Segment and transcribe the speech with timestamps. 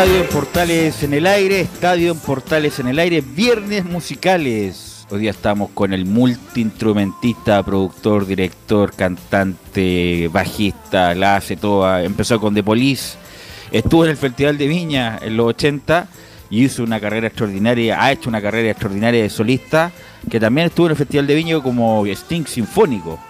[0.00, 5.06] Estadio en Portales en el aire, Estadio en Portales en el aire, viernes musicales.
[5.10, 12.02] Hoy día estamos con el multiinstrumentista, productor, director, cantante, bajista, la hace toda.
[12.02, 13.18] Empezó con The Police,
[13.70, 16.08] estuvo en el Festival de Viña en los 80
[16.48, 19.92] y hizo una carrera extraordinaria, ha hecho una carrera extraordinaria de solista,
[20.30, 23.20] que también estuvo en el Festival de Viña como Sting Sinfónico.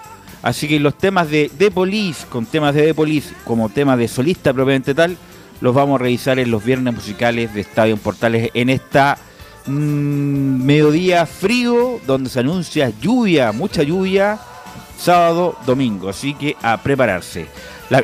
[0.41, 4.07] Así que los temas de The Police, con temas de The Police como tema de
[4.07, 5.19] solista propiamente tal,
[5.61, 9.19] los vamos a revisar en los viernes musicales de Estadio Portales en esta
[9.67, 14.39] mm, mediodía frío donde se anuncia lluvia, mucha lluvia,
[14.99, 16.09] sábado, domingo.
[16.09, 17.47] Así que a prepararse.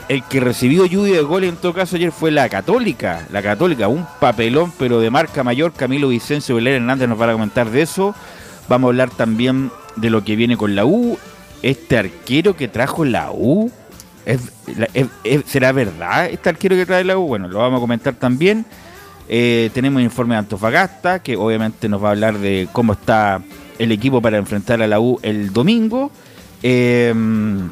[0.08, 3.26] el que recibió lluvia de gol en todo caso ayer fue la Católica.
[3.30, 5.72] La Católica, un papelón pero de marca mayor.
[5.72, 8.14] Camilo Vicencio Belén Hernández nos va a comentar de eso.
[8.68, 11.18] Vamos a hablar también de lo que viene con la U.
[11.62, 13.72] Este arquero que trajo la U
[15.46, 17.26] será verdad este arquero que trae la U?
[17.26, 18.64] Bueno, lo vamos a comentar también.
[19.28, 23.42] Eh, tenemos informe de Antofagasta, que obviamente nos va a hablar de cómo está
[23.78, 26.10] el equipo para enfrentar a la U el domingo.
[26.62, 27.70] Em,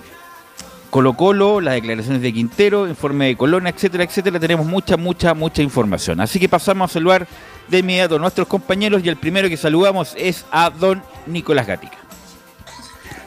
[0.91, 4.38] Colo Colo, las declaraciones de Quintero, informe de Colona, etcétera, etcétera.
[4.38, 6.21] Tenemos mucha, mucha, mucha información.
[6.21, 7.26] Así que pasamos a saludar
[7.69, 12.03] de inmediato a nuestros compañeros y el primero que saludamos es a don Nicolás Gatica.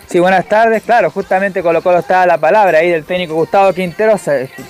[0.10, 0.84] Sí, buenas tardes.
[0.84, 4.18] Claro, justamente Colo Colo está la palabra ahí del técnico Gustavo Quintero.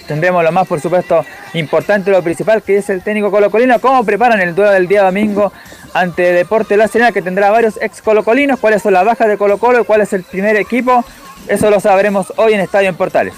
[0.08, 3.80] Tendremos lo más, por supuesto, importante, lo principal, que es el técnico colocolino.
[3.80, 5.54] ¿Cómo preparan el duelo del día domingo
[5.94, 8.60] ante Deporte La Serena, que tendrá varios ex colocolinos?
[8.60, 11.06] ¿Cuáles son las bajas de Colo Colo y cuál es el primer equipo?
[11.48, 13.36] Eso lo sabremos hoy en Estadio en Portales.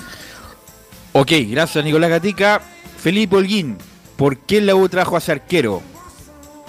[1.11, 2.61] Ok, gracias Nicolás Gatica.
[2.97, 3.77] Felipe Holguín,
[4.15, 5.81] ¿por qué la U trajo a ese arquero?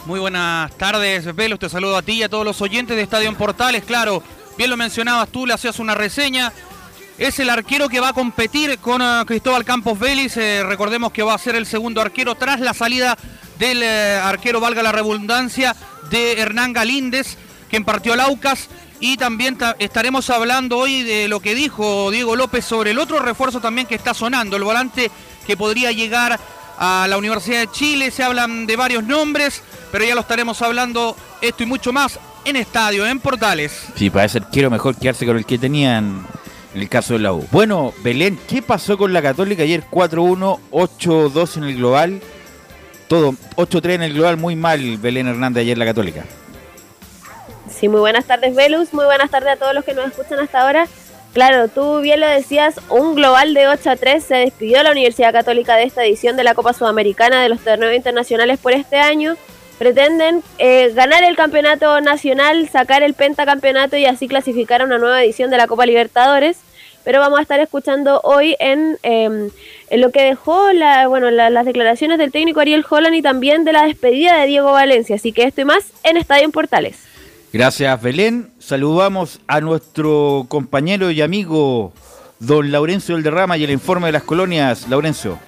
[0.07, 1.57] Muy buenas tardes, Velo.
[1.57, 3.85] Te saludo a ti y a todos los oyentes de Estadio en Portales.
[3.85, 4.23] Claro,
[4.61, 6.53] bien lo mencionabas tú, le hacías una reseña.
[7.17, 10.37] Es el arquero que va a competir con eh, Cristóbal Campos Vélez.
[10.37, 13.17] Eh, recordemos que va a ser el segundo arquero tras la salida
[13.59, 15.75] del eh, arquero, valga la redundancia,
[16.11, 17.39] de Hernán Galíndez,
[17.71, 18.69] quien partió al Aucas.
[19.01, 23.63] Y también estaremos hablando hoy de lo que dijo Diego López sobre el otro refuerzo
[23.63, 25.11] también que está sonando, el volante
[25.47, 26.39] que podría llegar
[26.79, 28.11] a la Universidad de Chile.
[28.11, 32.57] Se hablan de varios nombres, pero ya lo estaremos hablando esto y mucho más en
[32.57, 33.89] estadio, en Portales.
[33.95, 36.27] Sí, parece quiero mejor quedarse con el que tenían
[36.75, 37.47] en el caso de la U.
[37.51, 42.21] Bueno, Belén, ¿qué pasó con la Católica ayer 4-1, 8-2 en el global?
[43.11, 43.35] todo.
[43.57, 46.25] 8-3 en el global, muy mal Belén Hernández ayer la Católica.
[47.69, 48.95] Sí, muy buenas tardes, Velus.
[48.95, 50.87] Muy buenas tardes a todos los que nos escuchan hasta ahora.
[51.35, 55.33] Claro, tú bien lo decías, un global de 8 a 3 se despidió la Universidad
[55.33, 59.37] Católica de esta edición de la Copa Sudamericana de los torneos internacionales por este año.
[59.81, 65.25] Pretenden eh, ganar el campeonato nacional, sacar el pentacampeonato y así clasificar a una nueva
[65.25, 66.59] edición de la Copa Libertadores.
[67.03, 69.49] Pero vamos a estar escuchando hoy en, em,
[69.89, 73.73] en lo que dejó la, bueno, las declaraciones del técnico Ariel Holland y también de
[73.73, 75.17] la despedida de Diego Valencia.
[75.17, 76.99] Así que esto y más en Estadio en Portales.
[77.51, 78.51] Gracias, Belén.
[78.59, 81.95] Saludamos a nuestro compañero y amigo
[82.39, 84.91] don Laurencio del Derrama y el informe de las colonias.
[84.91, 85.39] Laurencio.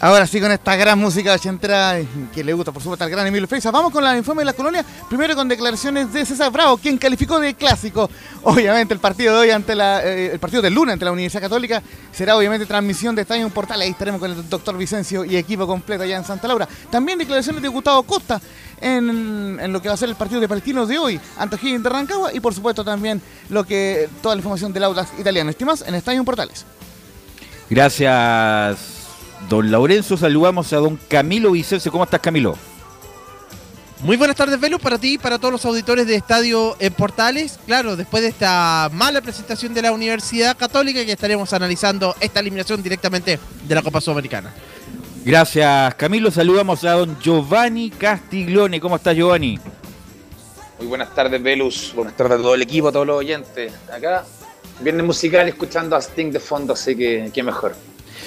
[0.00, 1.96] Ahora sí, con esta gran música ochentera
[2.32, 3.72] que le gusta, por supuesto, al gran Emilio Freisa.
[3.72, 4.84] Vamos con la informe de la colonia.
[5.08, 8.08] Primero con declaraciones de César Bravo, quien calificó de clásico.
[8.44, 10.04] Obviamente, el partido de hoy ante la.
[10.04, 13.80] Eh, el partido del lunes ante la Universidad Católica será obviamente transmisión de Estadio Portal.
[13.80, 16.68] Ahí estaremos con el doctor Vicencio y equipo completo allá en Santa Laura.
[16.90, 18.40] También declaraciones de Gustavo Costa
[18.80, 21.82] en, en lo que va a ser el partido de palestinos de hoy ante Higgins
[21.82, 22.32] de Rancagua.
[22.32, 25.50] Y por supuesto, también lo que toda la información del Audax italiano.
[25.50, 26.64] Estimas en Estadio Portales.
[27.68, 28.97] Gracias.
[29.48, 31.92] Don Laurencio, saludamos a don Camilo Vicencio.
[31.92, 32.56] ¿Cómo estás, Camilo?
[34.00, 37.58] Muy buenas tardes, Velus, para ti y para todos los auditores de Estadio en Portales.
[37.66, 42.80] Claro, después de esta mala presentación de la Universidad Católica, que estaremos analizando esta eliminación
[42.80, 44.54] directamente de la Copa Sudamericana.
[45.24, 46.30] Gracias, Camilo.
[46.30, 48.80] Saludamos a don Giovanni Castiglione.
[48.80, 49.58] ¿Cómo estás, Giovanni?
[50.78, 51.92] Muy buenas tardes, Velus.
[51.94, 53.72] Buenas tardes a todo el equipo, a todos los oyentes.
[53.92, 54.24] Acá,
[54.80, 57.74] viernes musical, escuchando a Sting de fondo, así que qué mejor.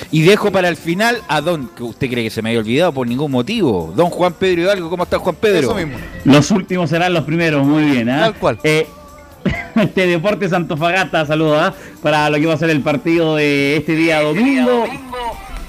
[0.09, 2.93] Y dejo para el final a don, que usted cree que se me había olvidado
[2.93, 3.93] por ningún motivo.
[3.95, 5.59] Don Juan Pedro Hidalgo, ¿cómo está Juan Pedro?
[5.59, 5.97] Eso mismo.
[6.25, 8.09] Los últimos serán los primeros, muy bien.
[8.09, 8.21] ¿ah?
[8.21, 8.59] Tal cual.
[8.63, 8.87] Eh,
[9.75, 11.73] este Deportes Antofagasta, saludos ¿ah?
[12.01, 14.85] para lo que va a ser el partido de este día domingo.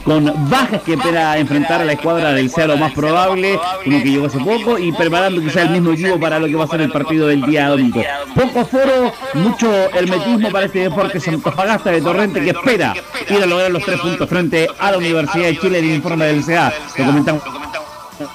[0.04, 4.26] Con bajas que espera enfrentar a la escuadra del lo más probable, uno que llegó
[4.26, 6.90] hace poco, y preparando quizá el mismo equipo para lo que va a ser el
[6.90, 8.02] partido del día domingo.
[8.34, 12.94] Poco foro, mucho hermetismo para este Deportes Antofagasta de Torrente que espera
[13.28, 16.26] ir a lograr los tres puntos frente a la Universidad de Chile en el informe
[16.26, 16.72] del CA.
[16.98, 17.42] Lo comentamos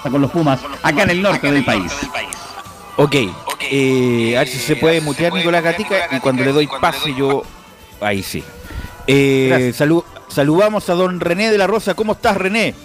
[0.04, 1.92] con los Pumas acá en el norte del país.
[2.96, 3.16] Ok,
[3.70, 7.44] eh, a ver si se puede mutear Nicolás Gatica y cuando le doy pase yo...
[8.00, 8.44] Ahí sí.
[9.08, 10.04] Eh, salud,
[10.38, 11.96] saludamos a don René de la Rosa.
[11.96, 12.76] ¿Cómo estás, René?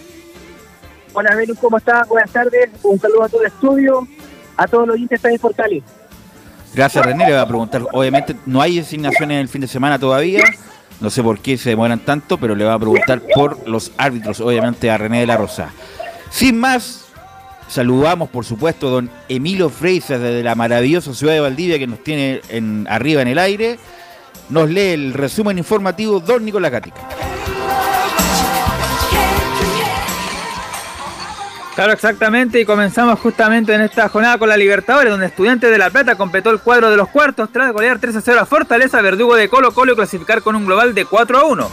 [1.13, 2.09] Hola, Venus, ¿cómo estás?
[2.09, 2.71] Buenas tardes.
[2.83, 4.09] Un saludo a todo el estudio,
[4.57, 5.83] a todos los oyentes de Portales.
[6.73, 7.27] Gracias, René.
[7.27, 7.83] Le voy a preguntar.
[7.93, 10.43] Obviamente no hay designaciones en el fin de semana todavía.
[10.99, 14.41] No sé por qué se demoran tanto, pero le voy a preguntar por los árbitros,
[14.41, 15.73] obviamente, a René de la Rosa.
[16.31, 17.05] Sin más,
[17.69, 22.03] saludamos, por supuesto, a don Emilio Freisas desde la maravillosa ciudad de Valdivia que nos
[22.03, 23.79] tiene en, arriba en el aire.
[24.53, 27.01] Nos lee el resumen informativo don Nicolás Gatica.
[31.75, 35.89] Claro, exactamente, y comenzamos justamente en esta jornada con la Libertadores, donde Estudiantes de La
[35.89, 39.37] Plata completó el cuadro de los cuartos tras golear 3 a 0 a Fortaleza, Verdugo
[39.37, 41.71] de Colo Colo y clasificar con un global de 4 a 1.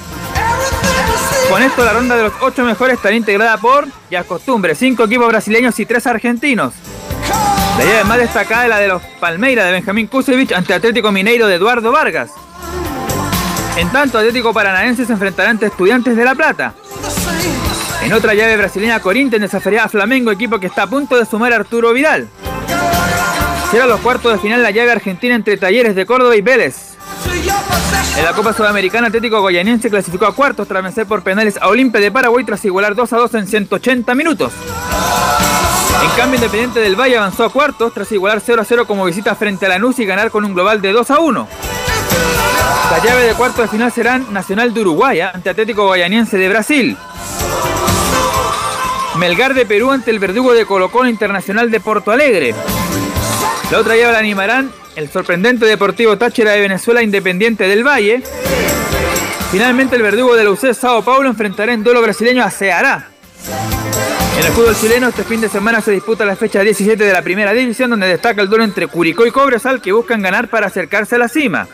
[1.50, 5.28] Con esto la ronda de los 8 mejores estará integrada por, ya costumbre, 5 equipos
[5.28, 6.74] brasileños y 3 argentinos.
[7.78, 11.46] La llave más destacada es la de los Palmeiras de Benjamín Kusevich ante Atlético Mineiro
[11.48, 12.32] de Eduardo Vargas.
[13.80, 16.74] En tanto, Atlético Paranaense se enfrentará ante Estudiantes de La Plata.
[18.04, 21.54] En otra llave brasileña, Corinthians desafiará a Flamengo, equipo que está a punto de sumar
[21.54, 22.28] a Arturo Vidal.
[23.72, 26.98] Será los cuartos de final la llave argentina entre Talleres de Córdoba y Vélez.
[28.18, 32.02] En la Copa Sudamericana, Atlético Goianiense clasificó a cuartos tras vencer por penales a Olimpia
[32.02, 34.52] de Paraguay tras igualar 2 a 2 en 180 minutos.
[36.04, 39.36] En cambio, Independiente del Valle avanzó a cuartos tras igualar 0 a 0 como visita
[39.36, 41.69] frente a Lanús y ganar con un global de 2 a 1.
[42.92, 46.98] La llave de cuartos de final serán Nacional de Uruguay ante Atlético Guayaniense de Brasil.
[49.18, 52.54] Melgar de Perú ante el verdugo de Colo Colo Internacional de Porto Alegre.
[53.72, 58.22] La otra llave la animarán el sorprendente Deportivo Táchira de Venezuela Independiente del Valle.
[59.52, 63.10] Finalmente el verdugo de la UC Sao Paulo enfrentará en duelo brasileño a Ceará.
[64.40, 67.22] En el fútbol chileno este fin de semana se disputa la fecha 17 de la
[67.22, 71.16] primera división donde destaca el duelo entre Curicó y Cobresal que buscan ganar para acercarse
[71.16, 71.68] a la cima.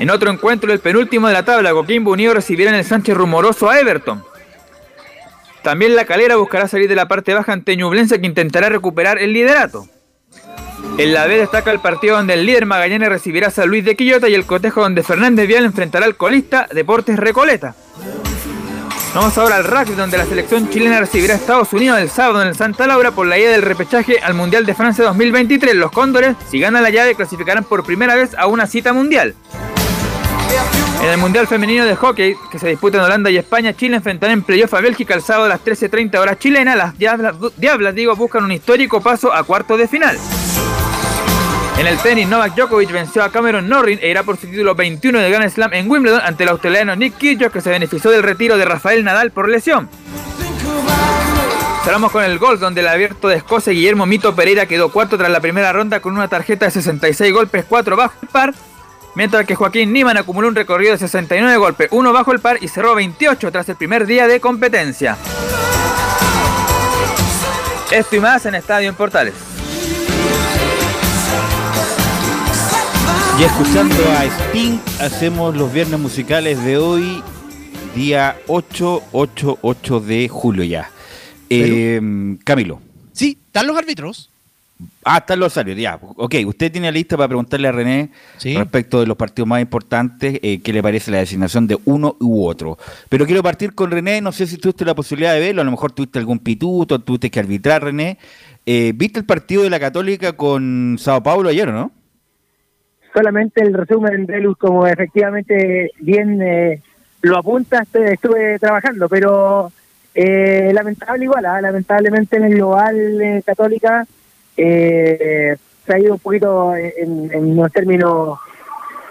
[0.00, 3.68] En otro encuentro, el penúltimo de la tabla, Coquimbo Unido recibirá en el Sánchez rumoroso
[3.68, 4.24] a Everton.
[5.62, 9.34] También la calera buscará salir de la parte baja ante Ñublense que intentará recuperar el
[9.34, 9.86] liderato.
[10.96, 13.94] En la B destaca el partido donde el líder Magallanes recibirá a San Luis de
[13.94, 17.74] Quillota y el cotejo donde Fernández Vial enfrentará al colista Deportes Recoleta.
[19.14, 22.48] Vamos ahora al rugby donde la selección chilena recibirá a Estados Unidos el sábado en
[22.48, 25.74] el Santa Laura por la ida del repechaje al Mundial de Francia 2023.
[25.74, 29.34] Los Cóndores, si ganan la llave, clasificarán por primera vez a una cita mundial.
[31.02, 34.32] En el Mundial Femenino de Hockey, que se disputa en Holanda y España, Chile enfrentará
[34.32, 36.76] en playoff a Bélgica el sábado a las 13.30 horas chilenas.
[36.76, 40.18] Las Diablas, digo, buscan un histórico paso a cuartos de final.
[41.78, 45.18] En el tenis, Novak Djokovic venció a Cameron Norrin e irá por su título 21
[45.18, 48.58] de Grand Slam en Wimbledon ante el australiano Nick Kyrgios que se benefició del retiro
[48.58, 49.88] de Rafael Nadal por lesión.
[51.82, 55.30] Cerramos con el gol donde el abierto de Escocia Guillermo Mito Pereira quedó cuarto tras
[55.30, 58.54] la primera ronda con una tarjeta de 66 golpes, 4 bajo el par,
[59.14, 62.68] mientras que Joaquín Niman acumuló un recorrido de 69 golpes, 1 bajo el par y
[62.68, 65.16] cerró 28 tras el primer día de competencia.
[67.90, 69.34] Esto y más en Estadio en Portales.
[73.38, 77.22] Y escuchando a Sting, hacemos los viernes musicales de hoy,
[77.94, 80.90] día 8, 8, 8 de julio ya.
[81.48, 82.00] Eh,
[82.44, 82.80] Camilo.
[83.12, 84.29] Sí, ¿están los árbitros?
[85.04, 85.98] Ah, están los árbitros, ya.
[86.16, 88.10] Ok, usted tiene lista para preguntarle a René
[88.42, 92.44] respecto de los partidos más importantes, eh, qué le parece la designación de uno u
[92.46, 92.78] otro.
[93.08, 95.70] Pero quiero partir con René, no sé si tuviste la posibilidad de verlo, a lo
[95.70, 98.18] mejor tuviste algún pituto, tuviste que arbitrar, René.
[98.66, 101.92] Eh, ¿Viste el partido de la Católica con Sao Paulo ayer o no?
[103.12, 106.80] Solamente el resumen de Luz, como efectivamente bien eh,
[107.22, 109.72] lo apunta, estuve, estuve trabajando, pero
[110.14, 111.60] eh, lamentable igual, ¿ah?
[111.60, 114.06] lamentablemente en el global eh, católica
[114.56, 118.38] eh, se ha ido un poquito en, en unos términos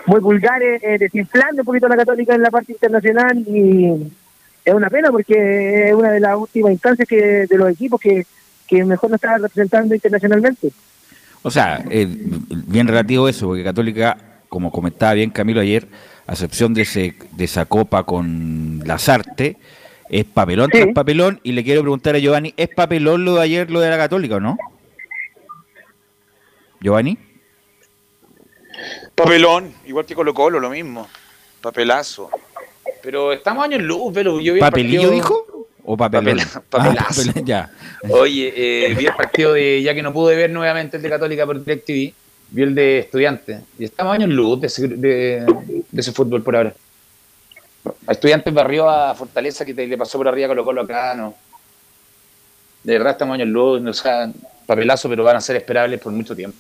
[0.06, 4.12] muy vulgares, eh, desinflando un poquito la católica en la parte internacional y
[4.66, 8.26] es una pena porque es una de las últimas instancias que de los equipos que,
[8.68, 10.72] que mejor nos está representando internacionalmente.
[11.42, 14.18] O sea, eh, bien relativo eso, porque Católica,
[14.50, 15.88] como comentaba bien Camilo ayer,
[16.28, 19.58] a excepción de, ese, de esa copa con Lazarte,
[20.10, 21.40] es papelón tras papelón.
[21.44, 24.36] Y le quiero preguntar a Giovanni, ¿es papelón lo de ayer, lo de la Católica
[24.36, 24.58] o no?
[26.82, 27.18] Giovanni.
[29.16, 31.08] Papelón, igual que Colo Colo, lo mismo.
[31.62, 32.30] Papelazo.
[33.04, 35.68] Pero estamos años luz, pero yo vi el ¿Papelillo partido- dijo?
[35.84, 36.38] ¿O papelón?
[36.40, 37.22] Papel- papelazo.
[37.22, 37.72] Ah, papelón, ya.
[38.10, 41.46] Oye, eh, vi el partido de, ya que no pude ver nuevamente el de Católica
[41.46, 42.14] por DirecTV,
[42.52, 43.62] vi el de Estudiantes.
[43.78, 45.46] Y estamos años luz de ese, de,
[45.92, 46.74] de ese fútbol por ahora.
[48.08, 51.34] A Estudiantes barrió a Fortaleza que te, le pasó por arriba Colo Colo acá, no.
[52.84, 54.32] De verdad estamos años luz, o sea,
[54.66, 56.58] papelazo, pero van a ser esperables por mucho tiempo.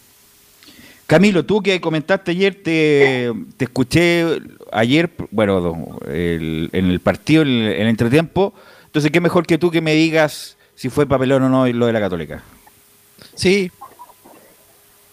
[1.09, 4.25] Camilo, tú que comentaste ayer, te, te escuché
[4.71, 8.53] ayer, bueno, el- en el partido, en el, en el entretiempo.
[8.85, 11.93] Entonces, ¿qué mejor que tú que me digas si fue papelón o no lo de
[11.93, 12.43] la Católica?
[13.33, 13.71] Sí.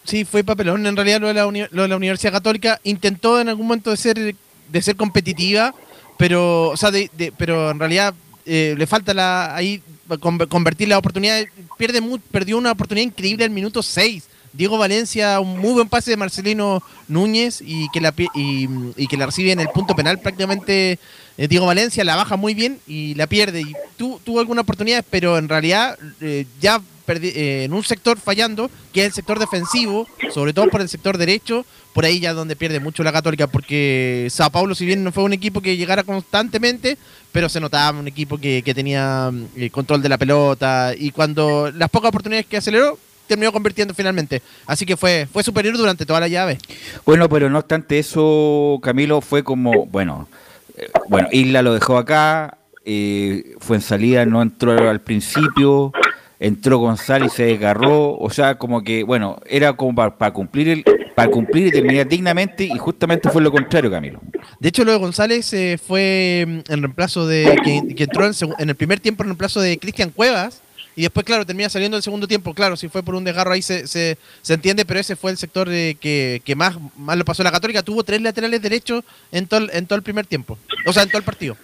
[0.03, 0.85] Sí, fue papelón.
[0.85, 3.97] En realidad lo de la, lo de la Universidad Católica intentó en algún momento de
[3.97, 4.35] ser
[4.71, 5.73] de ser competitiva,
[6.15, 8.13] pero o sea, de- pero en realidad
[8.45, 9.81] eh, le falta la ahí
[10.19, 11.43] con- convertir la oportunidad.
[11.75, 14.29] Pierde perdió una oportunidad increíble al minuto 6.
[14.57, 19.27] Diego Valencia, un muy buen pase de Marcelino Núñez y que la, y, que la
[19.27, 20.97] recibe en el punto penal prácticamente
[21.37, 23.61] eh, Diego Valencia, la baja muy bien y la pierde.
[23.61, 28.69] Y tu- tuvo alguna oportunidad, pero en realidad eh, ya eh, en un sector fallando,
[28.91, 32.55] que es el sector defensivo, sobre todo por el sector derecho, por ahí ya donde
[32.55, 36.03] pierde mucho la Católica, porque Sao Paulo, si bien no fue un equipo que llegara
[36.03, 36.97] constantemente,
[37.31, 39.31] pero se notaba un equipo que, que tenía
[39.71, 44.41] control de la pelota y cuando las pocas oportunidades que aceleró, terminó convirtiendo finalmente.
[44.65, 46.57] Así que fue, fue superior durante toda la llave.
[47.05, 50.27] Bueno, pero no obstante eso, Camilo, fue como, bueno,
[50.75, 55.91] eh, bueno, Isla lo dejó acá, eh, fue en salida, no entró al principio,
[56.39, 60.85] entró González y se desgarró, o sea, como que, bueno, era como para, cumplir el,
[61.15, 64.21] para cumplir y terminar dignamente y justamente fue lo contrario, Camilo.
[64.59, 67.57] De hecho, lo de González eh, fue mm, en reemplazo de.
[67.63, 70.61] que, que entró en, en el primer tiempo en reemplazo de Cristian Cuevas.
[70.97, 72.55] Y después, claro, termina saliendo el segundo tiempo.
[72.55, 75.37] Claro, si fue por un desgarro ahí se, se, se entiende, pero ese fue el
[75.37, 77.83] sector eh, que, que más, más lo pasó la Católica.
[77.83, 80.57] Tuvo tres laterales derechos en todo, en todo el primer tiempo.
[80.87, 81.55] O sea, en todo el partido.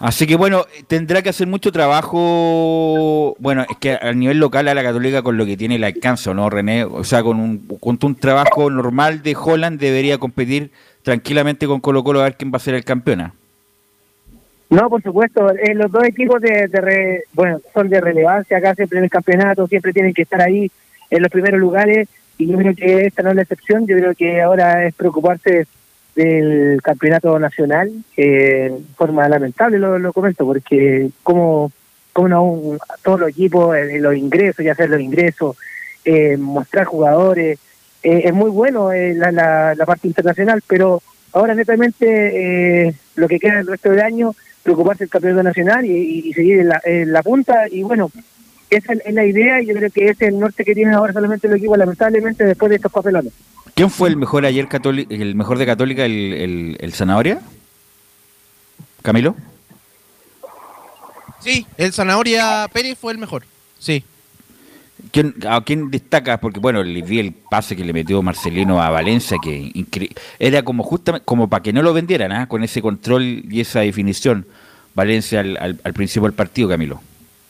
[0.00, 3.36] Así que bueno, tendrá que hacer mucho trabajo.
[3.38, 6.28] Bueno, es que a nivel local a la Católica con lo que tiene el alcance,
[6.28, 6.82] ¿o ¿no, René?
[6.82, 10.72] O sea, con un, con un trabajo normal de Holland debería competir
[11.04, 13.34] tranquilamente con Colo Colo a ver quién va a ser el campeona.
[14.72, 18.74] No, por supuesto, eh, los dos equipos de, de re- bueno, son de relevancia acá
[18.74, 20.70] siempre en el campeonato, siempre tienen que estar ahí
[21.10, 24.14] en los primeros lugares y yo creo que esta no es la excepción, yo creo
[24.14, 25.66] que ahora es preocuparse
[26.16, 31.70] del campeonato nacional, eh, forma lamentable lo, lo comento, porque como,
[32.14, 35.54] como no, todos los equipos, eh, los ingresos, ya hacer los ingresos,
[36.06, 37.58] eh, mostrar jugadores,
[38.02, 41.02] eh, es muy bueno eh, la, la, la parte internacional, pero
[41.34, 46.32] ahora netamente eh, lo que queda el resto del año, preocuparse del campeonato nacional y,
[46.32, 48.10] seguir en la, en la punta, y bueno,
[48.70, 51.12] esa es la idea y yo creo que ese es el norte que tienen ahora
[51.12, 53.32] solamente los equipos, lamentablemente, después de estos papelones.
[53.74, 57.40] ¿Quién fue el mejor ayer Catoli- el mejor de Católica, el, el, el Zanahoria?
[59.02, 59.34] ¿Camilo?
[61.40, 63.44] Sí, el Zanahoria Pérez fue el mejor.
[63.78, 64.04] Sí.
[65.10, 66.38] ¿Quién, ¿A quién destaca?
[66.38, 69.72] Porque bueno, le vi el pase que le metió Marcelino a Valencia, que
[70.38, 72.48] era como justamente como para que no lo vendieran, ¿ah?
[72.48, 74.46] con ese control y esa definición.
[74.94, 77.00] Valencia al, principio del partido, Camilo.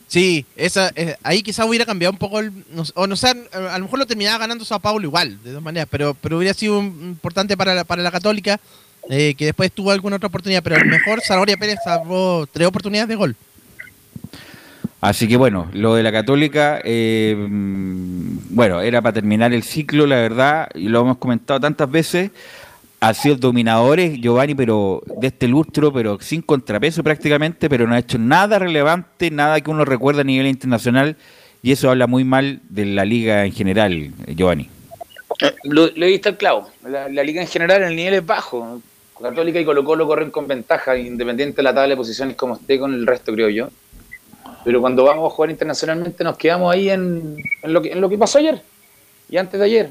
[0.07, 2.51] Sí, esa, eh, ahí quizás hubiera cambiado un poco el.
[2.71, 5.63] no o no sé, a lo mejor lo terminaba ganando Sao Paulo igual, de todas
[5.63, 8.59] maneras, pero, pero hubiera sido importante para la, para la Católica,
[9.09, 13.09] eh, que después tuvo alguna otra oportunidad, pero el mejor Zanahoria Pérez salvó tres oportunidades
[13.09, 13.35] de gol.
[15.03, 20.07] Así que bueno, lo de la Católica, eh, mm, bueno, era para terminar el ciclo,
[20.07, 22.31] la verdad, y lo hemos comentado tantas veces.
[23.01, 27.99] Ha sido dominadores, Giovanni, pero de este lustro, pero sin contrapeso prácticamente, pero no ha
[27.99, 31.17] hecho nada relevante, nada que uno recuerda a nivel internacional,
[31.61, 34.69] y eso habla muy mal de la liga en general, Giovanni.
[35.41, 36.69] Eh, Lo, lo he visto el clavo.
[36.87, 38.81] La, la liga en general, el nivel es bajo.
[39.21, 42.79] Católica y Colo Colo corren con ventaja, independiente de la tabla de posiciones como esté
[42.79, 43.67] con el resto, creo yo.
[44.63, 48.09] Pero cuando vamos a jugar internacionalmente nos quedamos ahí en, en lo, que, en lo
[48.09, 48.61] que pasó ayer
[49.29, 49.89] y antes de ayer.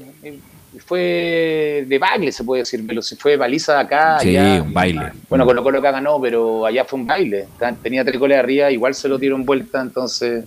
[0.87, 4.19] Fue de baile, se puede decir, pero si fue baliza de acá.
[4.19, 4.63] Sí, allá.
[4.63, 5.11] un baile.
[5.29, 7.45] Bueno, Colo Colo acá ganó, pero allá fue un baile.
[7.83, 10.45] Tenía tres goles arriba, igual se lo dieron vuelta, entonces...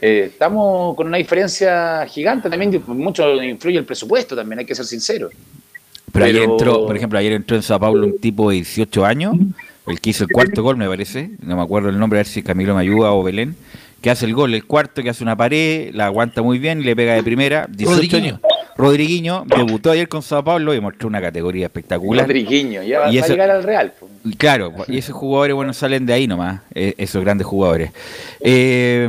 [0.00, 4.84] eh, estamos con una diferencia gigante también, mucho influye el presupuesto también, hay que ser
[4.84, 5.30] sincero.
[6.12, 9.04] Pero, ayer Pero- entró, por ejemplo, ayer entró en Sao Paulo un tipo de 18
[9.04, 9.36] años,
[9.88, 12.26] el que hizo el cuarto gol, me parece, no me acuerdo el nombre, a ver
[12.26, 13.56] si Camilo me ayuda o Belén,
[14.00, 16.84] que hace el gol, el cuarto, que hace una pared, la aguanta muy bien y
[16.84, 17.66] le pega de primera.
[17.68, 18.24] 18 Rodriguinho.
[18.24, 18.40] años.
[18.76, 22.24] Rodriguinho debutó ayer con Sao Paulo y mostró una categoría espectacular.
[22.26, 23.92] Rodriguinho, ya va, Y va a llegar al Real.
[24.36, 27.90] Claro, y esos jugadores, bueno, salen de ahí nomás, eh, esos grandes jugadores.
[28.40, 29.08] Eh,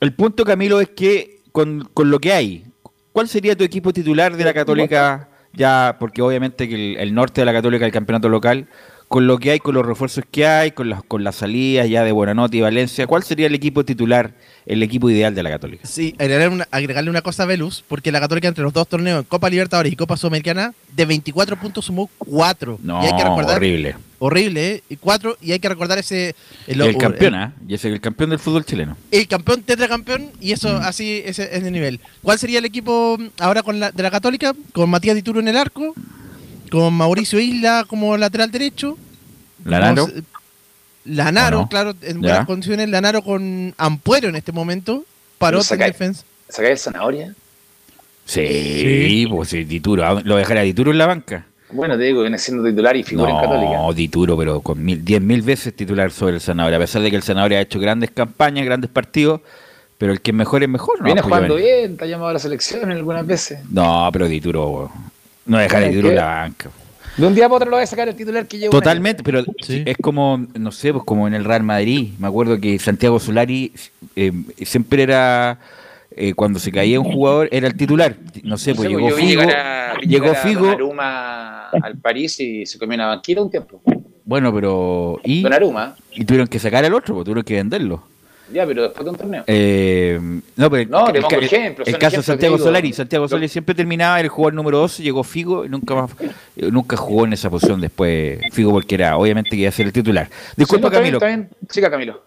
[0.00, 2.64] el punto, Camilo, es que con, con lo que hay,
[3.12, 5.28] ¿cuál sería tu equipo titular de la Católica?
[5.52, 8.68] Ya, porque obviamente que el, el norte de la Católica, el campeonato local,
[9.10, 12.04] con lo que hay, con los refuerzos que hay, con las, con las salidas ya
[12.04, 14.34] de Buenanote y Valencia, ¿cuál sería el equipo titular,
[14.66, 15.84] el equipo ideal de la Católica?
[15.84, 19.24] Sí, agregarle una, agregarle una cosa a Velus, porque la Católica entre los dos torneos,
[19.26, 22.78] Copa Libertadores y Copa Sudamericana, de 24 puntos sumó 4.
[22.84, 23.96] No, y hay que recordar, horrible.
[24.20, 24.82] Horrible, ¿eh?
[24.88, 26.36] Y 4, y hay que recordar ese...
[26.68, 27.52] El, campeón, ¿ah?
[27.66, 28.96] Y ese es el campeón del fútbol chileno.
[29.10, 30.82] el campeón tetracampeón y eso Mm.
[30.82, 31.98] así ese es el nivel.
[32.22, 34.54] ¿Cuál sería el equipo ahora con la, de la Católica?
[34.72, 35.96] Con Matías Dituro en el arco,
[36.70, 38.96] con Mauricio Isla como lateral derecho,
[39.64, 40.06] Lanaro.
[40.06, 40.24] con-
[41.04, 42.28] Lanaro, claro, en Ya.
[42.28, 45.04] buenas condiciones, Lanaro con Ampuero en este momento,
[45.38, 46.24] Parot en defensa.
[46.48, 47.34] ¿Sacáis el zanahoria?
[48.26, 50.04] Sí, pues sí, Dituro.
[50.04, 51.46] ¿a dónde- ¿Lo dejará Dituro en la banca?
[51.72, 53.72] Bueno, te digo, viene siendo titular y figura en Católica.
[53.76, 56.76] No, Dituro, pero con mil, diez mil veces titular sobre el Zanahoria.
[56.76, 59.40] A pesar de que el Zanahoria ha hecho grandes campañas, grandes partidos,
[59.96, 60.98] pero el que es mejor es mejor.
[60.98, 61.04] ¿no?
[61.04, 63.60] Viene Pues, jugando bien, te ha llamado a la selección algunas veces.
[63.70, 64.90] No, pero Dituro,
[65.46, 66.70] no dejar Bueno, Dituro en la banca.
[67.16, 68.70] De un día para otro lo va a sacar el titular que lleva.
[68.74, 69.82] un Totalmente, pero Sí.
[69.84, 72.10] es como, no sé, pues como en el Real Madrid.
[72.18, 73.72] Me acuerdo que Santiago Solari
[74.16, 74.32] eh,
[74.64, 75.58] siempre era,
[76.16, 78.14] eh, cuando se caía un jugador, era el titular.
[78.44, 82.64] No sé, pues Sí, llegó yo vi Figo, a- llegó Figo, Donnarumma al París y
[82.64, 83.82] se comió una banquita un tiempo.
[84.24, 88.04] bueno, pero, y, Donnarumma, y tuvieron que sacar al otro, pues tuvieron que venderlo.
[88.52, 89.44] Ya, pero después de un torneo.
[89.46, 90.18] Eh,
[90.56, 92.58] no, pero No, el, te el pongo caso de Santiago.
[92.58, 95.94] Solari, Santiago Lo- Solari siempre terminaba, era el jugador número 12, llegó Figo y nunca
[95.94, 96.10] más,
[96.56, 99.86] eh, nunca jugó en esa posición después Figo porque era obviamente que iba a ser
[99.86, 100.28] el titular.
[100.56, 101.48] Disculpa Sí, no, está bien, Camilo, está bien.
[101.70, 102.22] Siga Camilo.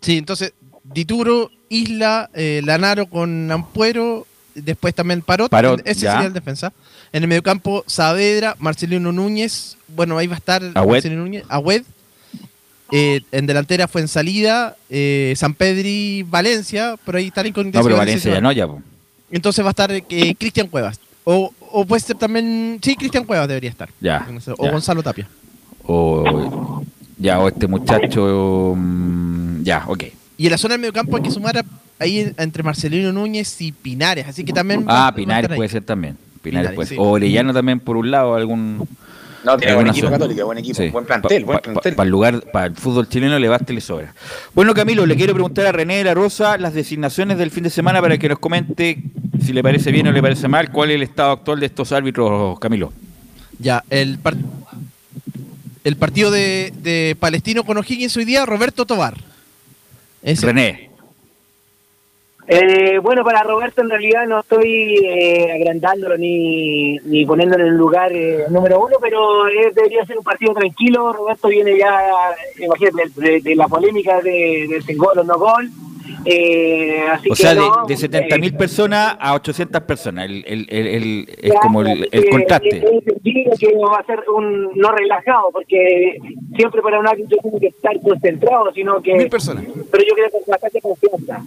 [0.00, 6.12] Sí, entonces Dituro, Isla, eh, Lanaro con Ampuero, después también Parot, Parot, ese ya.
[6.14, 6.72] sería el defensa.
[7.12, 10.94] En el mediocampo Saavedra, Marcelino Núñez, bueno, ahí va a estar Agüed.
[10.94, 11.82] Marcelino Núñez, Agüed.
[12.92, 17.78] Eh, en delantera fue en salida, eh, San Pedri, Valencia, por ahí está la incógnita.
[17.78, 18.66] no, pero Valencia ya no, ya.
[18.66, 18.82] po.
[19.30, 20.98] Entonces va a estar eh, Cristian Cuevas.
[21.24, 23.88] O, o puede ser también, sí, Cristian Cuevas debería estar.
[24.00, 24.26] Ya,
[24.58, 24.72] O ya.
[24.72, 25.28] Gonzalo Tapia.
[25.84, 26.82] O,
[27.18, 30.04] ya, o este muchacho, mm, ya, ok.
[30.36, 31.64] Y en la zona del mediocampo hay que sumar a-
[31.98, 34.86] ahí en- entre Marcelino Núñez y Pinares, así que también...
[34.86, 36.16] va Ah, Pinares puede ser también.
[36.42, 36.96] Pinares Pinares, puede sí.
[36.98, 38.88] O Orellano también por un lado, algún...
[39.44, 40.10] No, tiene buen equipo.
[40.10, 40.88] Católica, buen equipo, Sí.
[40.90, 41.94] buen plantel, Pa- buen pa- plantel.
[41.94, 44.14] Para el lugar, para el fútbol chileno le basta y le sobra.
[44.54, 47.70] Bueno, Camilo, le quiero preguntar a René de la Rosa las designaciones del fin de
[47.70, 48.98] semana para que nos comente
[49.42, 51.90] si le parece bien o le parece mal, cuál es el estado actual de estos
[51.92, 52.92] árbitros, Camilo.
[53.58, 54.36] Ya, el, par-
[55.84, 59.14] el partido de, de Palestino con O'Higgins hoy día, Roberto Tobar.
[60.22, 60.89] Ese- René.
[62.52, 67.76] Eh, bueno, para Roberto en realidad no estoy eh, agrandándolo ni, ni poniéndolo en el
[67.78, 71.12] lugar eh, número uno, pero eh, debería ser un partido tranquilo.
[71.12, 72.10] Roberto viene ya,
[72.58, 75.70] imagínate, de, de la polémica de, de ese gol o no gol.
[76.24, 80.24] Eh, así O que sea, de, no, de 70 mil eh, personas a 800 personas.
[80.24, 82.68] El, el, el, el- es como el, contraste.
[82.68, 86.16] que Es va a ser un no relajado, porque
[86.56, 89.14] siempre para un árbitro tiene que estar concentrado, sino que.
[89.14, 89.64] Mil personas.
[89.90, 91.42] Pero yo creo que con bastante confianza.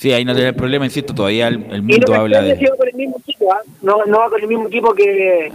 [0.00, 2.54] Sí, ahí no tiene problema, insisto, todavía el, el mundo no habla de...
[2.54, 3.58] va con el mismo equipo, ¿ah?
[3.82, 5.52] no, no va con el mismo equipo que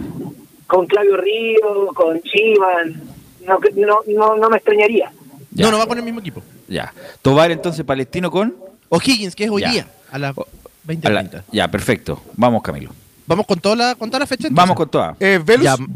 [0.68, 3.02] con Claudio Río, con Chivan.
[3.44, 5.10] No, no, no, no me extrañaría.
[5.50, 5.64] Ya.
[5.64, 6.42] No, no va con el mismo equipo.
[6.68, 6.92] Ya.
[7.22, 8.54] Tobar entonces Palestino con...
[8.88, 9.70] O'Higgins, que es hoy Ya.
[9.72, 10.40] día, a las a
[11.10, 11.42] la- 20.30.
[11.50, 12.22] ya, perfecto.
[12.34, 12.90] Vamos, Camilo.
[13.26, 14.46] Vamos con toda la, con toda la fecha.
[14.46, 14.56] entonces?
[14.62, 15.16] Vamos con todas.
[15.18, 15.40] Eh,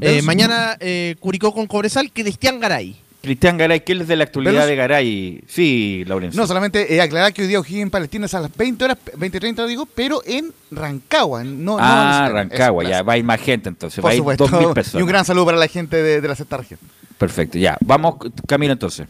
[0.01, 2.97] eh, mañana eh, Curicó con Cobresal, Cristian Garay.
[3.23, 5.43] Cristian Garay, ¿qué es de la actualidad de Garay?
[5.47, 6.41] Sí, Laurencio.
[6.41, 9.67] No, solamente eh, aclarar que hoy día O'Higgins Palestina es a las 20 horas, 20.30
[9.67, 11.45] digo, pero en Rancagua.
[11.45, 12.31] No, no en ah.
[12.33, 14.47] Rancagua, ya, va a ir más gente entonces, Por va a ir supuesto.
[14.47, 15.01] 2.000 personas.
[15.01, 16.81] Y un gran saludo para la gente de, de la sexta región.
[17.19, 17.77] Perfecto, ya.
[17.81, 19.07] Vamos, Camilo, entonces.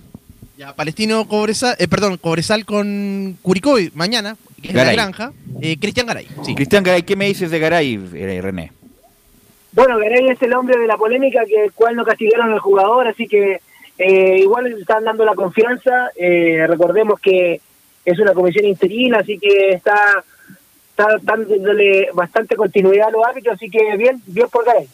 [0.61, 4.94] Ya, Palestino Cobresal, eh, perdón, Cobresal con Curicó mañana, que es Garay.
[4.94, 5.33] la granja.
[5.62, 6.55] Eh, Cristian Garay, sí.
[6.55, 8.70] Cristian Garay, ¿qué me dices de Garay, eh, René?
[9.73, 13.09] Bueno, Garay es el hombre de la polémica que el cual no castigaron al jugador,
[13.09, 13.61] así que
[14.00, 16.10] eh, igual le están dando la confianza.
[16.16, 17.60] Eh, recordemos que
[18.04, 20.24] es una comisión interina, así que está,
[20.90, 24.88] está dándole bastante continuidad a los árbitros, así que bien, bien por Garay.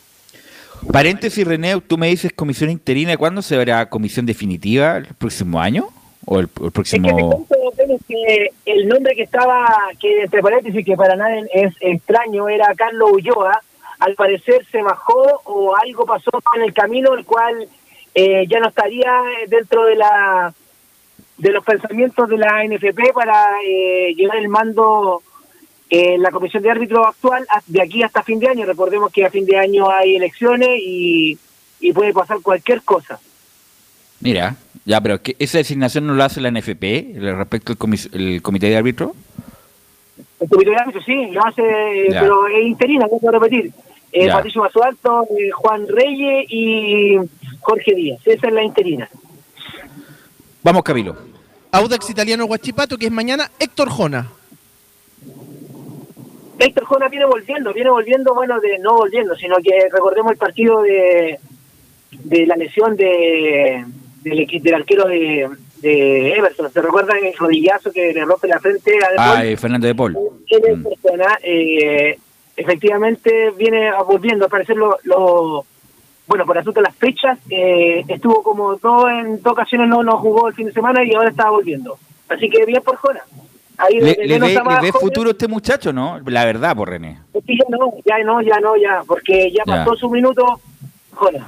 [0.93, 4.99] Paréntesis, René, tú me dices comisión interina, ¿cuándo se verá comisión definitiva?
[4.99, 5.89] ¿El próximo año?
[6.27, 7.47] ¿O el, el Es que próximo...?
[7.47, 9.69] cuento, que el nombre que estaba,
[10.01, 13.61] que entre paréntesis, que para nadie es extraño, era Carlos Ulloa.
[14.01, 17.67] Al parecer se bajó o algo pasó en el camino, el cual
[18.17, 19.13] eh, ya no estaría
[19.47, 20.53] dentro de la
[21.39, 25.23] de los pensamientos de la NFP para eh, llevar el mando
[25.91, 28.65] en la comisión de árbitros actual de aquí hasta fin de año.
[28.65, 31.39] Recordemos que a fin de año hay elecciones y,
[31.81, 33.21] y puede pasar cualquier cosa.
[34.21, 38.41] Mira, ya, pero que ¿esa designación no lo hace la NFP respecto al comis- el
[38.41, 39.15] comité de árbitro?
[40.41, 41.63] El comité de árbitros sí, lo hace,
[42.11, 42.21] Ya.
[42.23, 43.71] pero es interina, no puedo repetir.
[44.13, 44.29] Eh.
[44.33, 47.19] Patricio Basualto, eh, Juan Reyes y
[47.61, 48.21] Jorge Díaz.
[48.25, 49.09] Esa es la interina.
[50.63, 51.17] Vamos, Camilo.
[51.73, 54.31] Audax Italiano Guachipato, que es mañana, Héctor Jona.
[56.59, 60.81] Héctor Jona viene volviendo, viene volviendo, bueno, de no volviendo, sino que recordemos el partido
[60.83, 61.39] de,
[62.13, 63.85] de la lesión de,
[64.23, 65.49] del, del arquero de,
[65.83, 66.73] de Everton.
[66.73, 69.37] ¿Se recuerdan el rodillazo que le rompe la frente a De Paul?
[69.37, 70.17] Ah, eh, Fernando de Paul.
[70.49, 70.83] Es Mm.
[70.83, 72.19] persona, eh,
[72.57, 75.67] efectivamente viene volviendo, a parecer lo, lo-
[76.27, 80.19] bueno, por asunto de las fechas, eh, estuvo como todo en dos ocasiones no, no
[80.19, 81.99] jugó el fin de semana y ahora está volviendo.
[82.29, 83.21] Así que bien por Jona.
[83.79, 86.19] Ahí ¿Le, de le ve, le futuro este muchacho, no?
[86.27, 87.19] La verdad, por René.
[87.35, 89.85] es que ya no, ya no, ya no, ya, porque ya Ya.
[89.85, 90.61] pasó su minuto,
[91.13, 91.47] Jona.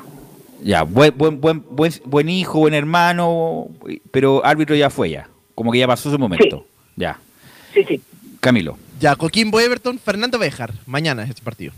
[0.63, 3.69] Ya, buen, buen, buen, buen, buen hijo, buen hermano,
[4.11, 5.29] pero árbitro ya fue ya.
[5.55, 6.67] Como que ya pasó su momento.
[6.97, 7.19] Ya.
[7.73, 8.01] Sí, sí.
[8.41, 8.77] Camilo.
[9.01, 10.73] Ya, Coquimbo Everton, Fernando Bejar.
[10.87, 11.73] Mañana es este partido.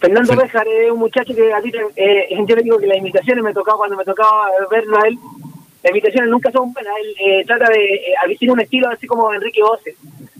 [0.00, 2.98] Fernando Fer- Béjar es un muchacho que a ti, eh, yo le digo que las
[2.98, 5.18] imitaciones me tocaba cuando me tocaba verlo a él.
[5.82, 6.92] Las imitaciones nunca son buenas.
[7.02, 7.94] Él eh, trata de.
[7.94, 9.94] Eh, a mí tiene un estilo así como Enrique Ose.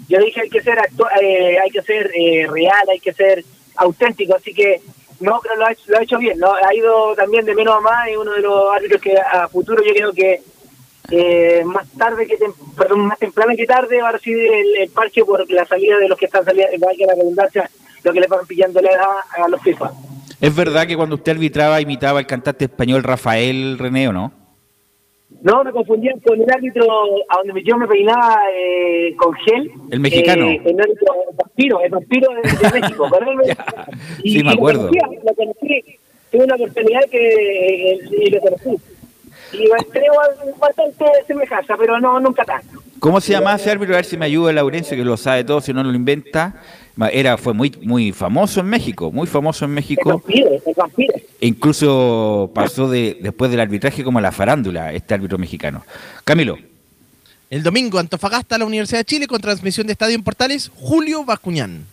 [0.08, 0.78] Yo dije hay que ser
[1.22, 3.44] eh, hay que ser eh, real, hay que ser
[3.76, 4.34] auténtico.
[4.34, 4.80] Así que
[5.20, 6.38] no, pero lo ha, hecho- lo ha hecho bien.
[6.38, 6.52] ¿no?
[6.54, 8.08] Ha ido también de menos a más.
[8.08, 10.40] Es uno de los árbitros que a futuro yo creo que
[11.10, 14.90] eh, más tarde que tem- perdón, más temprano que tarde va a recibir el, el
[14.90, 17.70] parche por la salida de los que están saliendo, valga la redundancia,
[18.04, 19.90] lo que le van pillando la edad a los FIFA.
[20.40, 24.32] ¿Es verdad que cuando usted arbitraba imitaba al cantante español Rafael René o no?
[25.42, 26.84] No, me confundían con el árbitro
[27.28, 29.70] a donde yo me peinaba eh, con gel.
[29.90, 30.48] El mexicano.
[30.48, 33.08] Eh, el árbitro el vampiro, el vampiro de, de México.
[34.24, 34.90] Y- sí, me y acuerdo.
[34.90, 35.84] Lo conocí, lo conocí.
[36.30, 38.82] Tuve una oportunidad que eh, y lo conocí.
[39.52, 40.12] Y creo
[40.58, 42.82] bastante semejanza, pero no nunca tanto.
[42.98, 43.94] ¿Cómo se llama ese árbitro?
[43.94, 46.54] A ver si me ayuda Laurencio, que lo sabe todo, si no lo inventa.
[47.12, 50.22] Era, fue muy, muy famoso en México, muy famoso en El México.
[50.76, 51.14] vampiro.
[51.40, 55.82] E incluso pasó de, después del arbitraje como a la farándula, este árbitro mexicano.
[56.24, 56.58] Camilo,
[57.48, 61.86] El domingo, Antofagasta, la Universidad de Chile, con transmisión de Estadio en Portales, Julio Bascuñán.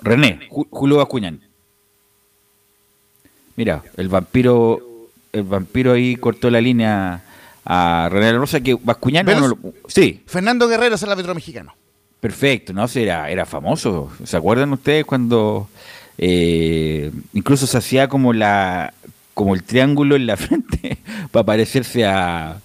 [0.00, 1.40] René, Ju- Julio Bascuñán.
[3.56, 4.80] Mira, el vampiro,
[5.32, 7.22] el vampiro ahí cortó la línea
[7.64, 11.74] a René Rosa, que Bascuñán no, lo- Sí, Fernando Guerrero es el árbitro mexicano.
[12.20, 12.86] perfecto, ¿no?
[12.88, 14.10] Sí, Era, era famoso.
[14.24, 15.68] ¿Se acuerdan ustedes cuando
[16.18, 18.92] eh, incluso se hacía como la
[19.34, 20.98] como el triángulo en la frente
[21.32, 22.58] para parecerse a,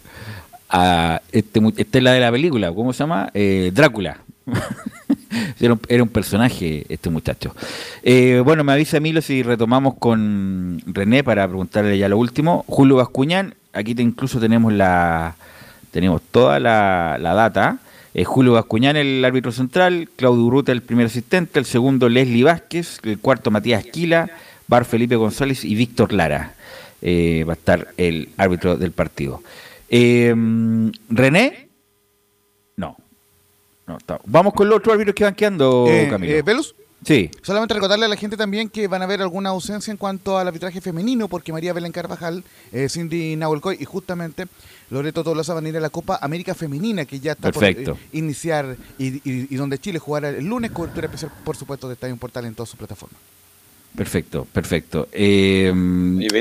[0.70, 3.30] a este, esta es la de la película, ¿cómo se llama?
[3.34, 4.18] Eh, Drácula.
[5.60, 7.56] era, un, personaje este muchacho.
[8.04, 12.64] Eh, bueno, me avisa Milo si retomamos con René para preguntarle ya lo último.
[12.68, 15.36] Julio Bascuñán, aquí incluso tenemos la
[15.92, 17.80] tenemos toda la, la data.
[18.14, 23.00] Eh, Julio Bascuñán, el árbitro central, Claudio Urruta, el primer asistente, el segundo Leslie Vázquez,
[23.04, 24.30] el cuarto Matías Quila,
[24.68, 26.54] Bar Felipe González y Víctor Lara.
[27.02, 29.42] Eh, va a estar el árbitro del partido.
[29.90, 31.69] René.
[33.90, 36.34] No está- Vamos con los otros árbitros que van quedando, Eh, Camilo.
[36.34, 36.76] eh, ¿Velus?
[37.04, 37.30] sí.
[37.42, 40.48] Solamente recordarle a la gente también que van a haber alguna ausencia en cuanto al
[40.48, 44.46] arbitraje femenino, porque María Belén Carvajal, eh, Cindy Nahuelcoy y justamente
[44.92, 47.94] Loreto Tolosa van a ir a la Copa América Femenina, que ya está Perfecto.
[47.96, 51.88] por eh, iniciar y, y- y donde Chile jugará el lunes, cobertura especial, por supuesto,
[51.88, 53.20] de Estadio Portal en todas sus plataformas.
[53.96, 55.08] Perfecto, perfecto.
[55.12, 55.74] Eh?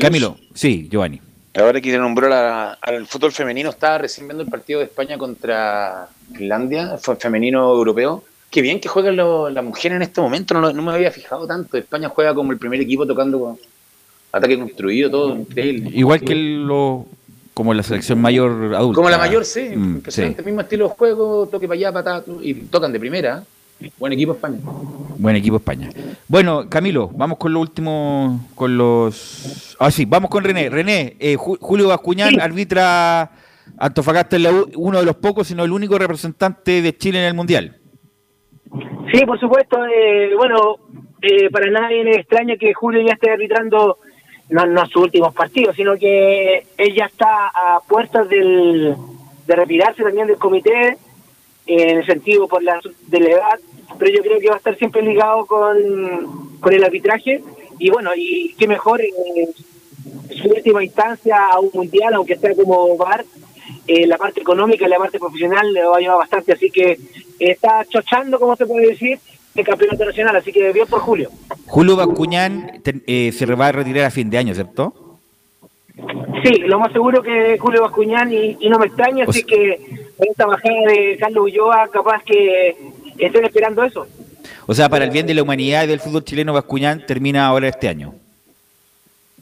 [0.01, 1.21] Camilo, sí, Giovanni.
[1.59, 6.97] Ahora que nombró al fútbol femenino, estaba recién viendo el partido de España contra Finlandia,
[6.99, 8.23] fue femenino europeo.
[8.51, 11.77] Qué bien que juegan las mujeres en este momento, no, no me había fijado tanto.
[11.77, 13.59] España juega como el primer equipo tocando con
[14.33, 15.91] ataque construido, todo increíble.
[15.93, 17.07] Igual que el- lo,
[17.55, 18.95] como la selección mayor adulta.
[18.97, 22.55] Como la mayor, sí, Mm, impresionante, mismo estilo de juego, toque para allá, patada, y
[22.55, 23.43] tocan de primera.
[23.99, 24.59] Buen equipo España.
[25.19, 25.89] Buen equipo España.
[26.27, 29.77] Bueno, Camilo, vamos con lo último, con los...
[29.79, 30.69] Ah, sí, vamos con René.
[30.69, 33.31] René, eh, Ju- Julio Bascuñán arbitra
[33.79, 37.27] Antofagasta, es la u- uno de los pocos, sino el único representante de Chile en
[37.27, 37.77] el Mundial.
[39.13, 39.79] Sí, por supuesto.
[39.87, 40.77] eh, bueno,
[41.23, 43.99] eh, para nadie es extraño que Julio ya esté arbitrando
[44.51, 48.97] no, no sus últimos partidos, sino que él ya está a puertas del,
[49.47, 50.97] de retirarse también del comité,
[51.69, 53.61] en el sentido por la, de la edad,
[53.99, 57.43] pero yo creo que va a estar siempre ligado con, con el arbitraje.
[57.79, 59.13] Y bueno, y qué mejor eh,
[60.35, 63.25] su última instancia a un mundial, aunque sea como VAR,
[63.87, 66.99] eh, la parte económica y la parte profesional le va a llevar bastante, así que
[67.39, 69.19] está chochando, como se puede decir,
[69.55, 71.31] el campeonato nacional, así que bien por Julio.
[71.67, 74.95] Julio Bascuñán eh, se va a retirar a fin de año, ¿cierto?
[76.45, 79.81] Sí, lo más seguro que Julio Bascuñán y, y no me extraña, O así que
[80.19, 82.77] esta bajada de Carlos Ulloa, capaz que
[83.19, 84.07] estén esperando eso.
[84.67, 87.69] O sea, para el bien de la humanidad y del fútbol chileno, Bascuñán termina ahora
[87.69, 88.15] este año.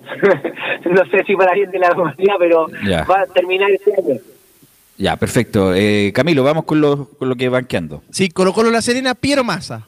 [0.85, 3.05] no sé si para bien de la humanidad, pero Ya.
[3.05, 4.21] va a terminar este año.
[4.99, 5.75] Ya, perfecto.
[5.75, 8.03] Eh, Camilo, vamos con lo, con lo que van quedando.
[8.11, 9.87] Sí, Colo Colo La Serena, Piero Massa.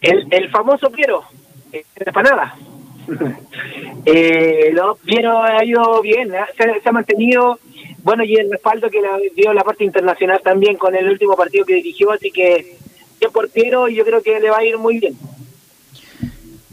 [0.00, 1.24] El, el famoso Piero,
[1.72, 2.54] eh, de empanada.
[4.06, 6.38] eh, no, Piero ha ido bien, ¿eh?
[6.56, 7.58] se, se ha mantenido,
[8.02, 11.64] bueno, y el respaldo que le dio la parte internacional también con el último partido
[11.64, 12.76] que dirigió, así que
[13.18, 15.16] bien por Piero y yo creo que le va a ir muy bien.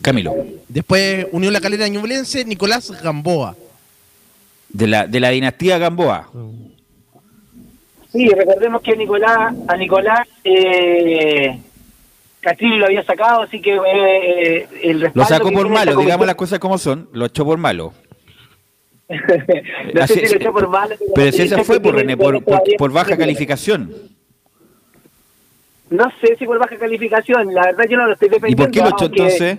[0.02, 0.34] Camilo,
[0.68, 3.56] Después Unión La Calera Ñublense, Nicolás Gamboa.
[4.70, 6.30] de la, de la dinastía Gamboa.
[8.12, 11.60] Sí, recordemos que Nicolás, a Nicolás eh,
[12.42, 16.36] Castrillo lo había sacado, así que eh, el respaldo Lo sacó por malo, digamos las
[16.36, 17.94] cosas como son, lo echó por malo.
[19.10, 22.44] no Así- sé si lo echó por malo, Pero si esa fue por René, por,
[22.44, 23.94] por, por baja calificación.
[25.92, 28.64] No sé si por baja calificación, la verdad yo no lo estoy ¿Y defendiendo.
[28.64, 29.58] por qué lo echó entonces?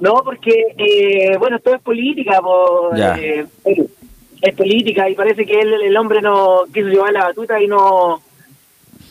[0.00, 2.40] No, porque, eh, bueno, todo es política,
[2.96, 3.46] eh,
[4.42, 8.20] es política y parece que él, el hombre no quiso llevar la batuta y no,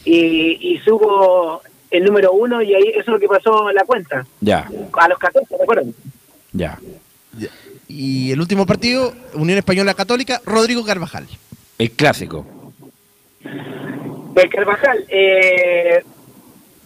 [0.04, 3.84] y, y supo el número uno y ahí eso es lo que pasó en la
[3.86, 5.94] cuenta, Ya, a los 14, ¿recuerdan?
[6.54, 6.80] ya.
[7.88, 11.28] Y el último partido, Unión Española Católica, Rodrigo Carvajal.
[11.78, 12.46] El clásico.
[14.36, 16.04] El Carvajal, eh,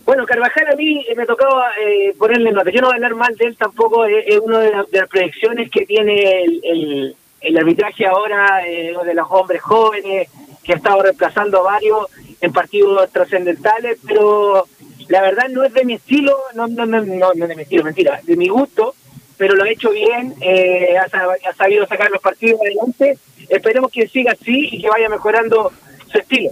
[0.06, 2.70] bueno, Carvajal a mí eh, me tocaba eh, ponerle nota.
[2.72, 5.00] Yo no voy a hablar mal de él tampoco, eh, es una de, la- de
[5.00, 10.28] las proyecciones que tiene el, el- el arbitraje ahora eh, de los hombres jóvenes,
[10.64, 12.08] que ha estado reemplazando a varios
[12.42, 14.66] en partidos trascendentales, pero
[15.08, 17.84] la verdad no es de mi estilo, no, no, no, no, no de mi estilo,
[17.84, 18.96] mentira, de mi gusto,
[19.38, 23.18] pero lo ha hecho bien, eh, ha, sab- ha sabido sacar los partidos adelante.
[23.50, 25.72] Esperemos que siga así y que vaya mejorando
[26.12, 26.52] su estilo.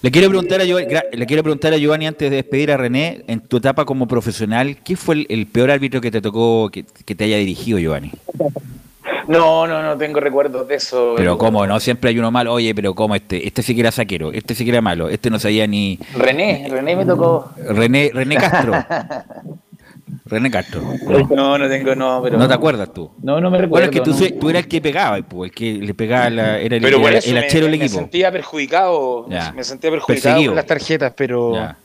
[0.00, 3.24] Le quiero preguntar a Giovanni, le quiero preguntar a Giovanni antes de despedir a René,
[3.26, 6.84] en tu etapa como profesional, ¿qué fue el, el peor árbitro que te tocó, que,
[7.04, 8.12] que te haya dirigido, Giovanni?
[9.26, 11.14] No, no, no tengo recuerdos de eso.
[11.16, 13.90] Pero cómo, no, siempre hay uno malo, oye, pero cómo este, este sí que era
[13.92, 17.52] saquero, este sí que era malo, este no sabía ni René, René me tocó.
[17.56, 18.72] René, René Castro.
[20.24, 20.82] René Castro.
[21.06, 22.38] No, No, no tengo, no, pero.
[22.38, 23.10] no te acuerdas tú.
[23.22, 23.84] No, no me Bueno, recuerdo.
[23.86, 24.16] es que tú, no.
[24.16, 27.00] se- tú eras el que pegaba, pues, el que le pegaba, la- era el, Pero
[27.00, 27.98] por eso el me- achero del me, equipo.
[28.00, 29.26] sentía perjudicado.
[29.30, 29.52] Ya.
[29.52, 30.50] Me sentía perjudicado Perseguido.
[30.52, 31.54] con las tarjetas, pero.
[31.54, 31.76] Ya.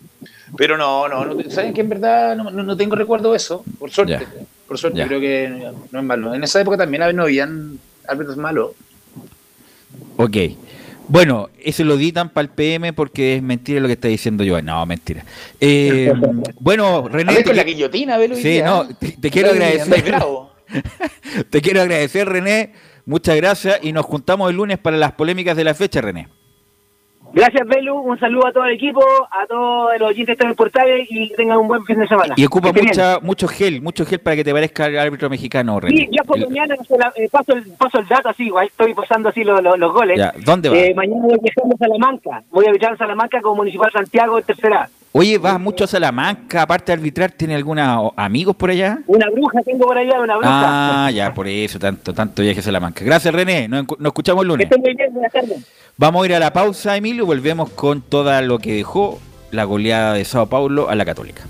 [0.57, 1.49] Pero no, no, no.
[1.49, 3.63] ¿Saben que en verdad no, no, no tengo recuerdo de eso?
[3.79, 4.13] Por suerte.
[4.13, 4.45] Ya.
[4.73, 5.05] Por suerte, Ya.
[5.07, 6.33] creo que no es malo.
[6.33, 8.71] En esa época también no habían árbitros malos.
[10.17, 10.35] Ok.
[11.07, 14.59] Bueno, eso lo editan para el PM porque es mentira lo que está diciendo yo.
[14.63, 15.23] No, mentira.
[15.61, 16.11] Eh,
[16.59, 17.35] bueno, René.
[17.35, 18.35] con te la que- guillotina, velo.
[18.35, 20.15] Sí, no, te, te quiero agradecer.
[21.51, 22.73] te quiero agradecer, René.
[23.05, 26.29] Muchas gracias y nos juntamos el lunes para las polémicas de la fecha, René.
[27.33, 27.95] Gracias, Belu.
[27.95, 31.57] Un saludo a todo el equipo, a todos los oyentes de portales y que tengan
[31.57, 32.35] un buen fin de semana.
[32.37, 35.97] Y ocupa mucha, mucho gel, mucho gel para que te parezca el árbitro mexicano, René.
[35.97, 36.75] Sí, ya por El- mañana
[37.15, 40.17] eh, paso, el, paso el dato así, igual estoy pasando así los, los, los goles.
[40.17, 40.77] Ya, ¿dónde va?
[40.77, 41.39] Eh, mañana voy
[41.73, 42.43] a Salamanca.
[42.51, 44.89] Voy a viajar a Salamanca como Municipal Santiago tercera.
[45.15, 48.97] Oye, vas mucho a Salamanca, aparte de arbitrar, ¿tiene algunos amigos por allá?
[49.05, 51.05] Una bruja tengo por allá, una bruja.
[51.05, 53.05] Ah, ya, por eso, tanto, tanto viaje a Salamanca.
[53.05, 53.67] Gracias, René.
[53.67, 54.65] Nos, nos escuchamos el que lunes.
[54.65, 55.67] estén muy bien, buenas tardes.
[55.97, 57.27] Vamos a ir a la pausa, Emilio.
[57.27, 59.19] Volvemos con todo lo que dejó
[59.51, 61.43] la goleada de Sao Paulo a la Católica.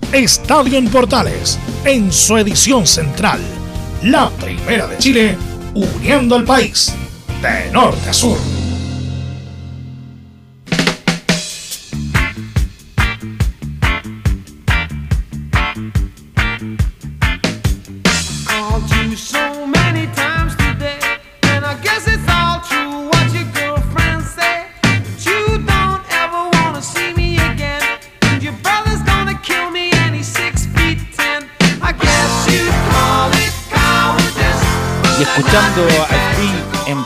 [0.13, 3.39] Estadio en Portales en su edición central.
[4.03, 5.37] La primera de Chile,
[5.73, 6.93] uniendo al país
[7.41, 8.60] de norte a sur.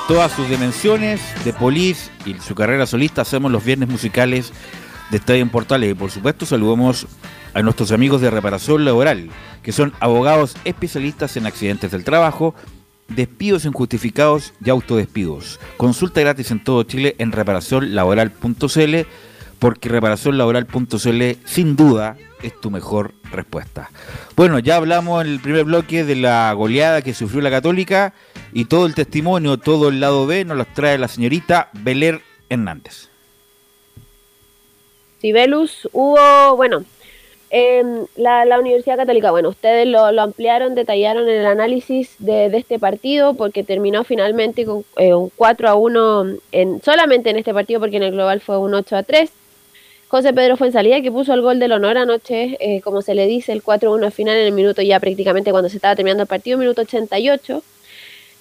[0.08, 4.54] Todas sus dimensiones, de Police y su carrera solista, hacemos los viernes musicales
[5.10, 5.92] de Estadio en Portales.
[5.92, 7.08] Y por supuesto, saludamos
[7.54, 9.30] a nuestros amigos de reparación laboral,
[9.64, 12.54] que son abogados especialistas en accidentes del trabajo,
[13.08, 15.60] despidos injustificados y autodespidos.
[15.78, 18.96] Consulta gratis en todo Chile en reparacionlaboral.cl,
[19.60, 23.90] porque reparacionlaboral.cl sin duda es tu mejor respuesta.
[24.36, 28.14] Bueno, ya hablamos en el primer bloque de la goleada que sufrió la Católica
[28.54, 33.10] y todo el testimonio, todo el lado B nos los trae la señorita Beler Hernández.
[35.20, 36.84] Sibelus hubo, bueno,
[37.50, 42.58] em, la, la Universidad Católica, bueno, ustedes lo, lo ampliaron, detallaron el análisis de, de
[42.58, 47.54] este partido porque terminó finalmente con eh, un 4 a 1 en, solamente en este
[47.54, 49.32] partido porque en el global fue un 8 a 3.
[50.16, 53.52] José Pedro Fuensalida que puso el gol del honor anoche, eh, como se le dice,
[53.52, 56.28] el 4 a 1 final en el minuto ya prácticamente cuando se estaba terminando el
[56.28, 57.62] partido, minuto 88.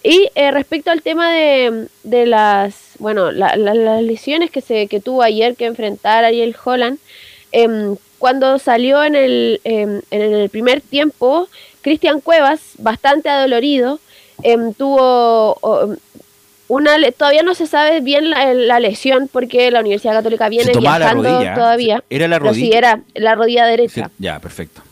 [0.05, 1.89] Y eh, respecto al tema de,
[2.27, 6.99] las, bueno, la- la- las lesiones que, se, que tuvo ayer que enfrentar Ariel Holland,
[7.51, 11.49] em, cuando salió en el, em, en el primer tiempo,
[11.83, 13.99] Cristian Cuevas, bastante adolorido,
[14.45, 15.59] em, tuvo
[16.75, 20.72] una, le- todavía no se sabe bien la, la lesión porque la Universidad Católica viene
[20.75, 21.55] la viajando rodilla.
[21.55, 22.05] todavía.
[22.11, 22.79] Era la Pero sí, rodilla.
[22.79, 24.83] era la rodilla derecha Sí, Ya, perfecto.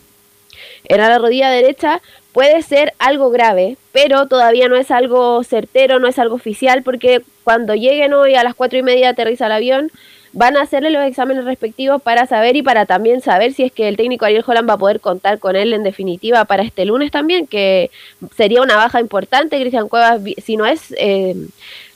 [0.85, 2.01] era la rodilla derecha,
[2.33, 7.23] puede ser algo grave, pero todavía no es algo certero, no es algo oficial, porque
[7.45, 9.91] cuando lleguen hoy a las cuatro y media aterriza el avión,
[10.33, 13.89] van a hacerle los exámenes respectivos para saber y para también saber si es que
[13.89, 17.11] el técnico Ariel Holland va a poder contar con él en definitiva para este lunes
[17.11, 17.91] también, que
[18.37, 19.61] sería una baja importante.
[19.61, 20.93] Cristian Cuevas, si no es...
[20.99, 21.35] eh,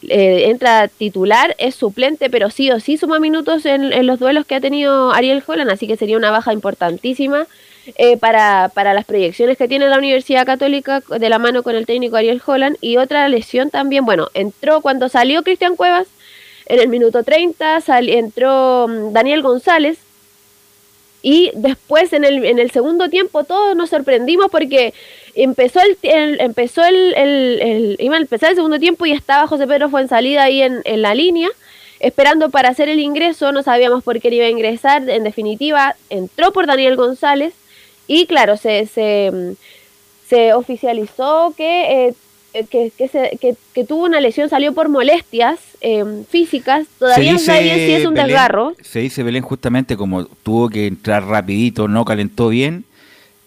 [0.09, 4.47] eh, entra titular, es suplente, pero sí o sí suma minutos en, en los duelos
[4.47, 7.47] que ha tenido Ariel Holland, así que sería una baja importantísima
[7.97, 11.87] eh, para, para las proyecciones que tiene la Universidad Católica de la mano con el
[11.87, 12.77] técnico Ariel Holland.
[12.81, 16.07] Y otra lesión también, bueno, entró cuando salió Cristian Cuevas,
[16.67, 19.99] en el minuto 30 sal- entró mm, Daniel González.
[21.23, 24.95] Y después en el, en el segundo tiempo todos nos sorprendimos porque
[25.35, 25.97] empezó el,
[26.41, 31.15] empezó el, el- el- segundo tiempo y estaba José Pedro Fuensalida ahí en, en la
[31.15, 31.49] línea
[31.99, 36.53] esperando para hacer el ingreso, no sabíamos por qué iba a ingresar, en definitiva entró
[36.53, 37.55] por Daniel González
[38.07, 39.53] y claro, se, se, mm,
[40.29, 42.15] se oficializó que, eh,
[42.65, 47.39] que, que, se- que- que tuvo una lesión, salió por molestias eh, físicas, todavía no
[47.39, 48.75] sabe bien si es un Belén- desgarro.
[48.83, 52.85] Se dice Belén justamente como tuvo que entrar rapidito, no calentó bien.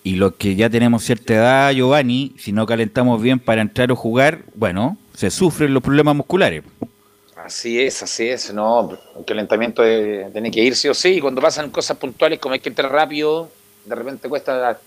[0.03, 3.95] Y los que ya tenemos cierta edad, Giovanni, si no calentamos bien para entrar o
[3.95, 6.64] jugar, bueno, se sufren los problemas musculares.
[7.36, 11.20] Así es, así es, no, el calentamiento de- tiene que ir sí o sí, y
[11.22, 13.49] cuando pasan cosas puntuales como hay que entrar rápido,
[13.86, 14.80] de repente cuesta,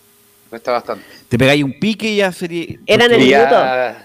[0.53, 1.03] cuesta bastante.
[1.29, 2.77] Te pegáis un pique y ya sería...
[2.85, 3.55] Era en el minuto.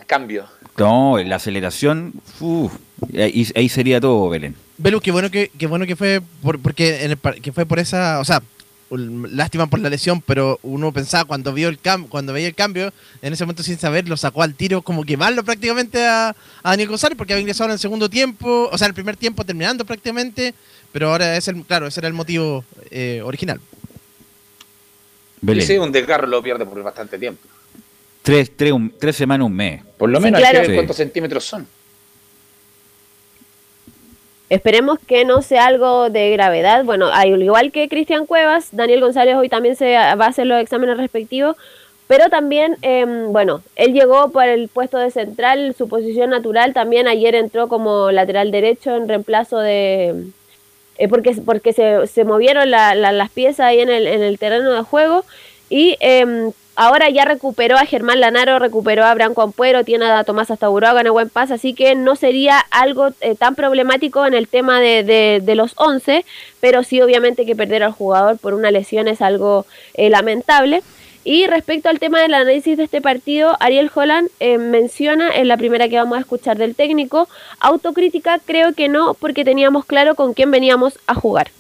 [0.07, 0.47] cambio.
[0.79, 2.73] No, la aceleración, uf,
[3.15, 4.55] ahí, ahí sería todo, Belén.
[4.79, 7.67] Belu, qué bueno que, qué bueno que fue por, porque en el par- que fue
[7.67, 8.41] por esa, o sea,
[8.91, 12.95] lástima por la lesión, pero uno pensaba cuando vio el cam, cuando veía el cambio,
[13.21, 16.89] en ese momento sin saber, lo sacó al tiro como quemarlo prácticamente a, a Daniel
[16.89, 19.85] González porque había ingresado en el segundo tiempo, o sea, en el primer tiempo terminando
[19.85, 20.55] prácticamente,
[20.93, 23.61] pero ahora es el, claro, ese era el motivo eh, original.
[25.41, 25.63] Belén.
[25.63, 27.41] Y sí, un desgarro lo pierde por bastante tiempo.
[28.23, 29.83] Tres, tres, un- tres semanas, un mes.
[29.97, 30.55] Por lo Sí, menos hay claro.
[30.57, 30.75] que ver Sí.
[30.77, 31.67] cuántos centímetros son.
[34.51, 36.83] Esperemos que no sea algo de gravedad.
[36.85, 40.61] Bueno, al igual que Cristian Cuevas, Daniel González hoy también se va a hacer los
[40.61, 41.57] exámenes respectivos.
[42.07, 46.73] Pero también, em, bueno, él llegó por el puesto de central, su posición natural.
[46.73, 50.15] También ayer entró como lateral derecho en reemplazo de...
[50.99, 54.39] eh, porque porque se, se movieron la- la- las piezas ahí en el, en el
[54.39, 55.25] terreno de juego.
[55.71, 60.51] Y em, ahora ya recuperó a Germán Lanaro, recuperó a Branco Ampuero, tiene a Tomás
[60.51, 64.81] Astaburuaga en buen pase, así que no sería algo eh, tan problemático en el tema
[64.81, 66.25] de, de- de los 11,
[66.61, 70.83] pero sí obviamente que perder al jugador por una lesión es algo eh, lamentable.
[71.25, 75.57] Y respecto al tema del análisis de este partido, Ariel Holland eh, menciona en la
[75.59, 77.29] primera que vamos a escuchar del técnico,
[77.61, 81.51] autocrítica creo que no, porque teníamos claro con quién veníamos a jugar.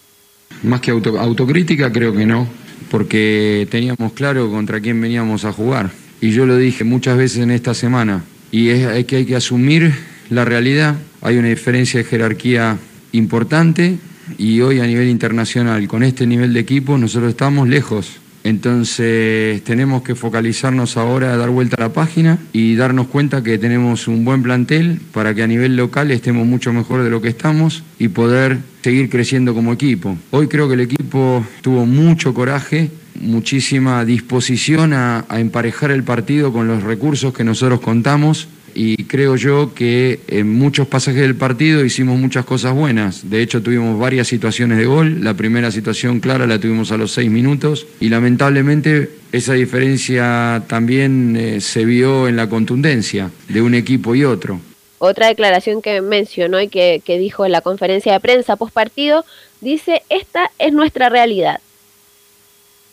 [0.62, 2.48] Más que auto- autocrítica, creo que no,
[2.90, 5.90] porque teníamos claro contra quién veníamos a jugar.
[6.20, 9.36] Y yo lo dije muchas veces en esta semana, y es, es que hay que
[9.36, 9.92] asumir
[10.30, 10.94] la realidad.
[11.20, 12.78] Hay una diferencia de jerarquía
[13.12, 13.98] importante
[14.38, 18.16] y hoy a nivel internacional, con este nivel de equipo, nosotros estamos lejos.
[18.44, 24.08] Entonces tenemos que focalizarnos ahora, dar vuelta a la página y darnos cuenta que tenemos
[24.08, 27.82] un buen plantel para que a nivel local estemos mucho mejor de lo que estamos
[27.98, 30.16] y poder seguir creciendo como equipo.
[30.30, 36.52] Hoy creo que el equipo tuvo mucho coraje, muchísima disposición a, a emparejar el partido
[36.52, 41.84] con los recursos que nosotros contamos y creo yo que en muchos pasajes del partido
[41.84, 43.28] hicimos muchas cosas buenas.
[43.30, 45.24] De hecho, tuvimos varias situaciones de gol.
[45.24, 51.36] La primera situación clara la tuvimos a los seis minutos y lamentablemente esa diferencia también
[51.36, 54.60] eh, se vio en la contundencia de un equipo y otro.
[54.98, 59.24] Otra declaración que mencionó y que, que dijo en la conferencia de prensa post partido,
[59.60, 61.60] dice, esta es nuestra realidad.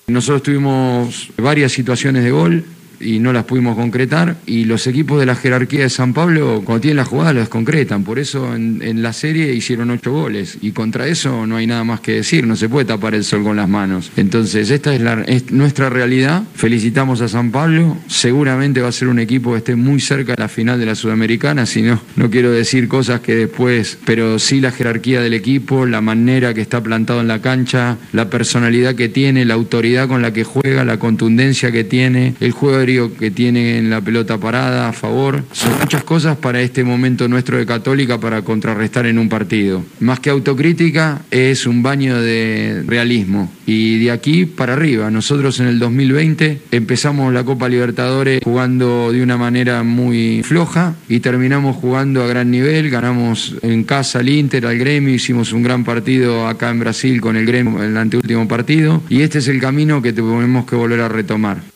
[0.08, 2.64] Nosotros tuvimos varias situaciones de gol
[3.00, 4.38] y no las pudimos concretar.
[4.46, 8.04] Y los equipos de la jerarquía de San Pablo cuando tienen las jugadas las concretan,
[8.04, 10.58] por eso en, en la serie hicieron ocho goles.
[10.62, 13.44] Y contra eso no hay nada más que decir, no se puede tapar el sol
[13.44, 14.12] con las manos.
[14.16, 19.08] Entonces esta es, la, es nuestra realidad, felicitamos a San Pablo, seguramente va a ser
[19.08, 22.30] un equipo que esté muy cerca de la final de la Sudamericana, si no, no
[22.30, 26.82] quiero decir cosas que después, pero sí la jerarquía del equipo, la manera que está
[26.82, 30.98] plantado en la cancha, la personalidad que tiene, la autoridad con la que juega, la
[31.00, 35.44] contundencia que tiene, el juego de que tiene en la pelota parada a favor.
[35.52, 39.84] Son muchas cosas para este momento nuestro de Católica para contrarrestar en un partido.
[40.00, 43.52] Más que autocrítica, es un baño de realismo.
[43.66, 49.24] Y de aquí para arriba, nosotros en el 2020 empezamos la Copa Libertadores jugando de
[49.24, 52.92] una manera muy floja y terminamos jugando a gran nivel.
[52.92, 57.36] Ganamos en casa al Inter, al Gremio, hicimos un gran partido acá en Brasil con
[57.36, 59.02] el Gremio en el anteúltimo partido.
[59.10, 61.75] Y este es el camino que tenemos que volver a retomar.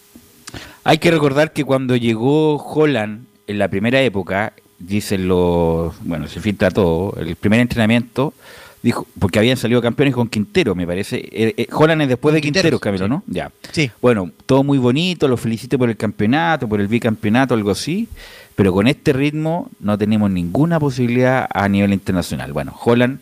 [0.90, 6.40] Hay que recordar que cuando llegó Holland en la primera época, dicen los, bueno, se
[6.40, 8.34] filtra todo, el primer entrenamiento,
[8.82, 11.18] dijo, porque habían salido campeones con Quintero, me parece.
[11.18, 13.22] Eh, eh, Holland es después de Quintero, Camilo, ¿no?
[13.28, 13.52] Ya.
[13.72, 13.92] Sí.
[14.02, 18.08] Bueno, todo muy bonito, lo felicito por el campeonato, por el bicampeonato, algo así,
[18.56, 22.52] pero con este ritmo no tenemos ninguna posibilidad a nivel internacional.
[22.52, 23.20] Bueno, Holland,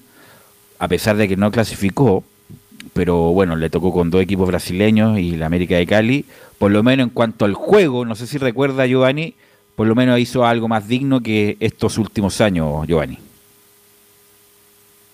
[0.80, 2.24] a pesar de que no clasificó,
[2.94, 6.26] pero bueno, le tocó con dos equipos brasileños y la América de Cali,
[6.58, 9.36] por lo menos en cuanto al juego, no sé si recuerda Giovanni,
[9.76, 13.20] por lo menos hizo algo más digno que estos últimos años, Giovanni.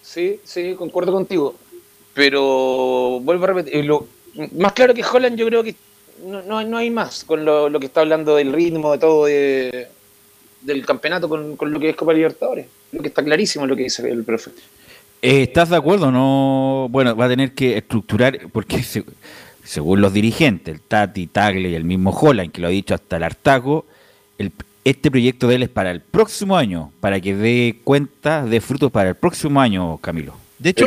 [0.02, 1.56] Sí, sí, concuerdo contigo.
[2.14, 4.08] Pero vuelvo a repetir, lo,
[4.58, 5.76] más claro que Holland yo creo que
[6.26, 9.26] no, no, no hay más con lo, lo que está hablando del ritmo, de todo,
[9.26, 9.88] de,
[10.62, 12.68] del campeonato con, con lo que es Copa Libertadores.
[12.92, 14.52] Lo que está clarísimo lo que dice el profe.
[15.24, 16.12] Eh, ¿Estás de acuerdo?
[16.12, 19.06] No, bueno, va a tener que estructurar, porque se-
[19.64, 23.16] según los dirigentes, el Tati, Tagle y el mismo Holland, que lo ha dicho hasta
[23.16, 23.86] el hartaco,
[24.38, 24.52] el-
[24.84, 28.92] este proyecto de él es para el próximo año, para que dé cuenta de frutos
[28.92, 30.36] para el próximo año, Camilo.
[30.60, 30.86] De hecho,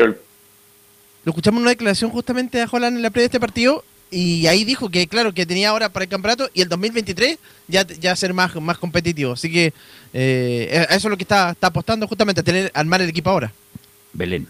[1.25, 4.47] lo escuchamos en una declaración justamente a Holland en la previa de este partido y
[4.49, 8.15] ahí dijo que, claro, que tenía ahora para el campeonato y el 2023 ya, ya
[8.15, 9.33] ser más, más competitivo.
[9.33, 9.73] Así que
[10.13, 13.31] eh, a eso es lo que está, está apostando justamente, a tener armar el equipo
[13.31, 13.51] ahora.
[14.13, 14.49] Belén.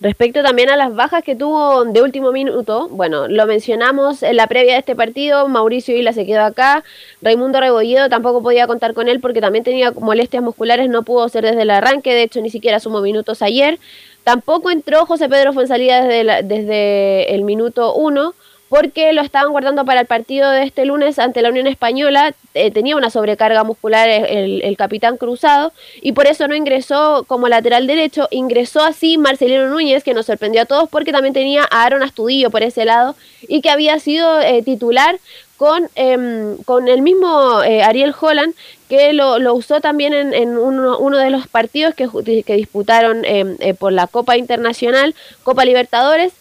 [0.00, 4.46] Respecto también a las bajas que tuvo de último minuto, bueno, lo mencionamos en la
[4.46, 6.82] previa de este partido, Mauricio Vila se quedó acá,
[7.20, 11.44] Raimundo Rebolledo tampoco podía contar con él porque también tenía molestias musculares, no pudo ser
[11.44, 13.78] desde el arranque, de hecho ni siquiera sumó minutos ayer.
[14.24, 18.34] Tampoco entró José Pedro Fonsalía desde, la- desde el minuto 1
[18.70, 22.34] porque lo estaban guardando para el partido de este lunes ante la Unión Española.
[22.54, 27.88] eh, tenía una sobrecarga muscular el, capitán cruzado y por eso no ingresó como lateral
[27.88, 28.28] derecho.
[28.30, 32.50] Ingresó así Marcelino Núñez, que nos sorprendió a todos porque también tenía a Aaron Astudillo
[32.50, 35.18] por ese lado y que había sido eh, titular
[35.56, 38.54] con, em, con el mismo eh, Ariel Holland,
[38.88, 42.08] que lo, lo usó también en, en uno, uno de los partidos que,
[42.46, 46.32] que disputaron em, eh, por la Copa Internacional, Copa Libertadores.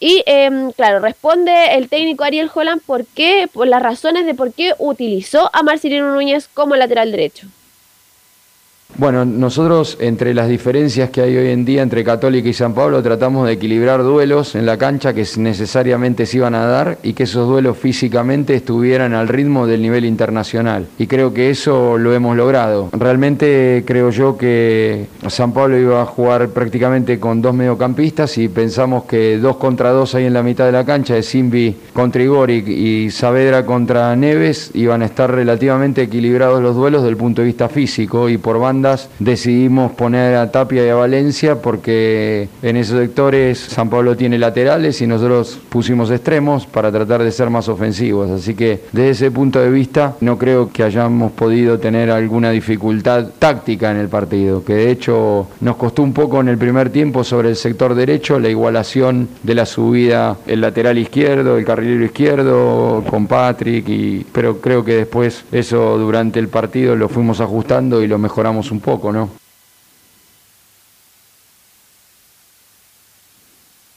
[0.00, 4.52] Y em, claro, responde el técnico Ariel Holland por qué, por las razones de por
[4.52, 7.48] qué utilizó a Marcelino Núñez como lateral derecho.
[8.96, 13.00] Bueno, nosotros entre las diferencias que hay hoy en día entre Católica y San Pablo
[13.02, 17.24] tratamos de equilibrar duelos en la cancha que necesariamente se iban a dar y que
[17.24, 20.86] esos duelos físicamente estuvieran al ritmo del nivel internacional.
[20.98, 22.88] Y creo que eso lo hemos logrado.
[22.92, 29.04] Realmente creo yo que San Pablo iba a jugar prácticamente con dos mediocampistas y pensamos
[29.04, 32.66] que dos contra dos ahí en la mitad de la cancha, de Simbi contra Igoric
[32.66, 37.46] y Saavedra contra Neves, iban a estar relativamente equilibrados los duelos desde el punto de
[37.46, 38.58] vista físico y por
[39.18, 45.00] decidimos poner a Tapia y a Valencia porque en esos sectores San Pablo tiene laterales
[45.00, 48.30] y nosotros pusimos extremos para tratar de ser más ofensivos.
[48.30, 53.28] Así que desde ese punto de vista no creo que hayamos podido tener alguna dificultad
[53.38, 57.24] táctica en el partido, que de hecho nos costó un poco en el primer tiempo
[57.24, 63.04] sobre el sector derecho la igualación de la subida el lateral izquierdo, el carrilero izquierdo
[63.08, 68.06] con Patrick, y, pero creo que después eso durante el partido lo fuimos ajustando y
[68.06, 69.30] lo mejoramos un poco, ¿no?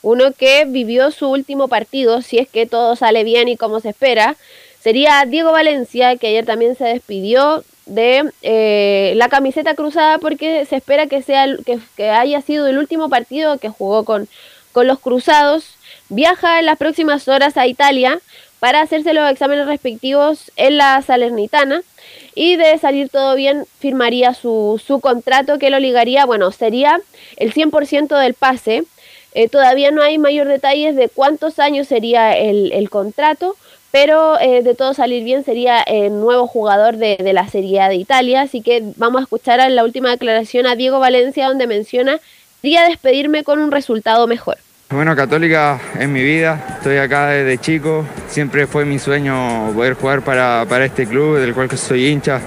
[0.02, 3.90] Uno que vivió su último partido, si es que todo sale bien y como se
[3.90, 4.36] espera,
[4.80, 10.78] sería Diego Valencia, que ayer también se despidió de eh, la camiseta cruzada porque se
[10.78, 14.28] espera que, sea, que, que haya sido el último partido que jugó con,
[14.72, 15.76] con los cruzados.
[16.10, 18.20] Viaja en las próximas horas a Italia
[18.60, 21.84] para hacerse los exámenes respectivos en la Salernitana
[22.36, 27.02] y de salir todo bien firmaría su, su contrato que lo ligaría, bueno, sería
[27.38, 28.84] el 100% del pase.
[29.34, 33.56] Eh, todavía no hay mayor detalles de cuántos años sería el, el contrato,
[33.92, 37.90] pero eh, de todo salir bien sería el nuevo jugador de, de la Serie A
[37.90, 38.42] de Italia.
[38.42, 42.20] Así que vamos a escuchar la última declaración a Diego Valencia donde menciona,
[42.62, 44.58] quería despedirme con un resultado mejor.
[44.92, 50.22] Bueno, Católica es mi vida, estoy acá desde chico, siempre fue mi sueño poder jugar
[50.22, 52.42] para, para este club del cual soy hincha,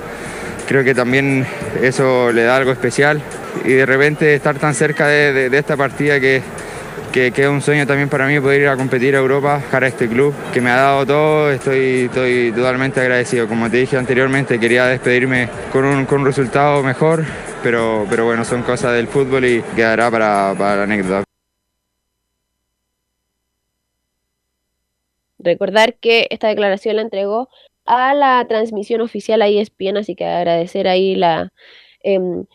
[0.69, 1.47] creo que también
[1.83, 3.23] eso le da algo especial.
[3.65, 6.43] Y de repente estar tan cerca de, de- esta partida que,
[7.13, 9.85] que, que es un sueño también para mí poder ir a competir a Europa, dejar
[9.85, 13.49] a este club que me ha dado todo, estoy, estoy totalmente agradecido.
[13.49, 17.25] Como te dije anteriormente, quería despedirme con un, con resultado mejor,
[17.63, 21.24] pero, pero bueno, son cosas del fútbol y quedará para, para la anécdota.
[25.45, 27.49] Recordar que esta declaración la entregó
[27.87, 31.53] a la transmisión oficial a ESPN, así que agradecer ahí la,
[32.03, 32.47] em,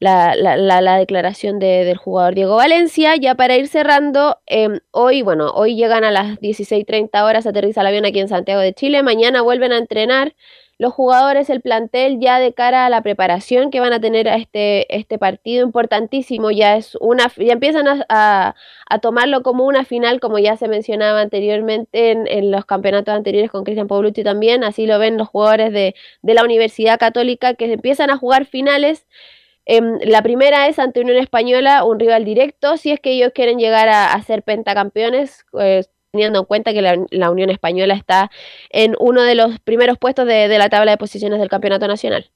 [0.00, 3.14] la, la, la- la declaración de- del jugador Diego Valencia.
[3.16, 7.86] Ya para ir cerrando, em, hoy, bueno, hoy llegan a las 16.30 horas, aterriza el
[7.88, 10.34] avión aquí en Santiago de Chile, mañana vuelven a entrenar
[10.82, 14.34] los jugadores, el plantel ya de cara a la preparación que van a tener a
[14.36, 18.04] este, este partido importantísimo, ya es una, ya empiezan a,
[18.90, 23.50] a- tomarlo como una final, como ya se mencionaba anteriormente en, en los campeonatos anteriores
[23.50, 27.72] con Cristian Paulucci también, así lo ven los jugadores de, de la Universidad Católica que
[27.72, 29.06] empiezan a jugar finales.
[29.66, 33.58] Em, la primera es ante Unión Española, un rival directo, si es que ellos quieren
[33.58, 38.30] llegar a, a ser pentacampeones, eh, teniendo en cuenta que la, la Unión Española está
[38.70, 42.30] en uno de los primeros puestos de, de la tabla de posiciones del campeonato nacional.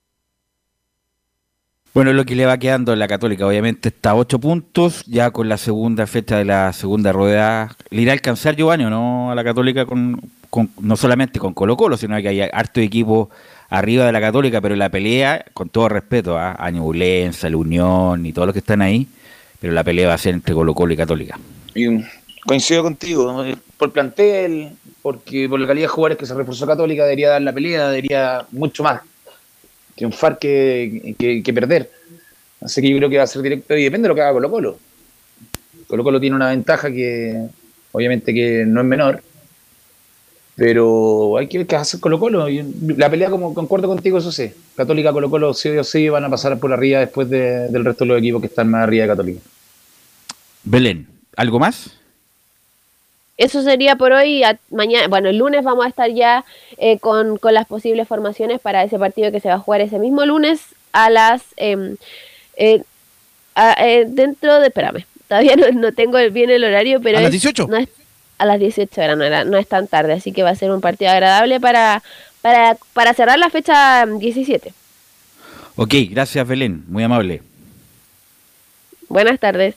[1.92, 5.30] Bueno, lo que le va quedando a la Católica, obviamente, está a ocho puntos, ya
[5.30, 7.74] con la segunda fecha de la segunda rueda.
[7.90, 10.20] ¿Le irá a alcanzar Giovanni o no a la Católica con,
[10.50, 13.30] con- no solamente con Colo Colo, sino que hay harto equipo
[13.68, 16.56] arriba de la Católica, pero la pelea, con todo respeto ¿ah?
[16.58, 19.06] a Ñublense, la Unión y todos los que están ahí,
[19.60, 21.38] pero la pelea va a ser entre Colo Colo y Católica.
[21.74, 21.86] Y,
[22.46, 24.70] coincido contigo, eh, por plantel,
[25.02, 28.46] porque por la calidad de jugadores que se reforzó Católica, debería dar la pelea, debería
[28.52, 29.02] mucho más
[29.94, 31.90] triunfar que, que, que perder.
[32.60, 34.32] Así que yo creo que va a ser directo y depende de lo que haga
[34.32, 34.78] Colo Colo.
[35.88, 37.46] Colo Colo tiene una ventaja que
[37.92, 39.22] obviamente que no es menor,
[40.56, 42.46] pero hay que ver qué hace Colo Colo.
[42.96, 44.50] La pelea, como concuerdo contigo, eso sí.
[44.74, 48.04] Católica, Colo Colo, sí o sí van a pasar por arriba después de- del resto
[48.04, 49.40] de los equipos que están más arriba de Católica.
[50.64, 51.90] Belén, ¿algo más?
[53.38, 54.42] Eso sería por hoy.
[54.44, 56.44] a- mañana, bueno, el lunes vamos a estar ya
[56.78, 59.98] eh, con, con las posibles formaciones para ese partido que se va a jugar ese
[59.98, 60.60] mismo lunes
[60.92, 61.96] a las em,
[62.56, 62.82] eh,
[63.54, 67.26] a- eh, dentro de, espérame, todavía no, no tengo bien el horario, pero ¿A las
[67.34, 67.66] es- 18?
[67.68, 67.88] no es-
[68.38, 70.70] a las 18 horas, no, era- no es tan tarde, así que va a ser
[70.70, 72.02] un partido agradable para,
[72.42, 74.72] para, para cerrar la fecha mm, 17.
[75.76, 77.42] Ok, gracias Belén, muy amable.
[79.08, 79.74] Buenas tardes.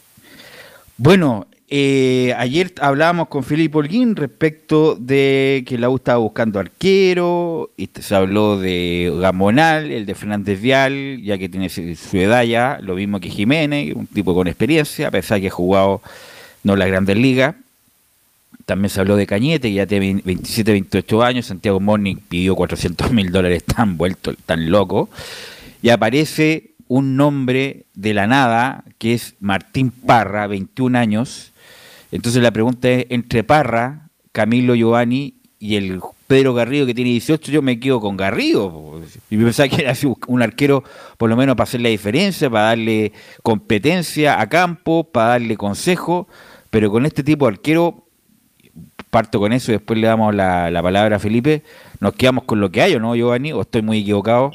[0.98, 7.70] Bueno, eh, ayer hablábamos con Felipe Holguín respecto de que la U estaba buscando arquero,
[7.78, 12.80] y se habló de Gamonal, el de Fernández Vial, ya que tiene su edad ya,
[12.82, 16.02] lo mismo que Jiménez, un tipo con experiencia, a pesar que ha jugado
[16.64, 17.56] no las grandes ligas.
[18.66, 21.46] También se habló de Cañete, que ya tiene 27, 28 años.
[21.48, 25.10] Santiago Morning pidió 400 mil dólares, tan vuelto, tan loco.
[25.82, 31.52] Y aparece un nombre de la nada, que es Martín Parra, 21 años.
[32.12, 37.52] Entonces la pregunta es, entre Parra, Camilo Giovanni y el Pedro Garrido, que tiene 18,
[37.52, 39.02] yo me quedo con Garrido.
[39.30, 39.94] Y pensaba que era
[40.28, 40.84] un arquero,
[41.18, 46.28] por lo menos para hacer la diferencia, para darle competencia a campo, para darle consejo.
[46.70, 48.06] Pero con este tipo de arquero,
[49.10, 51.64] parto con eso y después le damos la, la palabra a Felipe.
[52.00, 53.52] Nos quedamos con lo que hay, ¿o no, Giovanni?
[53.52, 54.52] ¿O estoy muy equivocado?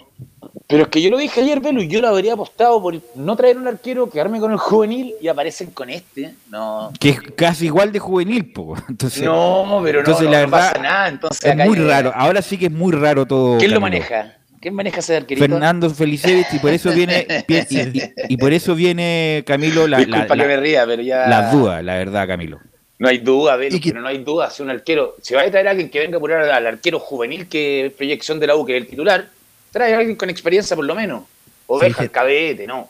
[0.66, 3.58] Pero es que yo lo dije ayer, y yo lo habría apostado por no traer
[3.58, 6.32] un arquero, quedarme con el juvenil y aparecen con este.
[6.50, 8.74] No, Que es casi igual de juvenil, po.
[8.88, 11.08] Entonces, no pero no, entonces no, la no verdad pasa nada.
[11.08, 12.12] Entonces, es muy hay- raro.
[12.14, 13.58] Ahora sí que es muy raro todo.
[13.58, 13.98] ¿Quién lo Camilo.
[14.00, 14.36] maneja?
[14.60, 15.46] ¿Quién maneja ese arquerito?
[15.46, 20.26] Fernando Felicevich y por eso viene y, y- y por eso viene Camilo la, la-
[20.26, 21.26] la- que me ría, pero ya.
[21.28, 22.58] las dudas, la verdad, Camilo.
[22.98, 24.48] No hay duda, Velo, pero no hay duda.
[24.48, 26.98] Si un arquero, si va a traer a alguien que venga a apurar al arquero
[27.00, 29.28] juvenil que es proyección de la U, que es el titular,
[29.74, 31.24] trae a alguien con experiencia por lo menos.
[31.66, 32.88] Oveja, Sí, el cabete, no.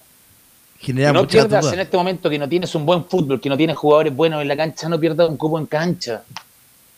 [0.79, 3.75] Genera no pierdas en este momento que no tienes un buen fútbol, que no tienes
[3.75, 6.23] jugadores buenos en la cancha, no pierdas un cupo en cancha.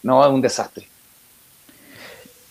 [0.03, 0.89] No, es un desastre.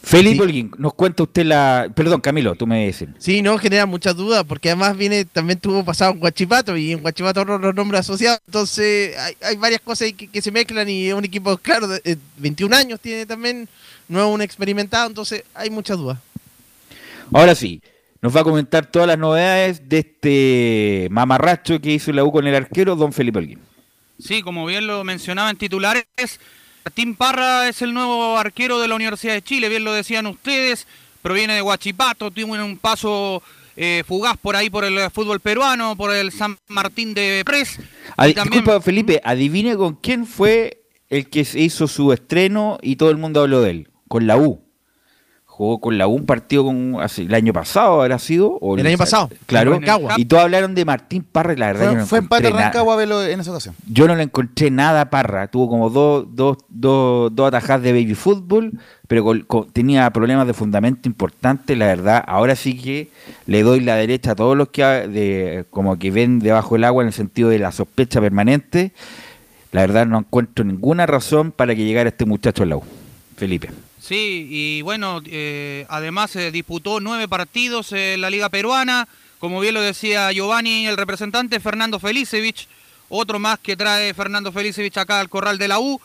[0.01, 1.91] Felipe Holguín, nos cuenta usted la.
[1.93, 3.09] Perdón, Camilo, tú me dices.
[3.17, 7.01] Sí, no, genera muchas dudas, porque además viene, también tuvo pasado en Guachipato, y en
[7.01, 11.07] Guachipato no los nombres asociados, entonces hay, hay varias cosas que, que se mezclan, y
[11.07, 13.67] es un equipo, claro, de, eh, 21 años tiene también,
[14.07, 16.19] no es un experimentado, entonces hay muchas dudas.
[17.33, 17.81] Ahora sí,
[18.21, 22.47] nos va a comentar todas las novedades de este mamarracho que hizo la U con
[22.47, 23.59] el arquero, don Felipe Holguín.
[24.19, 26.05] Sí, como bien lo mencionaba en titulares,
[26.83, 30.87] Martín Parra es el nuevo arquero de la Universidad de Chile, bien lo decían ustedes,
[31.21, 33.41] proviene de Huachipato, tuvo un paso
[33.75, 37.77] eh, fugaz por ahí por el fútbol peruano, por el San Martín de Pres.
[38.15, 43.17] También- Disculpa, Felipe, adivine con quién fue el que hizo su estreno y todo el
[43.17, 43.89] mundo habló de él.
[44.07, 44.64] Con la U.
[45.57, 48.57] jugó con la U un partido con, hace- el año pasado, ¿habrá sido?
[48.59, 49.79] ¿O El año pasado, Claro.
[50.17, 52.49] Y todos hablaron de Martín Parra la verdad yo Fue, no fue empate.
[52.49, 53.73] Rancagua Velo en esa ocasión.
[53.89, 55.47] Yo no le encontré nada a Parra.
[55.47, 58.73] Tuvo como dos, dos, dos, dos atajadas de baby fútbol,
[59.07, 61.77] pero con- con- tenía problemas de fundamento importantes.
[61.77, 63.07] La verdad, ahora sí que
[63.45, 67.03] le doy la derecha a todos los que de, como que ven debajo del agua
[67.03, 68.91] en el sentido de la sospecha permanente.
[69.71, 72.83] La verdad, no encuentro ninguna razón para que llegara este muchacho al la U.
[73.37, 73.69] Felipe.
[74.07, 79.07] Sí, y bueno, eh, además se disputó nueve partidos en la Liga Peruana,
[79.39, 82.67] como bien lo decía Giovanni, el representante Fernando Felicevich,
[83.09, 85.99] otro más que trae Fernando Felicevich acá al corral de la U,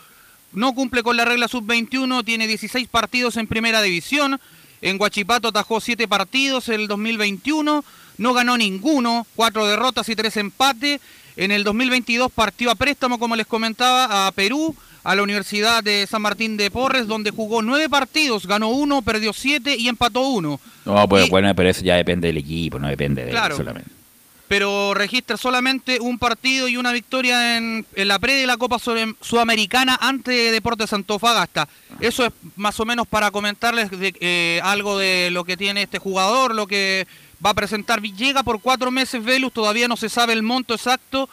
[0.55, 4.41] no cumple con la regla sub-21, tiene 16 partidos en primera división,
[4.81, 7.85] en Guachipato atajó 7 partidos en el 2021,
[8.17, 11.03] no ganó ninguno, 4 derrotas y 3 empates,
[11.37, 16.07] en el 2022 partió a préstamo, como les comentaba, a Perú, a la Universidad de
[16.07, 20.61] San Martín de Porres, donde jugó 9 partidos, ganó 1, perdió 7 y empató 1.
[20.85, 23.57] No, pues Y- bueno, pero eso ya depende del equipo, no depende de él Claro.
[23.57, 23.91] solamente.
[24.49, 28.81] pero registra solamente un partido y una victoria en, en la pre de la Copa
[28.81, 31.69] Sud- Sudamericana ante Deportes Antofagasta.
[32.01, 36.01] Eso es más o menos para comentarles de, eh, algo de lo que tiene este
[36.01, 37.07] jugador, lo que
[37.45, 38.01] va a presentar.
[38.03, 41.29] Llega por cuatro meses Velus, todavía no se sabe el monto exacto.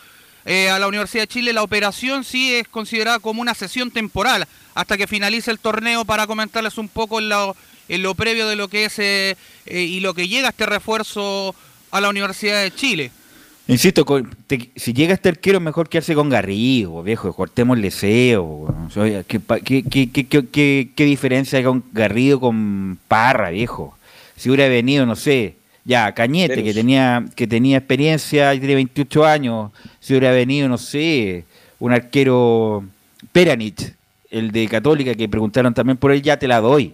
[0.46, 4.48] Eh, a la Universidad de Chile la operación sí es considerada como una sesión temporal
[4.76, 8.86] hasta que finalice el torneo para comentarles un poco en lo, previo de lo que
[8.86, 9.36] es eh,
[9.66, 11.54] eh, y lo que llega este refuerzo
[11.92, 13.12] a la Universidad de Chile.
[13.68, 14.06] Insisto,
[14.78, 18.44] si llega este arquero, mejor quedarse con Garrido, viejo, cortemos leseo.
[18.44, 18.90] weón.
[18.96, 23.50] Oye, ¿Qué, pa- qué, qué, qué, qué- qué- qué diferencia hay con Garrido con Parra,
[23.50, 23.98] viejo?
[24.38, 25.56] Si hubiera venido, no sé,
[25.88, 29.72] ya, Cañete, que tenía, que tenía experiencia y tiene 28 años,
[30.02, 31.46] si hubiera venido, no sé,
[31.80, 32.84] un arquero
[33.32, 33.94] Peranich,
[34.30, 36.94] el de Católica, que preguntaron también por él, ya te la doy.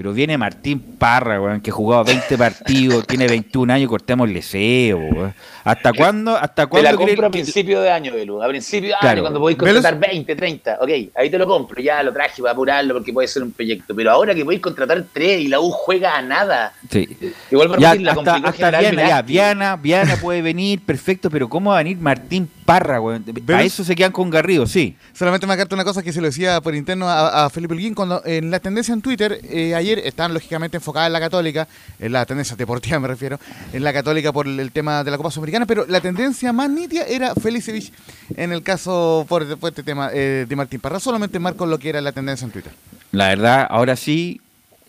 [0.00, 4.96] Pero viene Martín Parra, weón, que ha jugado 20 partidos, tiene 21 años, cortemos leseo,
[4.96, 5.34] weón.
[5.62, 6.34] ¿Hasta cuándo?
[6.36, 8.42] ¿Hasta Te la cuándo compro a que- principio de año, Belu.
[8.42, 9.12] A principio de Claro.
[9.12, 10.78] año, cuando podéis contratar 20, 30.
[10.80, 11.82] Ok, ahí te lo compro.
[11.82, 13.94] Ya lo traje para apurarlo porque puede ser un proyecto.
[13.94, 16.72] Pero ahora que podéis contratar 3 y la U juega a nada.
[16.90, 17.06] Sí.
[17.50, 19.20] Igual Ya, repetir, la hasta, hasta Viana, ya.
[19.20, 23.24] Viana, Viana puede venir, perfecto, pero ¿cómo va a venir Martín Parra, weón?
[23.48, 24.96] A eso se quedan con Garrido, sí.
[25.12, 27.94] Solamente me acarte una cosa que se lo decía por interno a, a Felipe Holguín,
[27.94, 31.68] cuando en la tendencia en Twitter, eh, ayer están lógicamente enfocadas en la católica,
[31.98, 33.38] en la tendencia deportiva me refiero,
[33.72, 37.04] en la católica por el tema de la Copa Sudamericana, pero la tendencia más nítida
[37.04, 37.92] era Felicevich
[38.36, 41.88] en el caso por, por este tema eh, de Martín Parra, solamente marco lo que
[41.90, 42.72] era la tendencia en Twitter.
[43.12, 44.40] La verdad, ahora sí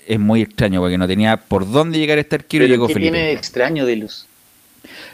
[0.08, 2.94] es muy extraño porque no tenía por dónde llegar este arquero y Pero llegó ¿qué
[2.94, 3.12] Felipe.
[3.12, 4.26] tiene de extraño de luz?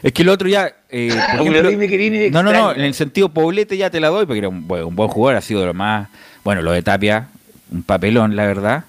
[0.02, 0.72] Es que el otro ya.
[0.90, 2.72] eh, por ejemplo- no, no, no.
[2.72, 5.36] En el sentido Poblete ya te la doy porque era un, buen- un buen jugador.
[5.36, 6.08] Ha sido lo más.
[6.44, 7.28] Bueno, lo de Tapia,
[7.70, 8.84] un papelón, la verdad.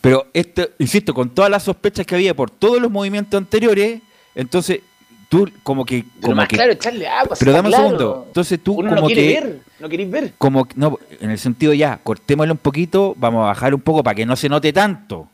[0.00, 4.00] Pero, este, insisto, con todas las sospechas que había por todos los movimientos anteriores,
[4.34, 4.80] entonces
[5.28, 6.04] tú como que.
[6.04, 7.36] Pero Como más que claro, echarle agua.
[7.38, 7.84] pero dame un claro.
[7.88, 8.24] segundo.
[8.28, 9.40] Entonces tú Uno como no quiere que.
[9.40, 10.32] ver, no queréis ver.
[10.38, 14.02] Como, que- no, en el sentido ya, cortémosle un poquito, vamos a bajar un poco
[14.04, 15.28] para que no se note tanto.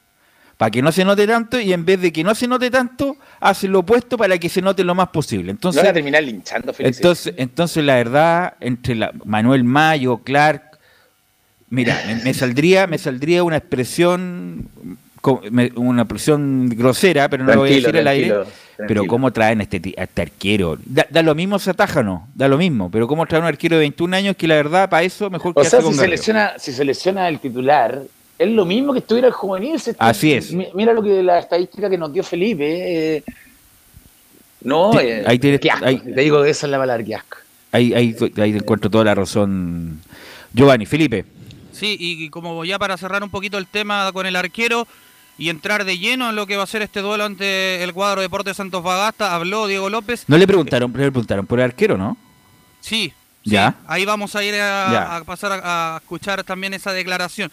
[0.64, 3.18] Para que no se note tanto y en vez de que no se note tanto,
[3.38, 5.50] hacen lo opuesto para que se note lo más posible.
[5.50, 10.78] Entonces, no terminar linchando entonces, entonces la verdad, entre la, Manuel Mayo, Clark,
[11.68, 14.70] mira, me, me saldría, me saldría una expresión,
[15.74, 18.28] una expresión grosera, pero no lo voy a decir al aire.
[18.28, 18.54] tranquilo,
[18.88, 20.78] Pero cómo traen a este, a este arquero.
[20.86, 22.90] Da, da lo mismo se ataja o no, da lo mismo.
[22.90, 25.60] Pero cómo traen un arquero de 21 años que la verdad, para eso, mejor que
[25.60, 26.16] O sea, con si se, Garrido.
[26.16, 28.00] lesiona, si se lesiona el titular,
[28.38, 29.78] es lo mismo que estuviera el juvenil.
[29.80, 30.52] se está- Así es.
[30.52, 33.16] Mi- Mira lo que la estadística que nos dio Felipe.
[33.16, 33.24] eh,
[34.62, 35.84] no, eh, ahí tienes- qué asco.
[35.86, 37.36] ahí- Te digo, esa es la palabra, qué asco.
[37.72, 40.00] Ahí, ahí, ahí encuentro toda la razón.
[40.52, 41.24] Giovanni, Felipe.
[41.72, 44.86] Sí, y como ya para cerrar un poquito el tema con el arquero
[45.36, 48.20] y entrar de lleno en lo que va a ser este duelo ante el cuadro
[48.20, 50.24] Deportes Santos Bagasta, habló Diego López.
[50.28, 52.16] No le preguntaron, le preguntaron por el arquero, ¿no?
[52.80, 53.12] Sí,
[53.42, 53.74] Ya.
[53.88, 57.50] ahí vamos a ir a, pasar a, a escuchar también esa declaración.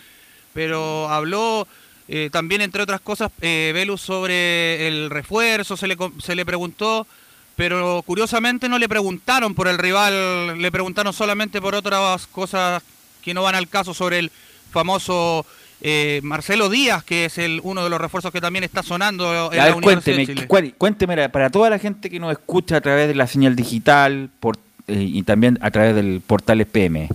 [0.54, 1.68] Pero habló
[2.08, 7.08] eh, también, entre otras cosas, eh, Velus sobre el refuerzo, se le, se le preguntó,
[7.56, 12.84] pero curiosamente no le preguntaron por el rival, le preguntaron solamente por otras cosas
[13.22, 14.32] que no van al caso sobre el
[14.72, 15.46] famoso
[15.82, 19.60] eh, Marcelo Díaz, que es el uno de los refuerzos que también está sonando en
[19.60, 20.76] A la ver, cuénteme, de Chile.
[20.78, 24.58] cuénteme, para toda la gente que nos escucha a través de la señal digital por,
[24.88, 27.10] eh, y también a través del portal PM,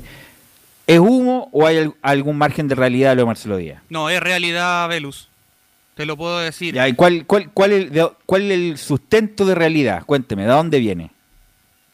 [0.87, 3.83] ¿es humo o hay al- algún margen de realidad de lo de Marcelo Díaz?
[3.89, 5.29] No, es realidad, Velus.
[5.95, 6.75] Te lo puedo decir.
[6.75, 10.05] Ya, ¿y cuál, cuál, cuál, es, de- ¿Cuál es el sustento de realidad?
[10.05, 11.11] Cuénteme, ¿de dónde viene?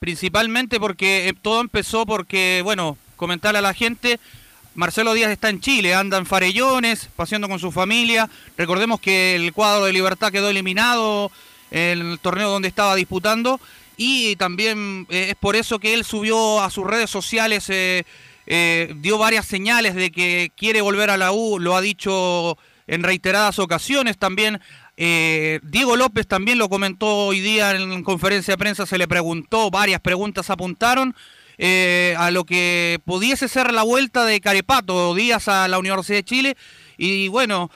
[0.01, 4.18] Principalmente porque eh, todo empezó porque, bueno, comentarle a la gente,
[4.74, 8.28] Marcelo Díaz está en Chile, anda en Farellones, paseando con su familia.
[8.57, 11.30] Recordemos que el cuadro de Libertad quedó eliminado
[11.70, 13.61] en el torneo donde estaba disputando
[13.97, 18.05] y también eh, es por eso que él subió a sus redes sociales, eh,
[18.47, 23.03] eh, dio varias señales de que quiere volver a la U, lo ha dicho en
[23.03, 24.61] reiteradas ocasiones también.
[24.97, 29.70] eh, Diego López también lo comentó hoy día en conferencia de prensa, se le preguntó,
[29.70, 31.14] varias preguntas apuntaron
[31.59, 36.24] eh, a lo que pudiese ser la vuelta de Carepato Díaz a la Universidad de
[36.24, 36.57] Chile.
[36.99, 37.70] Y bueno,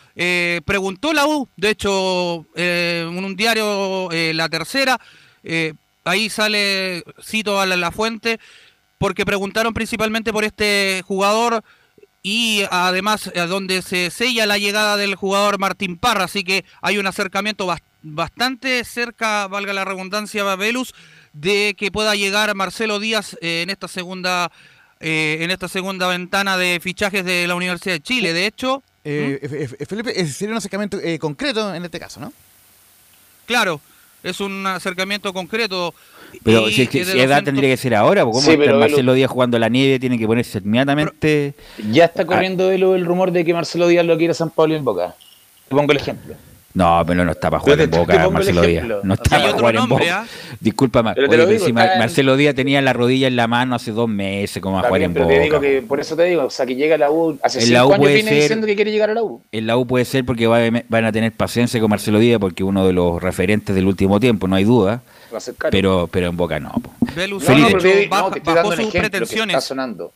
[0.65, 5.01] preguntó la U, de hecho, en un diario, La Tercera,
[6.05, 8.39] ahí sale, cito a la fuente,
[8.99, 11.63] porque preguntaron principalmente por este jugador
[12.23, 17.07] y además donde se sella la llegada del jugador Martín Parra, así que hay un
[17.07, 20.95] acercamiento bas- bastante cerca, valga la redundancia, Babelus,
[21.33, 24.51] de que pueda llegar Marcelo Díaz eh, en esta segunda
[24.99, 28.33] eh, en esta segunda ventana de fichajes de la Universidad de Chile.
[28.33, 32.33] De hecho, Eh, F- F- Felipe, sería un acercamiento eh, concreto en este caso, ¿no?
[33.45, 33.81] claro,
[34.29, 35.95] es un acercamiento concreto.
[36.43, 38.79] Pero y si es que si edad 200 tendría que ser ahora, Sí, está Velo-
[38.81, 41.55] Marcelo Díaz jugando a la nieve, tiene que ponerse inmediatamente.
[41.91, 44.51] Ya está corriendo de lo- el rumor de que Marcelo Díaz lo quiere a San
[44.51, 45.15] Pablo y en Boca.
[45.69, 46.35] Te pongo el ejemplo.
[46.77, 48.85] No, pero no está para jugar en Boca, el Marcelo Díaz.
[49.03, 50.05] No está para jugar en Boca.
[50.21, 50.27] ¿ah?
[50.61, 55.01] Disculpa, Marcelo Díaz tenía la rodilla en la mano hace dos meses, como a jugar
[55.01, 55.27] en Boca.
[55.27, 57.61] te digo que por eso te digo, o sea, que llega a la U, hace
[57.61, 59.41] En cinco la U años puede viene ser- diciendo que quiere llegar a la U.
[59.53, 62.63] En la U puede ser porque va- van a tener paciencia con Marcelo Díaz, porque
[62.63, 65.01] uno de los referentes del último tiempo, no hay duda.
[65.71, 66.73] Pero, pero en Boca no.
[67.17, 68.09] No, no, Felipe.
[68.11, 68.29] no,
[68.69, 69.57] un sus pretensiones.
[69.57, 70.13] está sonando.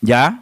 [0.00, 0.40] ¿Ya?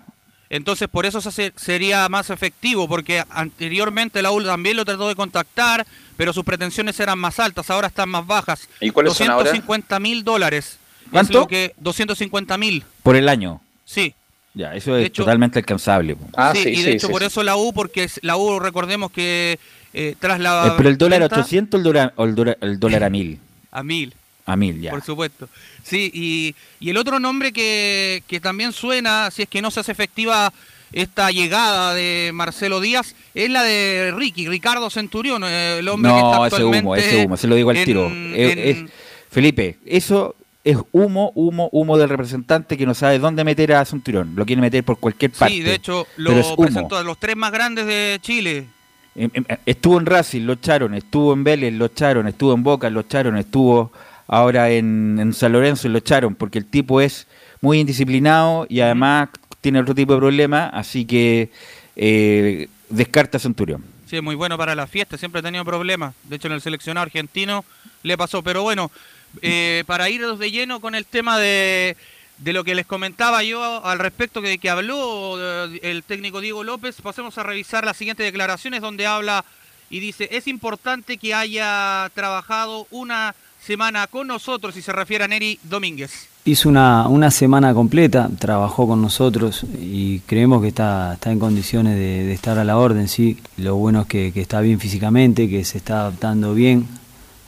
[0.55, 5.09] Entonces, por eso se hace- sería más efectivo, porque anteriormente la U también lo trató
[5.09, 5.85] de contactar,
[6.17, 8.69] pero sus pretensiones eran más altas, ahora están más bajas.
[8.81, 9.45] ¿Y cuáles son ahora?
[9.51, 10.79] 250 mil dólares.
[11.11, 11.33] ¿Cuánto?
[11.33, 13.61] Es lo que 250 mil, Por el año.
[13.85, 14.15] sí.
[14.57, 16.17] Ya, eso es hecho- totalmente alcanzable.
[16.37, 17.27] Ah, sí, sí, y de sí, hecho sí, por sí.
[17.27, 19.59] eso la U, porque la U, recordemos que
[19.93, 20.69] eh, tras la...
[20.69, 23.03] Eh, pero el dólar a venta- 800 o el dólar, o el dólar, el dólar
[23.03, 23.41] a 1000.
[23.73, 24.15] A mil.
[24.47, 24.91] A 1000, ya.
[24.91, 25.49] Por supuesto.
[25.83, 29.81] Sí, y, y el otro nombre que, que también suena, si es que no se
[29.81, 30.53] hace efectiva
[30.93, 36.19] esta llegada de Marcelo Díaz, es la de Ricky, Ricardo Centurión, eh, el hombre que
[36.19, 38.07] está No, ese actualmente humo, ese humo, se lo digo al en- tiro.
[38.07, 38.85] En- es-
[39.31, 44.35] Felipe, eso es humo, humo, humo del representante que no sabe dónde meter a Centurión.
[44.37, 45.55] Lo quiere meter por cualquier parte.
[45.55, 48.67] sí, de hecho, lo presentó a los tres más grandes de Chile.
[49.17, 52.89] Em- em, Estuvo en Racing, lo echaron, estuvo en Vélez, lo echaron, estuvo en Boca,
[52.91, 53.93] lo echaron, estuvo
[54.27, 57.27] ahora en, San Lorenzo lo echaron, porque el tipo es
[57.61, 61.51] muy indisciplinado y además tiene otro tipo de problema, así que
[61.97, 63.85] eh, descarta Centurión.
[64.07, 66.14] Sí, es muy bueno para la fiesta, siempre ha tenido problemas.
[66.25, 67.64] De hecho, en el seleccionado argentino
[68.03, 68.43] le pasó.
[68.43, 68.91] Pero bueno,
[69.41, 71.97] eh, para ir de lleno con el tema de,
[72.39, 76.64] de lo que les comentaba yo al respecto de que habló eh, el técnico Diego
[76.64, 79.45] López, pasemos a revisar las siguientes declaraciones donde habla
[79.91, 83.35] y dice, es importante que haya trabajado una
[83.65, 86.29] semana con nosotros y se refiere a Neri Domínguez.
[86.45, 91.97] Hizo una, una semana completa, trabajó con nosotros y creemos que está, está en condiciones
[91.97, 93.39] de, estar a la orden, sí.
[93.57, 96.87] Lo bueno es que, que está bien físicamente, que se está adaptando bien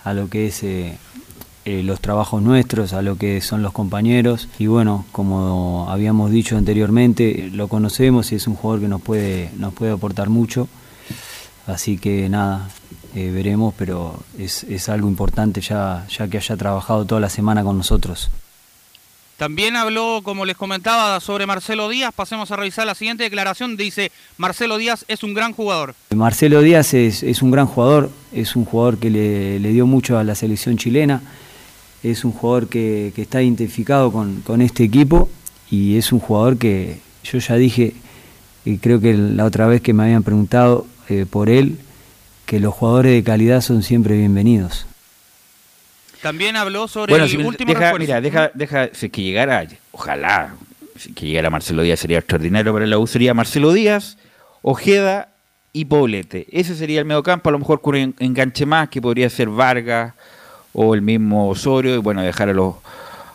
[0.04, 0.96] a lo que es eh,
[1.66, 4.48] eh, los trabajos nuestros, a lo que son los compañeros.
[4.58, 9.50] Y bueno, como habíamos dicho anteriormente, lo conocemos y es un jugador que nos puede,
[9.58, 10.66] nos puede aportar mucho.
[11.66, 12.68] Así que nada,
[13.16, 17.64] eh, veremos, pero es, es algo importante ya, ya que haya trabajado toda la semana
[17.64, 18.30] con nosotros.
[19.38, 22.12] También habló, como les comentaba, sobre Marcelo Díaz.
[22.14, 23.78] Pasemos a revisar la siguiente declaración.
[23.78, 25.94] Dice, Marcelo Díaz es un gran jugador.
[26.14, 30.18] Marcelo Díaz es, es un gran jugador, es un jugador que le, le dio mucho
[30.18, 31.22] a la selección chilena,
[32.02, 35.30] es un jugador que, que está identificado con, con este equipo
[35.70, 37.94] y es un jugador que yo ya dije,
[38.66, 41.78] y creo que la otra vez que me habían preguntado eh, por él,
[42.46, 44.86] que los jugadores de calidad son siempre bienvenidos.
[46.22, 47.98] También habló sobre Bueno, el si me- último deja, refuerzo.
[48.06, 50.54] mira, deja, deja, si es que llegara, ojalá,
[50.98, 54.16] si es que llegara Marcelo Díaz sería extraordinario para la U, sería Marcelo Díaz,
[54.62, 55.28] Ojeda
[55.72, 56.46] y Poblete.
[56.50, 60.14] Ese sería el mediocampo, a lo mejor con un enganche más, que podría ser Vargas
[60.72, 62.76] o el mismo Osorio, y bueno, dejar a los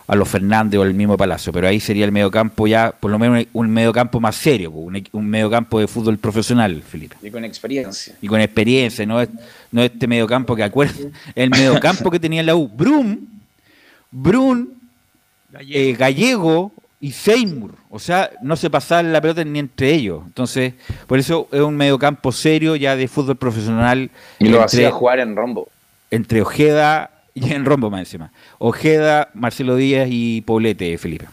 [0.06, 3.18] a los Fernández o el mismo Palacio, pero ahí sería el mediocampo ya, por lo
[3.18, 7.16] menos un mediocampo más serio, un, equ- un mediocampo de fútbol profesional, Felipe.
[7.22, 8.14] Y con experiencia.
[8.20, 9.28] y con experiencia, no, es,
[9.70, 10.94] no este mediocampo que acuerda,
[11.34, 13.18] el mediocampo que tenía la U, Brum,
[14.10, 14.74] Brun,
[15.70, 20.74] eh, Gallego y Seymour, o sea, no se pasaban la pelota ni entre ellos, entonces,
[21.06, 25.18] por eso es un mediocampo serio ya de fútbol profesional Y lo entre, hacía jugar
[25.20, 25.68] en rombo.
[26.10, 28.30] entre Ojeda y en Rombo más encima,
[28.64, 31.26] Ojeda, Marcelo Díaz y Poblete, Felipe.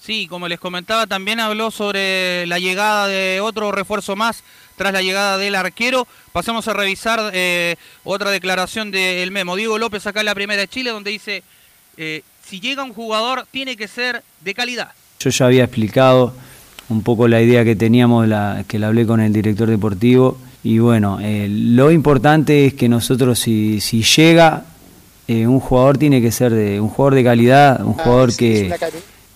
[0.00, 4.42] Sí, como les comentaba, también habló sobre la llegada de otro refuerzo más
[4.76, 6.08] tras la llegada del arquero.
[6.32, 9.54] Pasamos a revisar eh, otra declaración del Memo.
[9.54, 11.44] Diego López acá en la primera de Chile, donde dice,
[11.96, 14.90] eh, si llega un jugador, tiene que ser de calidad.
[15.20, 16.34] Yo ya había explicado
[16.88, 20.38] un poco la idea que teníamos, la, que la hablé con el director deportivo.
[20.64, 24.64] Y bueno, eh, lo importante es que nosotros, si, si llega,
[25.28, 28.68] eh, un jugador tiene que ser de un jugador de calidad, un jugador que,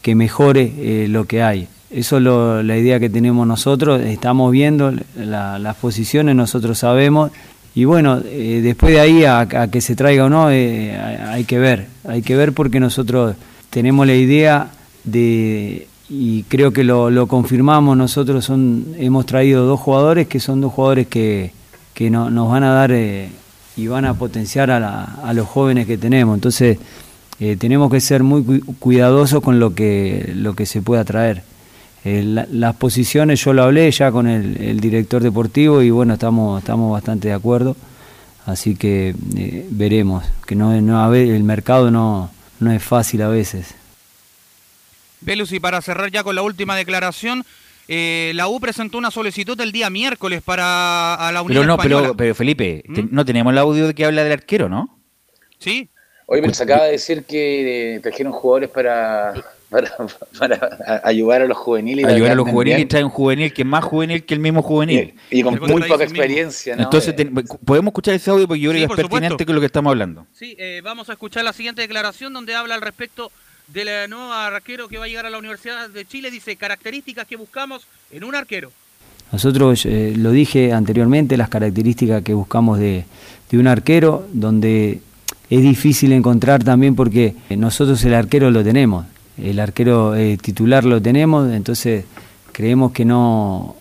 [0.03, 1.68] que mejore eh, lo que hay.
[1.90, 7.30] Eso es lo- la idea que tenemos nosotros, estamos viendo la- las posiciones, nosotros sabemos.
[7.74, 11.59] Y bueno, eh, después de ahí a, a que se traiga o no, hay que
[11.59, 11.86] ver.
[12.09, 13.34] Hay que ver porque nosotros
[13.70, 14.70] tenemos la idea
[15.05, 20.61] de, y creo que lo, lo confirmamos, nosotros son, hemos traído dos jugadores que son
[20.61, 21.53] dos jugadores que,
[21.95, 22.93] que no- nos van a dar
[23.77, 26.35] y van a potenciar a, la- a los jóvenes que tenemos.
[26.35, 26.79] Entonces,
[27.41, 31.43] eh, tenemos que ser muy cu- cuidadosos con lo que, lo que se pueda traer.
[32.05, 36.61] Eh, la- las posiciones yo lo hablé ya con el, director deportivo y bueno, estamos,
[36.62, 37.77] estamos bastante de acuerdo.
[38.45, 40.99] Así que eh, veremos, que no, no
[41.33, 43.68] el mercado no, no es fácil a veces.
[45.20, 47.45] Velus, y para cerrar ya con la última declaración,
[47.95, 51.74] eh, la U presentó una solicitud el día miércoles para a la Unión Pero no,
[51.74, 52.03] Española.
[52.09, 54.99] pero, pero Felipe, te- no tenemos el audio de que habla del arquero, ¿no?
[55.59, 55.88] Sí.
[56.26, 59.34] Pero se acaba de decir que eh, trajeron jugadores para,
[59.70, 59.90] para,
[60.38, 62.07] para ayudar a los juveniles.
[62.07, 62.88] Ayudar a los juveniles y bien.
[62.88, 65.14] trae un juvenil que es más juvenil que el mismo juvenil.
[65.30, 66.84] Y, y con muy poca experiencia, ¿no?
[66.84, 69.47] Entonces, Eh, ten- podemos escuchar ese audio porque yo creo Sí, que es pertinente supuesto.
[69.47, 70.26] con lo que estamos hablando.
[70.32, 73.30] Sí, eh, vamos a escuchar la siguiente declaración donde habla al respecto
[73.74, 76.30] eh, nuevo arquero que va a llegar a la Universidad de Chile.
[76.30, 78.70] Dice, características que buscamos en un arquero.
[79.32, 83.06] Nosotros, eh, lo dije anteriormente, las características que buscamos de,
[83.50, 85.00] de un arquero, donde
[85.48, 89.06] es difícil encontrar también porque nosotros el arquero lo tenemos,
[89.38, 92.04] el arquero eh, titular lo tenemos, entonces
[92.52, 93.74] creemos que no,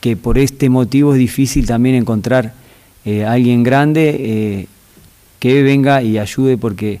[0.00, 2.52] que por este motivo es difícil también encontrar
[3.06, 4.68] eh, alguien grande
[5.38, 7.00] que venga y ayude porque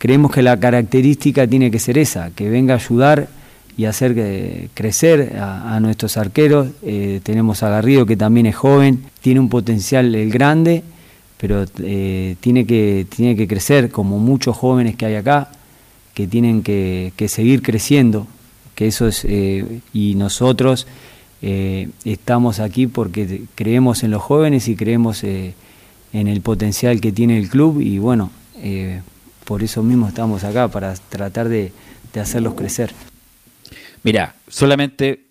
[0.00, 3.28] creemos que la característica tiene que ser esa, que venga a ayudar
[3.76, 6.68] y hacer crecer a, nuestros arqueros.
[6.82, 10.82] Eh, tenemos a Garrido que también es joven, tiene un potencial grande,
[11.36, 15.50] pero eh, tiene, que, tiene que crecer como muchos jóvenes que hay acá,
[16.14, 18.26] que tienen que, que seguir creciendo,
[18.74, 20.86] que eso es, eh, y nosotros
[21.42, 25.54] estamos aquí porque creemos en los jóvenes y creemos en
[26.12, 28.30] el potencial que tiene el club y bueno,
[29.50, 31.72] por eso mismo estamos acá, para tratar de,
[32.14, 32.92] hacerlos crecer.
[34.04, 35.24] Mira, solamente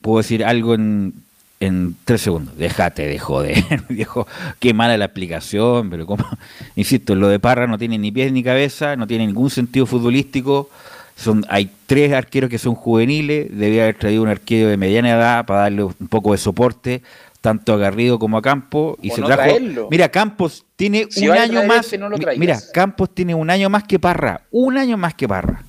[0.00, 1.12] puedo decir algo en,
[1.58, 2.56] en tres segundos.
[2.56, 4.28] Déjate de joder, viejo.
[4.60, 6.24] Qué mala la explicación, pero como,
[6.76, 10.70] insisto, lo de Parra no tiene ni pies ni cabeza, no tiene ningún sentido futbolístico.
[11.16, 15.46] Son, hay tres arqueros que son juveniles, debía haber traído un arquero de mediana edad
[15.46, 17.02] para darle un poco de soporte,
[17.40, 18.96] tanto a Garrido como a Campos.
[19.02, 19.42] Y O se no trajo.
[19.42, 19.88] traerlo.
[19.90, 21.86] Mira, Campos tiene Si un año más.
[21.86, 25.62] este, no mira, Campos tiene un año más que Parra, un año más que Parra.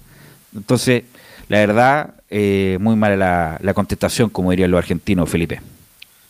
[0.55, 1.03] Entonces,
[1.47, 5.61] la verdad, eh, muy mala la, la contestación, como dirían los argentinos, Felipe.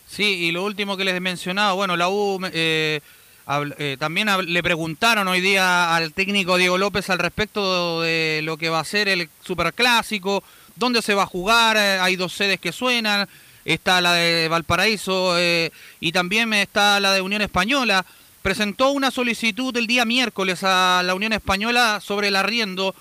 [0.08, 3.00] Sí, y lo último que les he mencionado, bueno, la U eh,
[3.46, 8.42] habl- eh, también hab- le preguntaron hoy día al técnico Diego López al respecto de
[8.44, 10.44] lo que va a ser el superclásico,
[10.76, 13.28] dónde se va a jugar, eh, hay dos sedes que suenan,
[13.66, 18.06] está la de Valparaíso eh, y también está la de Unión Española.
[18.42, 22.96] Presentó una solicitud el día miércoles a la Unión Española sobre el arriendo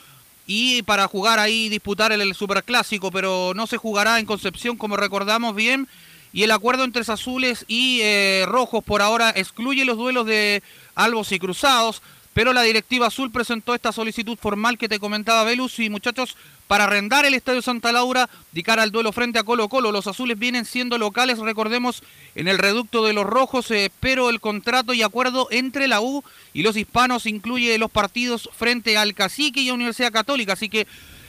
[0.47, 5.55] y para jugar ahí, disputar el, superclásico, pero no se jugará en Concepción, como recordamos
[5.55, 5.87] bien.
[6.33, 10.63] Y el acuerdo entre azules y eh, rojos por ahora excluye los duelos de
[10.95, 12.03] albos y cruzados,
[12.39, 16.37] pero la directiva azul presentó esta solicitud formal que te comentaba Velus y muchachos
[16.69, 19.91] para arrendar el Estadio Santa Laura de cara al duelo frente a Colo Colo.
[19.91, 22.05] Los azules vienen siendo locales, recordemos,
[22.37, 26.23] en el reducto de los rojos, eh, pero el contrato y acuerdo entre la U
[26.53, 30.53] y los hispanos incluye los partidos frente al Cacique y a Universidad Católica.
[30.53, 30.87] Así que,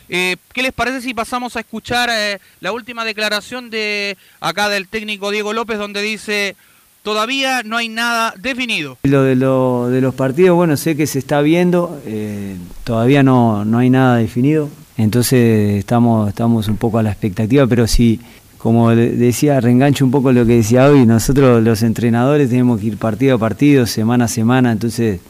[0.09, 4.87] eh, ¿qué les parece si pasamos a escuchar eh, la última declaración de acá del
[4.87, 6.55] técnico Diego López, donde dice
[7.03, 8.97] todavía no hay nada definido?
[9.03, 13.65] Lo de, lo, de los partidos, bueno, sé que se está viendo, eh, todavía no,
[13.65, 18.19] no hay nada definido, entonces estamos, estamos un poco a la expectativa, pero sí,
[18.57, 22.97] como decía, reengancho un poco lo que decía hoy, nosotros los entrenadores tenemos que ir
[22.97, 25.21] partido a partido, semana a semana, entonces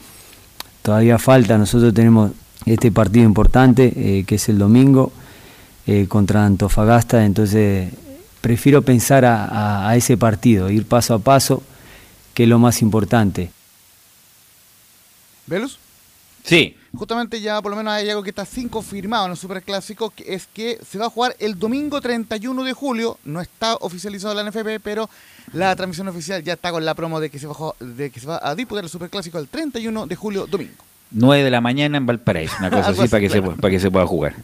[0.81, 2.31] todavía falta, nosotros tenemos
[2.65, 5.11] este partido importante, eh, que es el domingo,
[5.85, 7.89] eh, contra Antofagasta, entonces
[8.41, 11.63] prefiero pensar a, a- a ese partido, ir paso a paso,
[12.33, 13.51] que es lo más importante.
[15.47, 15.77] ¿Velus?
[16.43, 20.09] Sí, justamente ya por lo menos hay algo que está sin confirmado en el Superclásico,
[20.11, 23.17] que es que se va a jugar el domingo 31 de julio.
[23.25, 25.09] No está oficializado la NFP, pero
[25.53, 28.09] la transmisión oficial ya está con la promo de que se va a, jugar- de
[28.09, 30.73] que se va a disputar el Superclásico el 31 de julio, domingo.
[31.11, 33.55] 9 de la mañana en Valparaíso, una cosa así, que, claro.
[33.57, 34.35] para que se pueda jugar.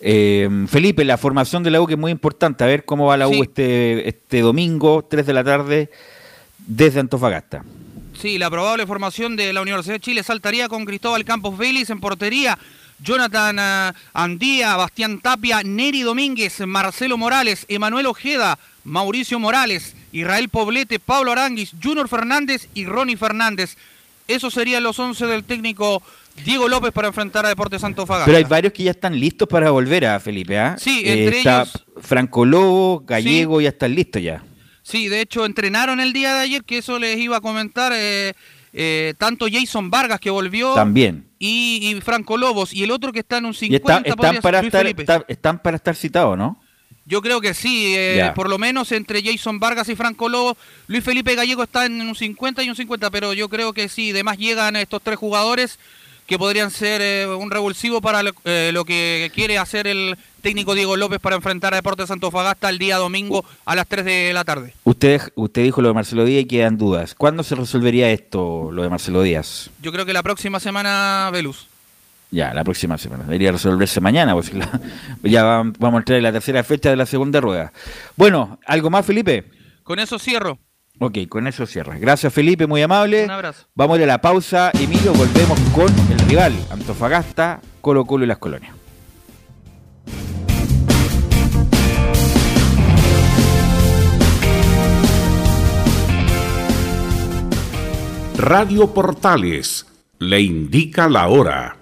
[0.00, 3.16] Eh, Felipe, la formación de la U que es muy importante, a ver cómo va
[3.16, 3.40] la U Sí.
[3.42, 5.90] este, este domingo, 3 de la tarde,
[6.66, 7.64] desde Antofagasta.
[8.20, 12.00] Sí, la probable formación de la Universidad de Chile saltaría con Cristóbal Campos Vélez en
[12.00, 12.58] portería.
[12.98, 20.98] Jonathan eh, Andía, Bastián Tapia, Neri Domínguez, Marcelo Morales, Emanuel Ojeda, Mauricio Morales, Israel Poblete,
[20.98, 23.76] Pablo Aranguis, Junior Fernández y Ronnie Fernández.
[24.28, 26.02] Esos serían los 11 del técnico
[26.44, 28.26] Diego López para enfrentar a Deportes Antofagasta.
[28.26, 30.58] Pero hay varios que ya están listos para volver a Felipe.
[30.58, 30.76] ¿ah?
[30.78, 34.44] Sí, Eh, entre está ellos- Franco Lobo, Gallego, ya están listos ya.
[34.82, 38.34] Sí, de hecho entrenaron el día de ayer, que eso les iba a comentar, eh,
[38.72, 41.26] eh, tanto Jason Vargas que volvió También.
[41.40, 44.36] y, y Franco Lobos, y el otro que está en un Y está- 50 están,
[44.42, 46.60] para estar, está- están para estar citados, ¿no?
[47.08, 50.56] Yo creo que sí, eh, por lo menos entre Jason Vargas y Franco Lobos,
[50.88, 54.10] Luis Felipe Gallego está en un 50 y un 50, pero yo creo que sí,
[54.10, 55.78] además llegan estos tres jugadores
[56.26, 60.74] que podrían ser eh, un revulsivo para lo, eh, lo que quiere hacer el técnico
[60.74, 64.44] Diego López para enfrentar a Deportes Antofagasta el día domingo a las 3 de la
[64.44, 64.74] tarde.
[64.84, 67.14] Usted, usted dijo lo de Marcelo Díaz y quedan dudas.
[67.14, 69.70] ¿Cuándo se resolvería esto, lo de Marcelo Díaz?
[69.82, 71.66] Yo creo que la próxima semana, Velus.
[72.32, 73.22] Ya, la próxima semana.
[73.24, 74.80] Debería resolverse mañana, pues la-
[75.22, 77.72] ya va- vamos a entrar en la tercera fecha de la segunda rueda.
[78.16, 79.44] Bueno, ¿algo más, Felipe?
[79.84, 80.58] Con eso cierro.
[80.98, 81.98] Ok, con eso cierra.
[81.98, 83.24] Gracias, Felipe, muy amable.
[83.24, 83.66] Un abrazo.
[83.74, 85.12] Vamos a la pausa, Emilio.
[85.12, 88.74] Volvemos con el rival, Antofagasta, Colo Colo y las colonias.
[98.38, 99.86] Radio Portales
[100.18, 101.76] le indica la hora.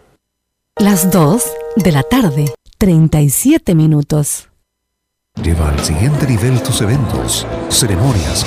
[0.76, 1.44] Las 2
[1.76, 2.46] de la tarde,
[2.78, 4.48] 37 minutos.
[5.42, 8.46] Lleva al siguiente nivel tus eventos, ceremonias,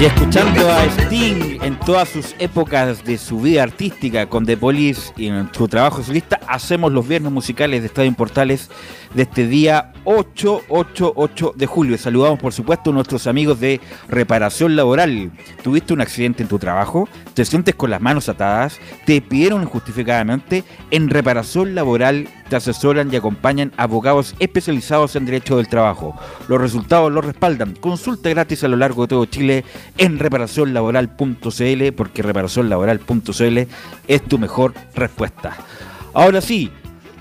[0.00, 5.12] Y escuchando a Sting en todas sus épocas de su vida artística con The Police
[5.16, 8.70] y en su trabajo solista, hacemos los viernes musicales de Estadio Portales
[9.12, 11.98] de este día 8, 8, 8 de julio.
[11.98, 15.32] Saludamos por supuesto a nuestros amigos de Reparación Laboral.
[15.64, 17.08] ¿Tuviste un accidente en tu trabajo?
[17.34, 18.78] ¿Te sientes con las manos atadas?
[19.04, 20.62] ¿Te pidieron injustificadamente?
[20.92, 26.14] En Reparación Laboral Te asesoran y acompañan abogados especializados en derecho del trabajo.
[26.48, 27.74] Los resultados los respaldan.
[27.74, 29.64] Consulta gratis a lo largo de todo Chile
[29.98, 33.58] en reparacionlaboral.cl porque reparacionlaboral.cl
[34.08, 35.56] es tu mejor respuesta.
[36.14, 36.70] Ahora sí,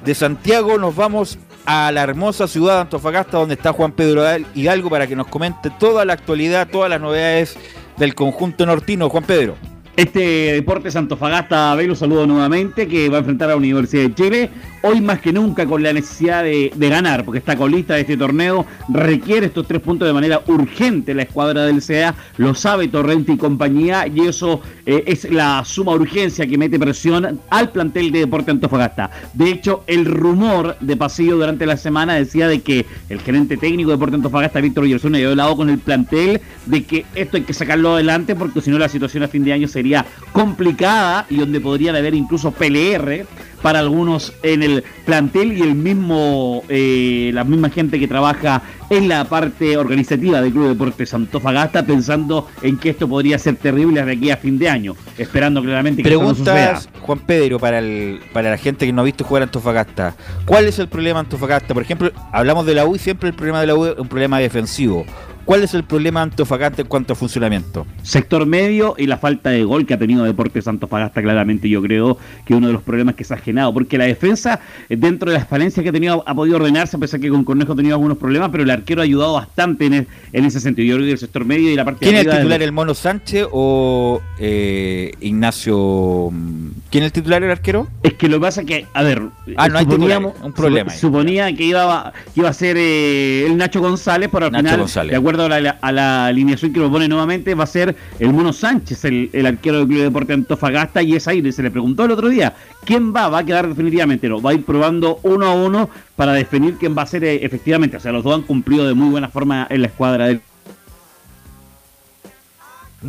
[0.05, 4.23] de Santiago nos vamos a la hermosa ciudad de Antofagasta donde está Juan Pedro
[4.55, 7.57] Hidalgo para que nos comente toda la actualidad, todas las novedades
[7.97, 9.09] del conjunto nortino.
[9.09, 9.55] Juan Pedro.
[9.97, 14.49] Este Deportes Antofagasta, un saludo nuevamente, que va a enfrentar a la Universidad de Chile.
[14.83, 18.65] Hoy más que nunca con la necesidad de, ganar, porque está colista de este torneo,
[18.89, 23.37] requiere estos tres puntos de manera urgente la escuadra del CEA, lo sabe Torrente y
[23.37, 28.53] compañía, y eso eh, es la suma urgencia que mete presión al plantel de Deportes
[28.53, 29.09] Antofagasta.
[29.33, 33.89] De hecho, el rumor de pasillo durante la semana decía de que el gerente técnico
[33.89, 37.53] de Deportes Antofagasta, Víctor Villasuna, había hablado con el plantel de que esto hay que
[37.53, 41.59] sacarlo adelante, porque si no la situación a fin de año sería complicada y donde
[41.59, 43.25] podrían haber incluso PLR
[43.61, 49.09] para algunos en el plantel y el mismo eh, la misma gente que trabaja en
[49.09, 54.11] la parte organizativa del Club Deportes Antofagasta pensando en que esto podría ser terrible de
[54.11, 56.99] aquí a fin de año, esperando claramente que esto no Preguntas, suceda.
[57.01, 60.15] Juan Pedro, para, el, para la gente que no ha visto jugar a Antofagasta.
[60.45, 61.73] ¿Cuál es el problema de Antofagasta?
[61.73, 64.07] Por ejemplo, hablamos de la U y siempre el problema de la U es un
[64.07, 65.05] problema defensivo.
[65.47, 67.87] ¿Cuál es el problema de Antofagasta en cuanto a funcionamiento?
[68.03, 72.17] sector medio y la falta de gol que ha tenido Deportes Antofagasta claramente yo creo
[72.45, 74.59] que uno de los problemas que se ha generado porque la defensa
[74.89, 77.45] eh, dentro de las falencias que ha tenido ha podido ordenarse a pesar que con
[77.45, 80.89] Cornejo ha tenido algunos problemas pero el arquero ha ayudado bastante en, en ese sentido
[80.89, 82.67] yo creo que el sector medio y la parte ¿Quién de es el titular, del-
[82.67, 86.29] el Mono Sánchez o eh, Ignacio?
[86.31, 87.87] mm, ¿Quién es el titular, el arquero?
[88.03, 89.21] Es que lo que pasa es que, a ver,
[89.57, 90.97] Ah, no hay suponíamos- titular, un problema ahí.
[90.97, 94.79] Suponía que iba, que iba a ser eh, el Nacho González, pero al Nacho final,
[94.79, 95.11] González.
[95.11, 98.51] de acuerdo a la, a la alineación que propone nuevamente, va a ser el Mono
[98.53, 102.05] Sánchez, el, el arquero del Club de Deporte Antofagasta, y es ahí, se le preguntó
[102.05, 102.53] el otro día,
[102.85, 103.29] ¿quién va?
[103.29, 104.27] ¿Va a quedar definitivamente?
[104.29, 107.39] No, va a ir probando uno a uno para definir quién va a ser eh,
[107.45, 107.97] efectivamente.
[107.97, 110.41] O sea, los dos han cumplido de muy buena forma en la escuadra del...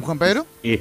[0.00, 0.46] ¿Juan Pedro?
[0.62, 0.80] eh,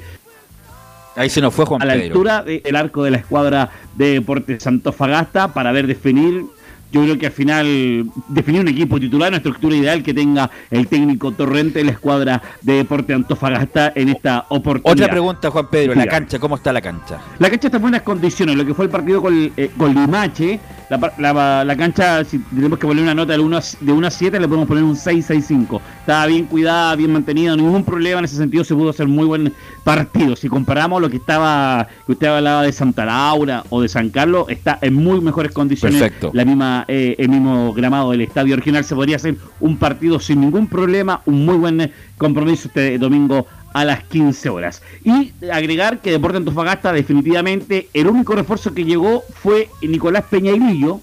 [1.15, 2.05] Ahí se nos fue Juan a la Pedro.
[2.05, 6.45] altura del arco de la escuadra de Deportes Antofagasta para ver definir.
[6.91, 10.87] Yo creo que al final definir un equipo titular, una estructura ideal que tenga el
[10.87, 14.93] técnico Torrente de la escuadra de Deportes Antofagasta en esta oportunidad.
[14.93, 15.95] Otra pregunta, Juan Pedro.
[15.95, 17.19] La cancha, ¿cómo está la cancha?
[17.39, 20.59] La cancha está en buenas condiciones, lo que fue el partido con, eh, con Limache,
[20.89, 24.07] la, la- la cancha, si tenemos que poner una nota de 1 a, de 1
[24.07, 25.81] a 7, le podemos poner un 6-6-5.
[25.99, 29.51] Estaba bien cuidada, bien mantenida, ningún problema en ese sentido, se pudo hacer muy buen
[29.83, 30.35] partido.
[30.35, 34.45] Si comparamos lo que estaba, que usted hablaba de Santa Laura o de San Carlos,
[34.49, 35.99] está en muy mejores condiciones.
[35.99, 36.31] Perfecto.
[36.33, 40.41] La misma, eh, el mismo gramado del estadio original se podría hacer un partido sin
[40.41, 44.81] ningún problema, un muy buen eh, compromiso este domingo a las 15 horas.
[45.03, 51.01] Y agregar que Deporte Antofagasta definitivamente el único refuerzo que llegó fue Nicolás Peñailillo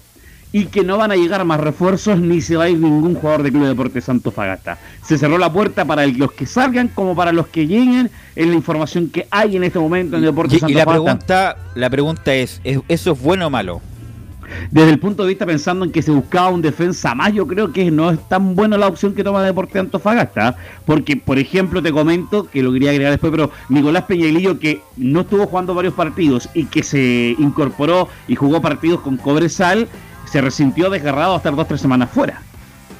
[0.51, 3.43] y que no van a llegar más refuerzos ni se va a ir ningún jugador
[3.43, 4.77] de Club Deportes Antofagasta.
[5.03, 8.55] Se cerró la puerta para los que salgan como para los que lleguen en la
[8.55, 11.55] información que hay en este momento en Deportes Y, y la Antofagasta.
[11.55, 13.81] pregunta, la pregunta es, ¿es- ¿eso es bueno o malo?
[14.71, 17.71] Desde el punto de vista pensando en que se buscaba un defensa más, yo creo
[17.71, 20.55] que no es tan buena la opción que toma Deporte Antofagasta,
[20.85, 25.21] porque por ejemplo te comento, que lo quería agregar después, pero Nicolás Peñailillo que no
[25.21, 29.87] estuvo jugando varios partidos y que se incorporó y jugó partidos con Cobresal,
[30.25, 32.41] se resintió desgarrado a estar dos o tres semanas fuera.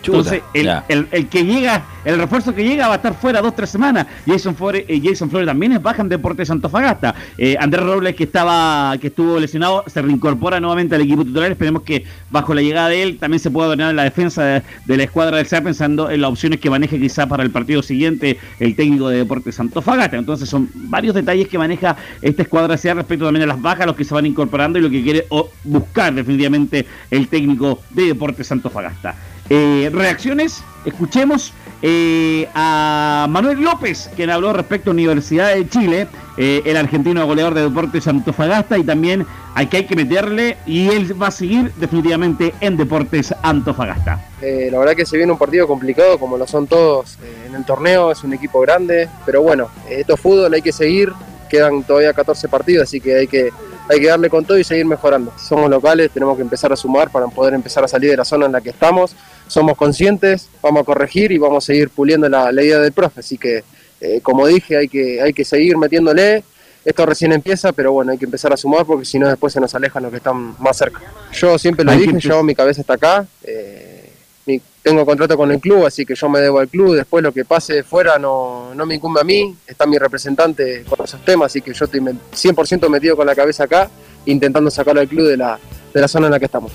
[0.05, 3.41] Chuta, Entonces, el, el- el que llega, el refuerzo que llega va a estar fuera
[3.41, 4.05] dos tres semanas.
[4.25, 7.15] Jason Flores, eh, Jason Flores también es baja en Deportes Antofagasta.
[7.37, 11.51] Eh, Andrés Robles, que estaba, que estuvo lesionado, se reincorpora nuevamente al equipo titular.
[11.51, 14.97] Esperemos que bajo la llegada de él también se pueda dominar la defensa de, de
[14.97, 18.37] la escuadra del SEA, pensando en las opciones que maneje quizá para el partido siguiente
[18.59, 20.17] el técnico de Deportes Antofagasta.
[20.17, 23.95] Entonces son varios detalles que maneja esta escuadra SEA respecto también a las bajas, los
[23.95, 28.51] que se van incorporando y lo que quiere o, buscar definitivamente el técnico de Deportes
[28.51, 29.15] Antofagasta.
[29.49, 36.63] Eh, reacciones, escuchemos eh, a Manuel López, quien habló respecto a Universidad de Chile, eh,
[36.65, 41.21] el argentino goleador de Deportes Antofagasta, y también hay que hay que meterle, y él
[41.21, 44.25] va a seguir definitivamente en Deportes Antofagasta.
[44.41, 47.63] Eh, la verdad que se viene un partido complicado, como lo son todos en el
[47.65, 51.11] torneo, es un equipo grande, pero bueno, esto es fútbol, hay que seguir,
[51.49, 53.51] quedan todavía 14 partidos, así que hay que,
[53.89, 55.31] hay que darle con todo y seguir mejorando.
[55.37, 58.45] Somos locales, tenemos que empezar a sumar para poder empezar a salir de la zona
[58.45, 59.15] en la que estamos,
[59.47, 63.19] somos conscientes, vamos a corregir y vamos a seguir puliendo la, la idea del profe,
[63.19, 63.63] así que
[64.01, 66.43] eh, como dije, hay que, hay que seguir metiéndole.
[66.83, 69.59] Esto recién empieza, pero bueno, hay que empezar a sumar porque si no después se
[69.59, 71.01] nos alejan los que están más cerca.
[71.33, 73.94] Yo siempre lo dije, yo mi cabeza está acá, eh,
[74.85, 77.43] tengo contrato con el club, así que yo me debo al club, después lo que
[77.43, 81.59] pase fuera no, no me incumbe a mí, está mi representante con esos temas, así
[81.59, 83.89] que yo estoy me- 100% metido con la cabeza acá,
[84.27, 85.57] intentando sacarlo al club de la,
[85.91, 86.71] de la zona en la que estamos.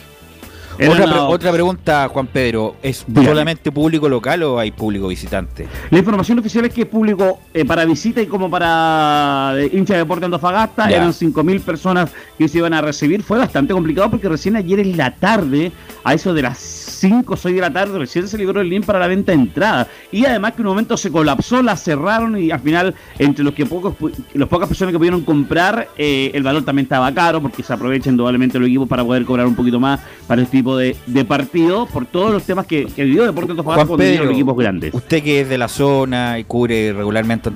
[0.89, 2.77] Otra, una- pre- otra pregunta, Juan Pedro.
[2.83, 3.27] ¿Es Dígame.
[3.29, 5.69] solamente público local o hay público visitante?
[5.91, 9.95] La información oficial es que es público eh, para visita y como para eh, hincha
[9.95, 10.89] de deporte Antofagasta.
[10.89, 10.97] Ya.
[10.97, 13.23] Eran 5.000 personas que se iban a recibir.
[13.23, 15.73] Fue bastante complicado porque recién ayer en la tarde,
[16.05, 18.85] a eso de las 5 o 6 de la tarde, recién se liberó el link
[18.85, 19.89] para la venta de entrada.
[20.13, 23.55] Y además que en un momento se colapsó, la cerraron y al final, entre los
[23.55, 23.95] que pocos
[24.35, 28.13] las pocas personas que pudieron comprar, eh, el valor también estaba caro porque se aprovechan
[28.15, 31.87] indudablemente los equipos para poder cobrar un poquito más para este tipo de, de partido
[31.87, 34.95] por todos los temas que, que vivió Deporte Antofagasta cuando los equipos grandes.
[34.95, 37.51] usted que es de la zona y cubre regularmente,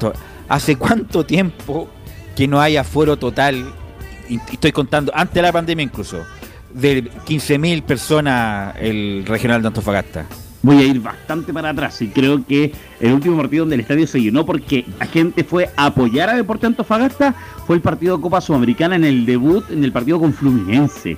[0.48, 1.88] ¿hace cuánto tiempo
[2.36, 3.56] que no hay aforo total?
[3.56, 3.84] Y
[4.28, 6.24] y estoy contando, antes de la pandemia incluso,
[6.72, 10.26] de 15.000 personas el regional de Antofagasta.
[10.62, 14.06] voy a ir bastante para atrás y creo que el último partido donde el estadio
[14.06, 17.34] se llenó porque la gente fue a apoyar a Deporte Antofagasta
[17.66, 21.16] fue el partido de Copa Sudamericana en el debut en el partido con Fluminense.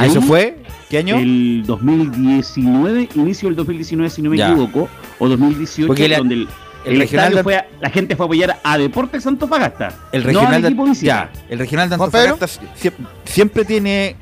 [0.00, 0.58] ¿Y eso fue?
[0.88, 1.16] ¿Qué año?
[1.16, 4.50] El 2019, inicio del 2019 si no me Ya.
[4.50, 4.88] equivoco,
[5.18, 6.40] o 2018 Porque la- donde el,
[6.84, 9.94] el el regional estadio de- fue a- la gente fue a apoyar a Deportes Antofagasta.
[10.12, 11.94] El regional, al de, equipo ya, el regional de.
[11.94, 12.92] Antofagasta sie-
[13.24, 14.16] siempre tiene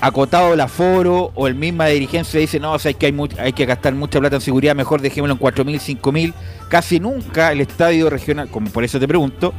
[0.00, 3.52] acotado el aforo o el misma dirigencia dice, no, o sea, hay que, hay, hay
[3.52, 6.34] que gastar mucha plata en seguridad, mejor dejémoslo en 4.000, 5.000.
[6.68, 9.54] Casi nunca el estadio regional, como por eso te pregunto,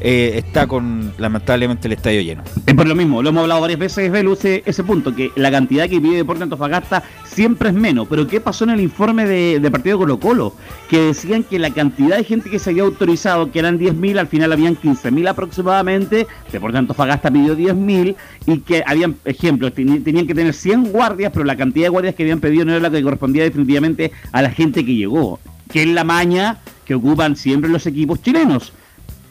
[0.00, 2.42] eh, está con lamentablemente el estadio lleno.
[2.66, 5.50] Es por lo mismo, lo hemos hablado varias veces, Velu, ese, ese punto, que la
[5.50, 8.06] cantidad que pide Deporte Antofagasta siempre es menos.
[8.08, 10.54] Pero ¿qué pasó en el informe de, partido Colo Colo?
[10.88, 14.26] Que decían que la cantidad de gente que se había autorizado, que eran 10.000, al
[14.26, 18.16] final habían 15.000 aproximadamente, Deporte Antofagasta pidió 10.000
[18.46, 22.22] y que habían, ejemplo, tenían que tener 100 guardias, pero la cantidad de guardias que
[22.22, 25.40] habían pedido no era la que correspondía definitivamente a la gente que llegó,
[25.72, 28.72] que es la maña que ocupan siempre los equipos chilenos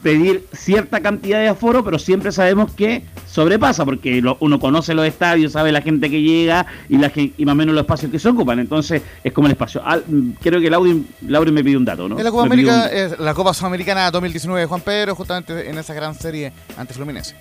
[0.05, 5.03] pedir cierta cantidad de aforo, pero siempre sabemos que sobrepasa, porque lo- uno conoce los
[5.07, 8.19] estadios, sabe la gente que llega y, la, y más o menos los espacios que
[8.19, 8.59] se ocupan.
[8.59, 9.81] Entonces, es como el espacio.
[9.83, 10.03] Al-
[10.43, 12.19] creo que Lauri, Lauri me pidió un dato, ¿no?
[12.19, 12.87] En la Copa América,
[13.17, 17.33] un- la Copa Sudamericana 2019 de Juan Pedro, justamente en esa gran serie ante Fluminense.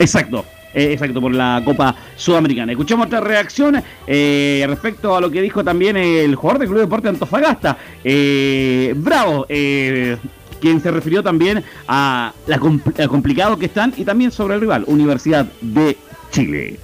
[0.00, 0.44] Exacto.
[0.74, 2.72] eh, exacto, por la Copa Sudamericana.
[2.72, 7.08] Escuchamos otra reacción eh, respecto a lo que dijo también el jugador del Club Deporte
[7.08, 7.78] Antofagasta.
[8.04, 10.16] Eh, Bravo, eh,
[10.60, 14.84] quien se refirió también a la compl- complicado que están y también sobre el rival,
[14.86, 15.96] Universidad de
[16.30, 16.78] Chile.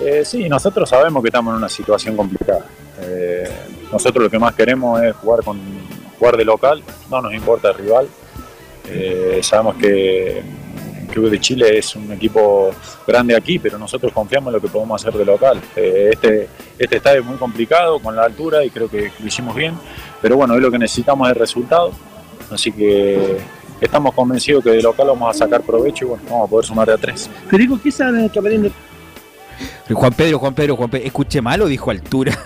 [0.00, 2.64] Eh, sí, nosotros sabemos que estamos en una situación complicada.
[3.02, 3.48] Eh,
[3.92, 5.58] nosotros lo que más queremos es jugar con
[6.18, 8.08] jugar de local, no nos importa el rival.
[8.88, 12.70] Eh, sabemos que el Club de Chile es un equipo
[13.06, 15.60] grande aquí, pero nosotros confiamos en lo que podemos hacer de local.
[15.74, 16.48] Este,
[16.78, 19.74] este estadio es muy complicado con la altura y creo que lo hicimos bien,
[20.22, 21.92] pero bueno, es lo que necesitamos el resultado.
[22.50, 23.38] Así que
[23.80, 26.88] estamos convencidos que de local vamos a sacar provecho y bueno, vamos a poder sumar
[26.88, 27.30] de a tres.
[27.48, 28.72] Federico, ¿qué sabe de Camarín de
[29.92, 32.38] Juan Pedro, Juan Pedro, Juan Pedro, ¿escuché mal o dijo altura?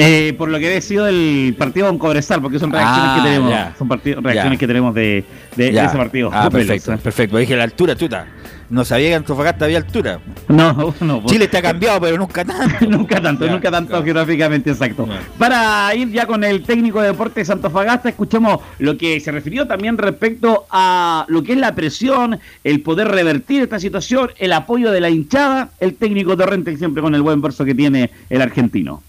[0.00, 3.28] Eh, por lo que había sido el partido con Cobresal, porque son reacciones Ah, que
[3.28, 3.74] tenemos, ya.
[3.76, 4.58] son partidos- reacciones Ya.
[4.60, 5.24] que tenemos de,
[5.56, 6.30] de ese partido.
[6.32, 7.36] Ah, perfecto, perfecto.
[7.36, 8.26] Dije la altura, tuta.
[8.70, 10.20] No sabía que Antofagasta había altura.
[10.46, 11.24] No, no.
[11.26, 12.86] Chile está cambiado, pero nunca tanto.
[12.88, 15.08] nunca tanto, Ya, nunca tanto geográficamente exacto.
[15.36, 19.98] Para ir ya con el técnico de Deportes Antofagasta, escuchamos lo que se refirió también
[19.98, 25.00] respecto a lo que es la presión, el poder revertir esta situación, el apoyo de
[25.00, 29.02] la hinchada, el técnico Torrente siempre con el buen verso que tiene el argentino.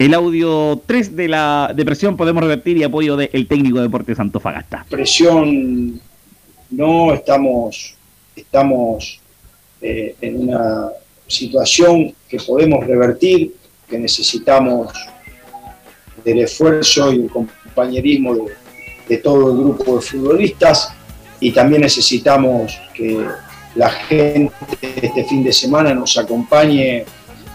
[0.00, 4.18] El audio 3 de la de presión podemos revertir y apoyo del técnico de Deportes
[4.18, 4.86] Antofagasta.
[4.88, 6.00] presión
[6.70, 7.96] no estamos,
[8.34, 9.20] estamos
[9.82, 10.88] eh, en una
[11.26, 13.54] situación que podemos revertir,
[13.90, 14.90] que necesitamos
[16.24, 18.44] del esfuerzo y el compañerismo de,
[19.06, 20.94] de todo el grupo de futbolistas
[21.40, 23.22] y también necesitamos que
[23.74, 24.50] la gente
[24.80, 27.04] este fin de semana nos acompañe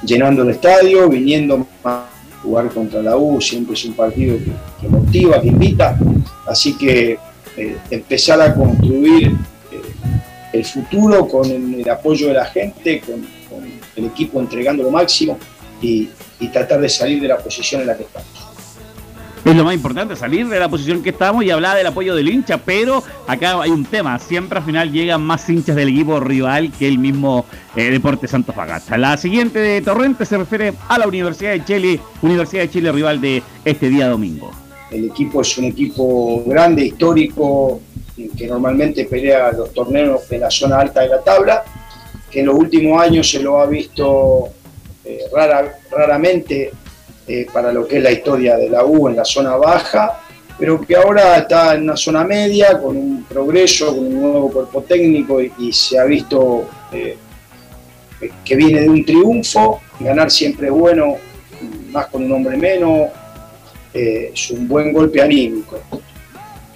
[0.03, 2.09] llenando el estadio, viniendo a
[2.45, 4.51] jugar contra la U, siempre es un partido que,
[4.81, 5.97] que motiva, que invita,
[6.47, 7.17] así que
[7.57, 9.81] eh, empezar a construir eh,
[10.53, 13.25] el futuro con el, apoyo de la gente, con,
[13.95, 15.37] el equipo entregando lo máximo
[15.81, 16.09] y
[16.51, 18.44] tratar de salir de la posición en la que estamos.
[19.45, 22.27] Es lo más importante, salir de la posición que estamos y hablar del apoyo del
[22.29, 26.71] hincha, pero acá hay un tema, siempre al final llegan más hinchas del equipo rival
[26.71, 27.45] que el mismo
[27.75, 28.97] eh, Deportes Antofagasta.
[28.97, 33.21] La siguiente de Torrente se refiere a la Universidad de Chile, Universidad de Chile rival
[33.21, 34.49] de este día domingo.
[34.89, 37.81] El equipo es un equipo grande, histórico,
[38.35, 41.63] que normalmente pelea los torneos de la zona alta de la tabla,
[42.31, 44.49] que en los últimos años se lo ha visto
[45.03, 46.71] eh, rara- raramente
[47.27, 50.21] eh, para lo que es la historia de la U en la zona baja
[50.57, 54.81] pero que ahora está en una zona media, con un progreso, con un nuevo cuerpo
[54.83, 57.17] técnico y, se ha visto eh,
[58.43, 61.17] que viene de un triunfo, ganar siempre es bueno,
[61.91, 63.09] más con un hombre menos,
[63.93, 65.79] eh, es un buen golpe anímico.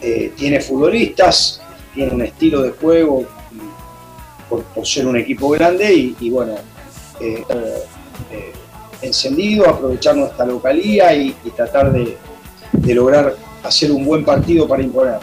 [0.02, 1.62] Eh, tiene futbolistas,
[1.94, 3.26] tiene un estilo de juego
[4.50, 6.56] por, ser un equipo grande y, bueno,
[9.02, 12.18] encendido, aprovechar nuestra localía y, tratar de,
[12.74, 15.20] de lograr hacer un buen partido para imponer.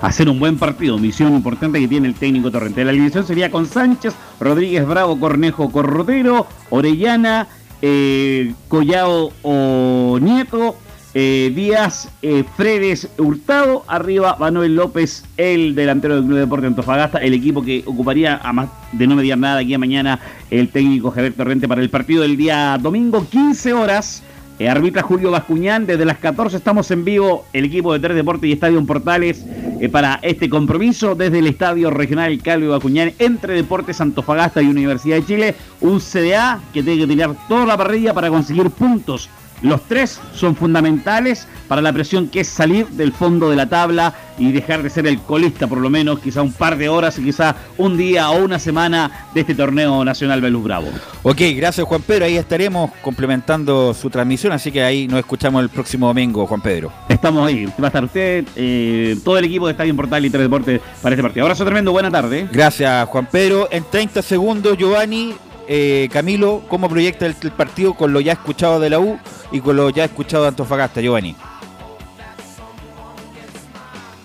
[0.00, 2.84] hacer un buen partido, misión importante que tiene el técnico Torrente.
[2.84, 7.48] La alineación sería con Sánchez, Rodríguez Bravo, Cornejo, Cordero, Orellana,
[7.82, 10.76] eh, Collao o Nieto,
[11.14, 17.34] eh, Díaz, eh, Fredes, Hurtado, arriba Manuel López, el delantero del Club Deporte Antofagasta, el
[17.34, 20.20] equipo que ocuparía, a más de no mediar nada aquí a mañana,
[20.50, 24.22] el técnico Javier Torrente para el partido del día domingo, 15 horas.
[24.60, 28.50] Eh, arbitra Julio Bascuñán, desde las 14 estamos en vivo, el equipo de Tres Deportes
[28.50, 29.42] y Estadio Portales
[29.80, 35.16] eh, para este compromiso desde el Estadio Regional Calvo Bascuñán entre Deportes Antofagasta y Universidad
[35.16, 39.30] de Chile, un CDA que tiene que tirar toda la parrilla para conseguir puntos.
[39.62, 44.14] Los tres son fundamentales para la presión que es salir del fondo de la tabla
[44.38, 47.24] y dejar de ser el colista por lo menos quizá un par de horas y
[47.24, 50.88] quizá un día o una semana de este torneo nacional Velus Bravo.
[51.22, 52.24] Ok, gracias Juan Pedro.
[52.24, 56.92] Ahí estaremos complementando su transmisión, así que ahí nos escuchamos el próximo domingo, Juan Pedro.
[57.08, 60.42] Estamos ahí, va a estar usted, eh, todo el equipo de Estadio Portal y Tres
[60.42, 61.44] Deportes para este partido.
[61.44, 62.48] Abrazo tremendo, buena tarde.
[62.50, 63.68] Gracias Juan Pedro.
[63.70, 65.34] En 30 segundos, Giovanni,
[65.72, 69.20] eh, Camilo, ¿cómo proyecta el, partido con lo ya escuchado de la U
[69.52, 71.36] y con lo ya escuchado de Antofagasta, Giovanni?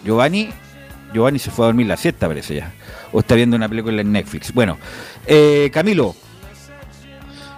[0.04, 0.50] Giovanni,
[1.14, 2.74] Giovanni se fue a dormir la siesta, parece ya.
[3.12, 4.52] O está viendo una película en Netflix.
[4.52, 4.80] Bueno,
[5.28, 6.16] eh, Camilo,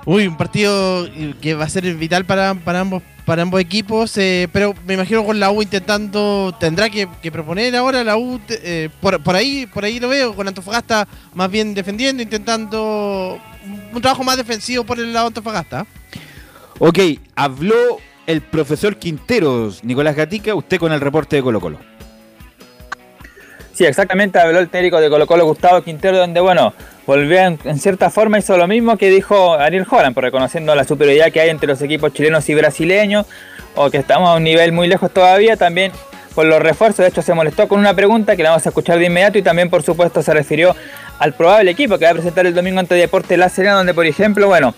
[0.06, 1.06] Uy, un partido
[1.42, 5.62] que va a ser vital para, ambos equipos, eh, pero me imagino con la U
[5.62, 10.10] intentando, tendrá que, que proponer ahora la U, eh, por, por ahí por ahí lo
[10.10, 13.38] veo, con Antofagasta más bien defendiendo, intentando
[13.94, 15.86] un trabajo más defensivo por el lado de Antofagasta.
[16.80, 17.00] ok,
[17.36, 17.76] habló
[18.26, 21.80] el profesor Quinteros, Nicolás Gatica, usted con el reporte de Colo Colo.
[23.74, 26.74] Sí, exactamente, habló el técnico de Colo Colo Gustavo Quintero, donde, bueno,
[27.06, 30.84] volvió en, en cierta forma, hizo lo mismo que dijo Ariel Holland, por reconociendo la
[30.84, 33.28] superioridad que hay entre los equipos chilenos y brasileños,
[33.76, 35.92] o que estamos a un nivel muy lejos todavía, también
[36.38, 39.00] por los refuerzos, de hecho se molestó con una pregunta que la vamos a escuchar
[39.00, 40.76] de inmediato y también por supuesto se refirió
[41.18, 44.06] al probable equipo que va a presentar el domingo ante Deporte La Serena, donde por
[44.06, 44.76] ejemplo, bueno,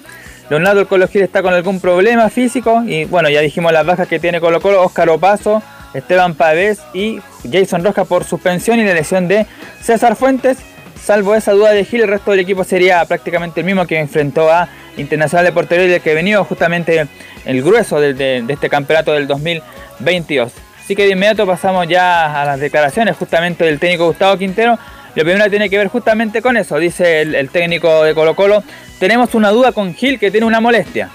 [0.50, 4.08] Leonardo el Colo Gil está con algún problema físico y bueno, ya dijimos las bajas
[4.08, 5.62] que tiene Colo Colo, Óscar Opaso,
[5.94, 7.20] Esteban Pavés y
[7.52, 9.46] Jason Rojas por suspensión y la lesión de
[9.82, 10.60] César Fuentes.
[11.04, 14.50] Salvo esa duda de Gil, el resto del equipo sería prácticamente el mismo que enfrentó
[14.50, 17.06] a Internacional de y el que venía justamente
[17.44, 20.54] el grueso de- de este campeonato del 2022.
[20.90, 24.76] Así que de inmediato pasamos ya a las declaraciones justamente del técnico Gustavo Quintero.
[25.14, 28.64] Lo primero tiene que ver justamente con eso, dice el, técnico de Colo Colo.
[28.98, 31.12] Tenemos una duda con Gil que tiene una molestia.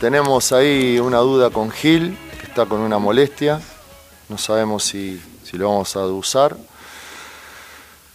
[0.00, 3.60] Tenemos ahí una duda con Gil, que está con una molestia.
[4.28, 6.54] No sabemos si, si lo vamos a usar,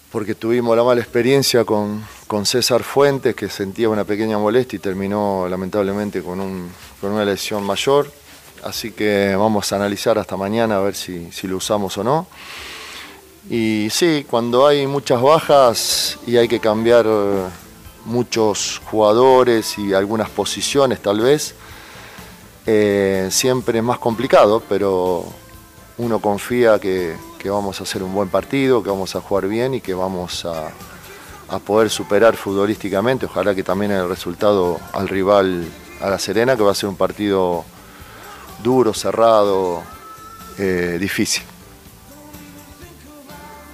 [0.09, 4.79] porque tuvimos la mala experiencia con, con César Fuentes, que sentía una pequeña molestia y
[4.79, 6.71] terminó lamentablemente con, un-
[7.01, 8.09] con una lesión mayor.
[8.63, 12.27] Así que vamos a analizar hasta mañana a ver si, si lo usamos o no.
[13.49, 17.43] Y sí, cuando hay muchas bajas y hay que cambiar eh,
[18.05, 21.55] muchos jugadores y algunas posiciones tal vez,
[22.65, 25.25] eh, siempre es más complicado, pero
[25.97, 29.73] uno confía que, que vamos a hacer un buen partido, que vamos a jugar bien
[29.73, 30.71] y que vamos a,
[31.49, 33.25] a poder superar futbolísticamente.
[33.25, 35.65] Ojalá que también el resultado al rival,
[35.99, 37.65] a la Serena, que va a ser un partido
[38.63, 39.83] duro, cerrado,
[40.57, 41.43] eh, difícil.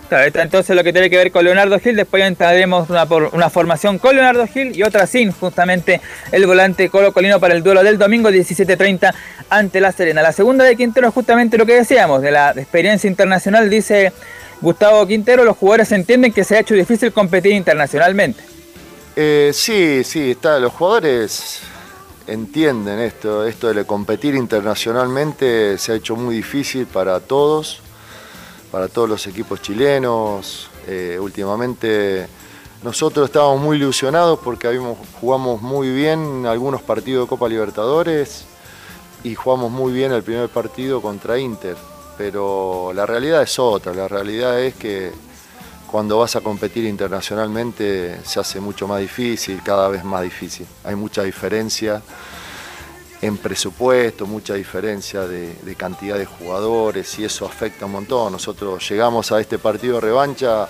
[0.10, 4.16] Claro, entonces lo que tiene que ver con Leonardo Gil, después entraremos una formación con
[4.16, 6.02] Leonardo Gil y otra sin, justamente
[6.32, 9.14] el volante Colo Colino para el duelo del domingo 17.30
[9.52, 10.24] ante La Serena.
[10.24, 14.12] La segunda de Quintero es justamente lo que decíamos, de la experiencia internacional, dice
[14.62, 18.42] Gustavo Quintero, los jugadores entienden que se ha hecho difícil competir internacionalmente.
[19.16, 21.62] Eh, sí, sí, está, los jugadores
[22.32, 27.82] entienden esto, esto de competir internacionalmente se ha hecho muy difícil para todos,
[28.72, 30.70] para todos los equipos chilenos.
[30.88, 32.28] Eh, últimamente
[32.84, 38.46] nosotros estábamos muy ilusionados porque habíamos, jugamos muy bien algunos partidos de Copa Libertadores
[39.24, 41.76] y jugamos muy bien el primer partido contra Inter,
[42.18, 45.12] pero la realidad es otra, la realidad es que
[45.90, 50.68] cuando vas a competir internacionalmente se hace mucho más difícil, cada vez más difícil.
[50.84, 52.02] Hay mucha diferencia
[53.22, 58.32] en presupuesto, mucha diferencia de, cantidad de jugadores y eso afecta un montón.
[58.32, 60.70] Nosotros llegamos a este partido de revancha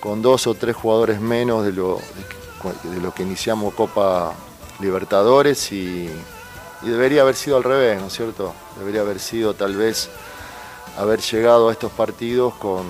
[0.00, 2.00] con dos o tres jugadores menos de lo,
[2.82, 4.34] de lo que iniciamos Copa
[4.80, 6.10] Libertadores y
[6.82, 8.52] debería haber sido al revés, ¿no es cierto?
[8.78, 10.10] Debería haber sido tal vez
[10.98, 12.84] haber llegado a estos partidos con,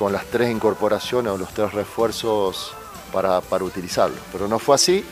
[0.00, 2.72] con las tres incorporaciones o los tres refuerzos
[3.12, 4.18] para, para utilizarlos.
[4.32, 5.04] Pero no fue así.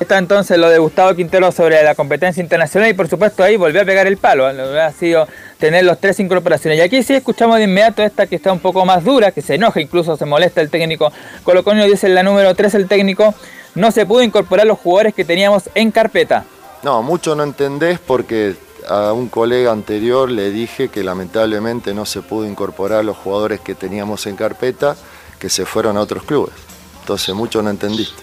[0.00, 3.82] Está entonces lo de Gustavo Quintero sobre la competencia internacional y por supuesto ahí volvió
[3.82, 4.50] a pegar el palo.
[4.54, 5.28] Lo que ha sido
[5.58, 6.78] tener los tres incorporaciones.
[6.78, 9.56] Y aquí sí escuchamos de inmediato esta que está un poco más dura, que se
[9.56, 11.12] enoja, incluso se molesta el técnico
[11.44, 13.34] Coloconio, dice en la número 3 el técnico,
[13.74, 16.46] no se pudo incorporar los jugadores que teníamos en carpeta.
[16.82, 18.54] No, mucho no entendés porque
[18.88, 23.74] a un colega anterior le dije que lamentablemente no se pudo incorporar los jugadores que
[23.74, 24.96] teníamos en carpeta,
[25.38, 26.54] que se fueron a otros clubes.
[27.00, 28.22] Entonces mucho no entendiste.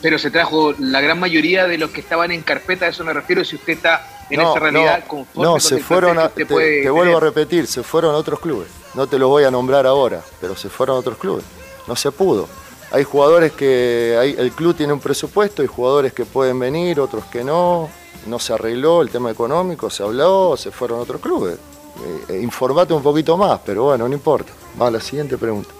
[0.00, 3.12] Pero se trajo la gran mayoría de los que estaban en carpeta, a eso me
[3.12, 6.44] refiero, si usted está en No, esa realidad no, conforme no, se fueron a, te,
[6.44, 8.68] vuelvo a repetir, se fueron a otros clubes.
[8.94, 11.44] No te los voy a nombrar ahora, pero se fueron a otros clubes.
[11.86, 12.48] No se pudo.
[12.90, 17.24] Hay jugadores que hay, el club tiene un presupuesto, hay jugadores que pueden venir, otros
[17.24, 17.88] que no.
[18.26, 21.54] No se arregló el tema económico, se habló, se fueron a otros clubes.
[21.56, 24.52] Eh, eh, informate un poquito más, pero bueno, no importa.
[24.80, 25.70] Va a la siguiente pregunta.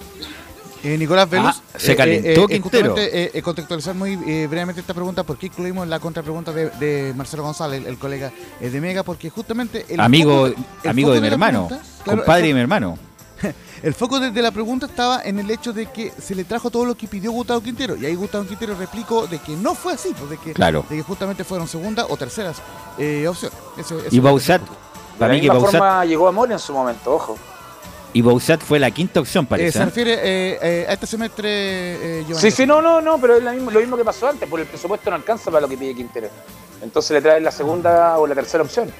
[0.85, 1.47] Eh, Nicolás Velus.
[1.75, 2.91] Ah, se calentó Quintero.
[2.91, 7.15] justamente, eh, eh, contextualizar muy eh, brevemente esta pregunta, porque incluimos la contrapregunta de, de
[7.16, 8.31] Marcelo González, el, el colega
[8.61, 9.87] eh, de Mega, porque justamente.
[9.89, 12.99] El amigo foco- el amigo de mi hermano, pregunta, claro, compadre de mi hermano.
[13.85, 16.70] El foco de, de la pregunta estaba en el hecho de que se le trajo
[16.70, 17.97] todo lo que pidió Gustavo Quintero.
[17.97, 20.86] Y ahí Gustavo Quintero replicó de que no fue así, pues, de, que, Claro.
[20.89, 22.56] de que justamente fueron segunda o terceras
[22.97, 23.59] eh, opciones.
[23.77, 26.52] Eso- eso Y Bausat, De la para mí que misma Bausat, forma llegó a Mori
[26.55, 27.36] en su momento, ojo.
[28.15, 29.73] y Bausat fue la quinta opción, Eh, parece.
[29.73, 29.85] se ¿eh?
[29.85, 32.40] refiere eh, eh, a este semestre, eh, Giovanni.
[32.51, 34.61] Sí, sí, no, no, no, pero es la misma- lo mismo que pasó antes, por
[34.61, 36.28] el presupuesto no alcanza para lo que pide Quintero.
[36.81, 38.90] Entonces le traen la segunda o la tercera opción.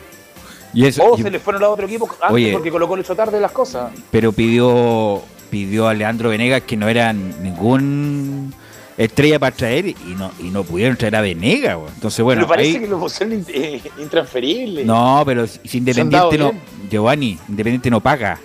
[0.75, 2.53] Y eso- o y- se le fueron a otro equipo antes Oye.
[2.53, 3.93] porque colocó lo hizo tarde las cosas.
[4.11, 8.53] pero pidió pidió a Leandro Venegas que no era ningún
[8.97, 11.79] estrella para traer y no y no pudieron traer a Venegas.
[11.95, 14.85] Entonces, bueno, pero parece ahí- que lo pusieron eh, intransferible.
[14.85, 16.63] no, pero si Independiente no, bien.
[16.91, 18.39] Giovanni, Independiente no paga.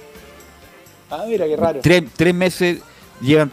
[1.10, 1.80] Ah, mira, qué raro.
[1.82, 2.80] Tres, tres meses
[3.22, 3.52] llevan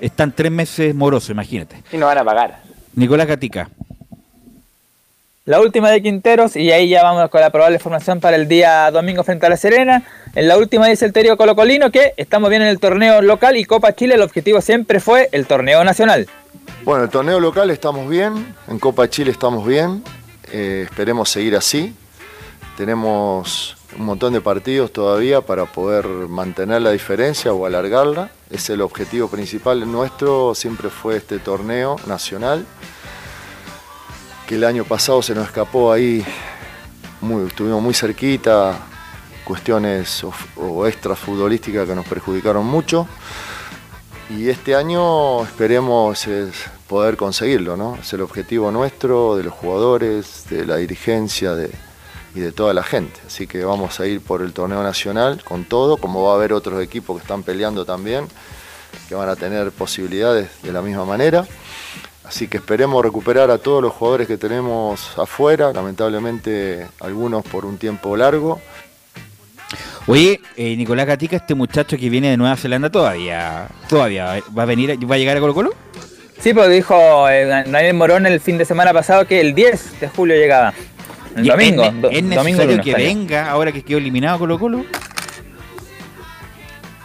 [0.00, 1.82] están tres meses morosos, imagínate.
[1.92, 2.62] Y no van a pagar.
[2.94, 3.70] Nicolás Gatica.
[5.44, 8.88] La última de Quinteros, y ahí ya vamos con la probable formación para el día
[8.92, 10.04] domingo frente a La Serena.
[10.36, 13.64] En la última dice el Terio Colocolino que estamos bien en el torneo local y
[13.64, 16.28] Copa Chile, el objetivo siempre fue el torneo nacional.
[16.84, 20.04] Bueno, el torneo local estamos bien, en Copa Chile estamos bien,
[20.52, 21.92] eh, esperemos seguir así.
[22.76, 28.30] Tenemos un montón de partidos todavía para poder mantener la diferencia o alargarla.
[28.48, 32.64] Es el objetivo principal nuestro, siempre fue este torneo nacional,
[34.54, 36.24] el año pasado se nos escapó ahí,
[37.46, 38.78] estuvimos muy cerquita,
[39.44, 43.06] cuestiones o, o extras futbolísticas que nos perjudicaron mucho.
[44.30, 46.54] Y este año esperemos es,
[46.92, 47.96] poder conseguirlo, ¿no?
[47.96, 51.70] Es el objetivo nuestro, de los jugadores, de la dirigencia de,
[52.34, 53.18] y de toda la gente.
[53.26, 56.52] Así que vamos a ir por el torneo nacional con todo, como va a haber
[56.52, 58.28] otros equipos que están peleando también,
[59.08, 61.46] que van a tener posibilidades de la misma manera.
[62.24, 67.78] Así que esperemos recuperar a todos los jugadores que tenemos afuera, lamentablemente algunos por un
[67.78, 68.60] tiempo largo.
[70.06, 74.66] Oye, eh, Nicolás Gatica, este muchacho que viene de Nueva Zelanda todavía, todavía va a
[74.66, 75.70] venir, va a llegar a Colo Colo.
[76.40, 80.08] Sí, pero dijo eh, Daniel Morón el fin de semana pasado que el 10 de
[80.08, 80.74] julio llegaba.
[81.36, 81.84] El Y domingo.
[81.84, 84.84] ¿Es, es domingo necesario que venga ahora que quedó eliminado Colo Colo?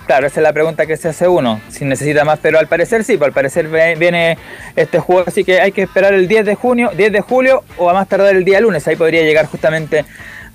[0.07, 3.03] Claro, esa es la pregunta que se hace uno, si necesita más, pero al parecer
[3.03, 4.37] sí, pues al parecer viene
[4.77, 7.89] este juego, así que hay que esperar el 10 de junio, 10 de julio o
[7.89, 10.05] a más tardar el día lunes, ahí podría llegar justamente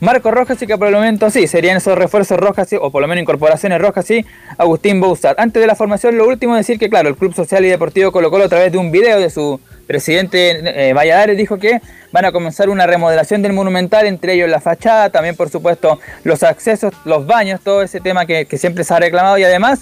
[0.00, 3.08] Marco Rojas, y que por el momento sí, serían esos refuerzos rojas, o por lo
[3.08, 4.24] menos incorporaciones rojas, sí,
[4.56, 5.38] Agustín Bouzat.
[5.38, 8.30] Antes de la formación, lo último decir que claro, el Club Social y Deportivo Colo
[8.30, 9.60] Colo a través de un video de su
[9.92, 11.82] presidente eh, Valladares dijo que
[12.12, 16.42] van a comenzar una remodelación del monumental, entre ellos la fachada, también por supuesto los
[16.42, 19.80] accesos, los baños, todo ese tema que, siempre se ha reclamado y además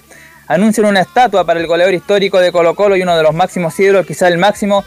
[0.49, 3.79] anuncian una estatua para el goleador histórico de Colo Colo y uno de los máximos
[3.79, 4.83] ídolos, quizá el máximo,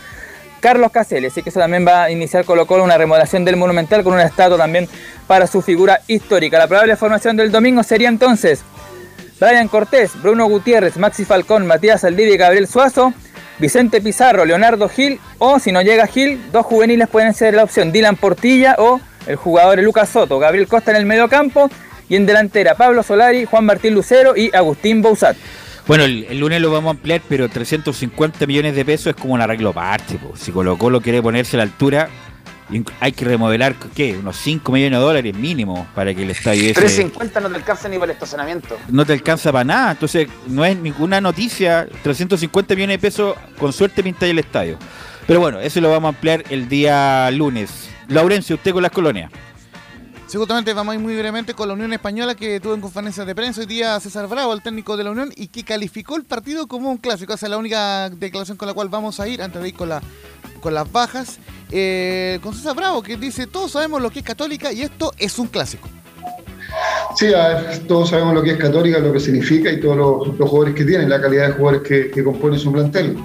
[0.59, 1.27] Carlos Caselli.
[1.27, 4.23] Así que eso también va a iniciar Colo Colo una remodelación del monumental con una
[4.23, 4.89] estatua también
[5.25, 6.57] para su figura histórica.
[6.57, 8.61] La probable formación del domingo sería entonces
[9.39, 13.13] Brian Cortés, Bruno Gutiérrez, Maxi Falcón, Matías Aldivia y Gabriel Suazo,
[13.59, 17.91] Vicente Pizarro, Leonardo Gil, o si no llega Gil, dos juveniles pueden ser la opción,
[17.91, 21.69] Dylan Portilla o el jugador Lucas Soto, Gabriel Costa en el medio campo
[22.09, 25.37] y en delantera Pablo Solari, Juan Martín Lucero y Agustín Bouzat.
[25.87, 29.41] Bueno, el, lunes lo vamos a ampliar, pero 350 millones de pesos es como un
[29.41, 30.17] arreglo parte.
[30.35, 32.09] Si Colo Colo quiere ponerse a la altura,
[32.99, 34.17] hay que remodelar, ¿qué?
[34.17, 37.89] Unos 5 millones de dólares mínimo para que el estadio ese 350 no te alcanza
[37.89, 38.77] ni para el estacionamiento.
[38.89, 39.91] no te alcanza para nada.
[39.91, 41.87] Entonces, no es ninguna noticia.
[42.03, 44.77] 350 millones de pesos, con suerte pintáis el estadio.
[45.27, 47.89] Pero bueno, eso lo vamos a ampliar el día lunes.
[48.07, 49.31] Laurencio, usted con las colonias.
[50.33, 53.23] Sí, justamente vamos a ir muy brevemente con la Unión Española que tuvo en conferencia
[53.23, 56.23] de prensa hoy día César Bravo, el técnico de la Unión, y que calificó el
[56.23, 57.33] partido como un clásico.
[57.33, 59.89] Esa es la única declaración con la cual vamos a ir antes de ir con,
[59.89, 60.01] la,
[60.59, 61.37] con las bajas.
[61.75, 65.47] Eh, con Bravo que dice, todos sabemos lo que es católica y esto es un
[65.47, 65.89] clásico.
[67.15, 69.95] Sí, a ver, todos sabemos lo que es Católica, lo que significa y todos
[70.37, 73.17] los, jugadores que tiene, la calidad de jugadores que, que componen su plantel.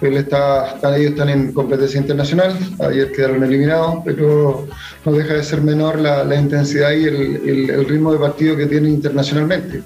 [0.00, 4.66] Él está, ellos están en competencia internacional, ayer quedaron eliminados, pero
[5.04, 8.92] no deja de ser menor la, intensidad y el- el ritmo de partido que tienen
[8.92, 9.82] internacionalmente.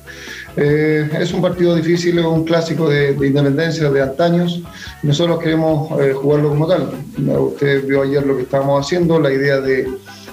[0.56, 4.62] Eh, es un partido difícil, es un clásico de, de independencia de antaños.
[5.02, 6.90] Nosotros queremos eh, jugarlo como tal.
[7.39, 9.89] Usted vio ayer lo que estábamos haciendo, la idea de,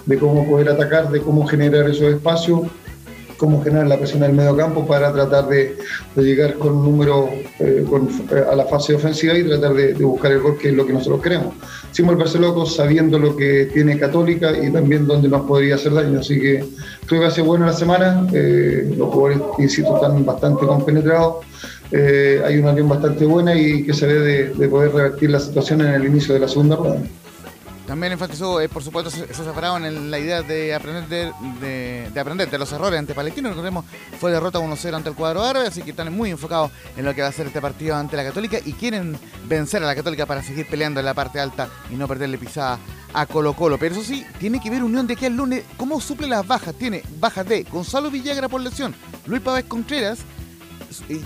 [0.06, 2.62] de cómo poder atacar, de cómo generar esos espacios
[3.38, 5.78] cómo generar la presión en el medio campo para tratar de,
[6.16, 10.40] llegar con número eh, con- eh, a la fase ofensiva y tratar de, buscar el
[10.42, 11.54] gol, que es lo que nosotros queremos.
[11.92, 16.20] Sin volverse locos, sabiendo lo que tiene Católica y también dónde nos podría hacer daño.
[16.20, 16.64] Así que
[17.06, 18.28] creo que hace buena la semana.
[18.34, 21.46] eh, los jugadores, insisto, están bastante compenetrados.
[21.92, 25.40] eh, hay una unión bastante buena y que se ve de, de poder revertir la
[25.40, 27.02] situación en el inicio de la segunda rueda.
[27.88, 31.32] También enfatizó, eh, por supuesto, César Bravo en la idea de aprender de,
[31.62, 33.48] de- de aprender de los errores ante Palestino.
[33.50, 33.86] Recordemos,
[34.20, 37.22] fue derrota 1-0 ante el cuadro árabe, así que están muy enfocados en lo que
[37.22, 40.44] va a ser este partido ante la Católica y quieren vencer a la Católica para
[40.44, 42.78] seguir peleando en la parte alta y no perderle pisada
[43.14, 43.78] a Colo Colo.
[43.80, 46.76] Pero eso sí, tiene que ver Unión de aquí al lunes cómo suple las bajas.
[46.76, 48.94] Tiene bajas de Gonzalo Villagra por lesión,
[49.26, 50.20] Luis Pávez Contreras,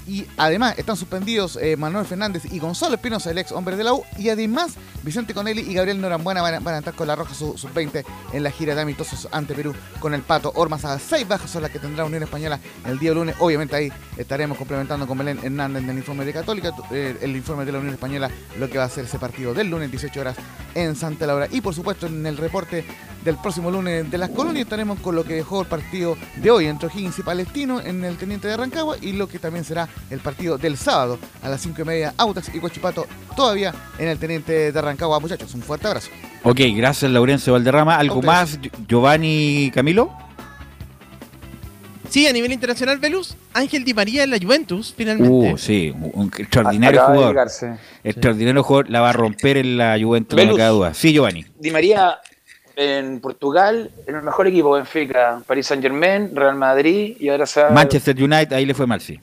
[0.08, 3.94] y, además están suspendidos eh, Manuel Fernández y Gonzalo Espinosa, el ex hombre de la
[3.94, 4.74] U, y además
[5.04, 8.04] Vicente Conelli y Gabriel Norambuena van a, van a estar con la Roja sub- sub-20
[8.34, 10.86] en la gira de amistosos ante Perú con el Pato Ormas.
[10.86, 13.36] A seis bajas son las que tendrá Unión Española el día lunes.
[13.40, 17.66] Obviamente ahí estaremos complementando con Belén Hernández en el informe de Católica, eh, el informe
[17.66, 18.30] de la Unión Española,
[18.60, 20.36] lo que va a ser ese partido del lunes 18 horas
[20.76, 21.48] en Santa Laura.
[21.52, 22.86] Y por supuesto en el reporte
[23.24, 26.66] del próximo lunes de las colonias estaremos con lo que dejó el partido de hoy
[26.66, 30.20] entre O'Higgins y Palestino en el Teniente de Rancagua y lo que también será el
[30.20, 34.72] partido del sábado a las 5 y media Autax y Huachipato todavía en el Teniente
[34.72, 35.20] de Rancagua.
[35.20, 36.10] Muchachos, un fuerte abrazo.
[36.44, 37.98] Ok, gracias Laurencio Valderrama.
[37.98, 40.12] ¿Algo más, Giovanni Camilo?
[42.12, 45.54] Sí, a nivel internacional, Velus, Ángel Di María en la Juventus, finalmente.
[45.54, 47.48] Uh, sí, un extraordinario Acaba jugador.
[48.04, 50.94] Extraordinario jugador, la va a romper en la Juventus, no me duda.
[50.94, 51.46] Sí, Giovanni.
[51.58, 52.20] Di María
[52.82, 57.62] en Portugal, en el mejor equipo, Benfica, Paris Saint Germain, Real Madrid y ahora se
[57.62, 59.20] va- Manchester United, ahí le fue mal, sí.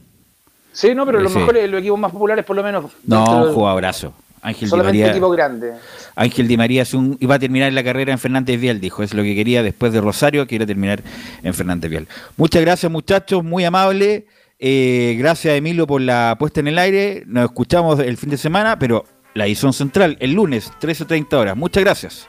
[0.73, 1.39] Sí, no, pero los Sí.
[1.39, 2.85] mejores, los equipos más populares por lo menos.
[3.05, 4.15] No, un jugadorazo.
[4.41, 5.11] Ángel Di Solamente María.
[5.13, 5.73] equipo grande.
[6.15, 9.03] Ángel Di María es un, iba a terminar la carrera en Fernández Vial, dijo.
[9.03, 11.03] Es lo que quería después de Rosario, quiere terminar
[11.43, 12.07] en Fernández Vial.
[12.37, 14.27] Muchas gracias, muchachos, muy amable.
[14.61, 17.25] Eh, gracias, Emilio, por la puesta en el aire.
[17.27, 19.05] Nos escuchamos el fin de semana, pero
[19.35, 21.57] la edición central el lunes, 13.30 horas.
[21.57, 22.29] Muchas gracias.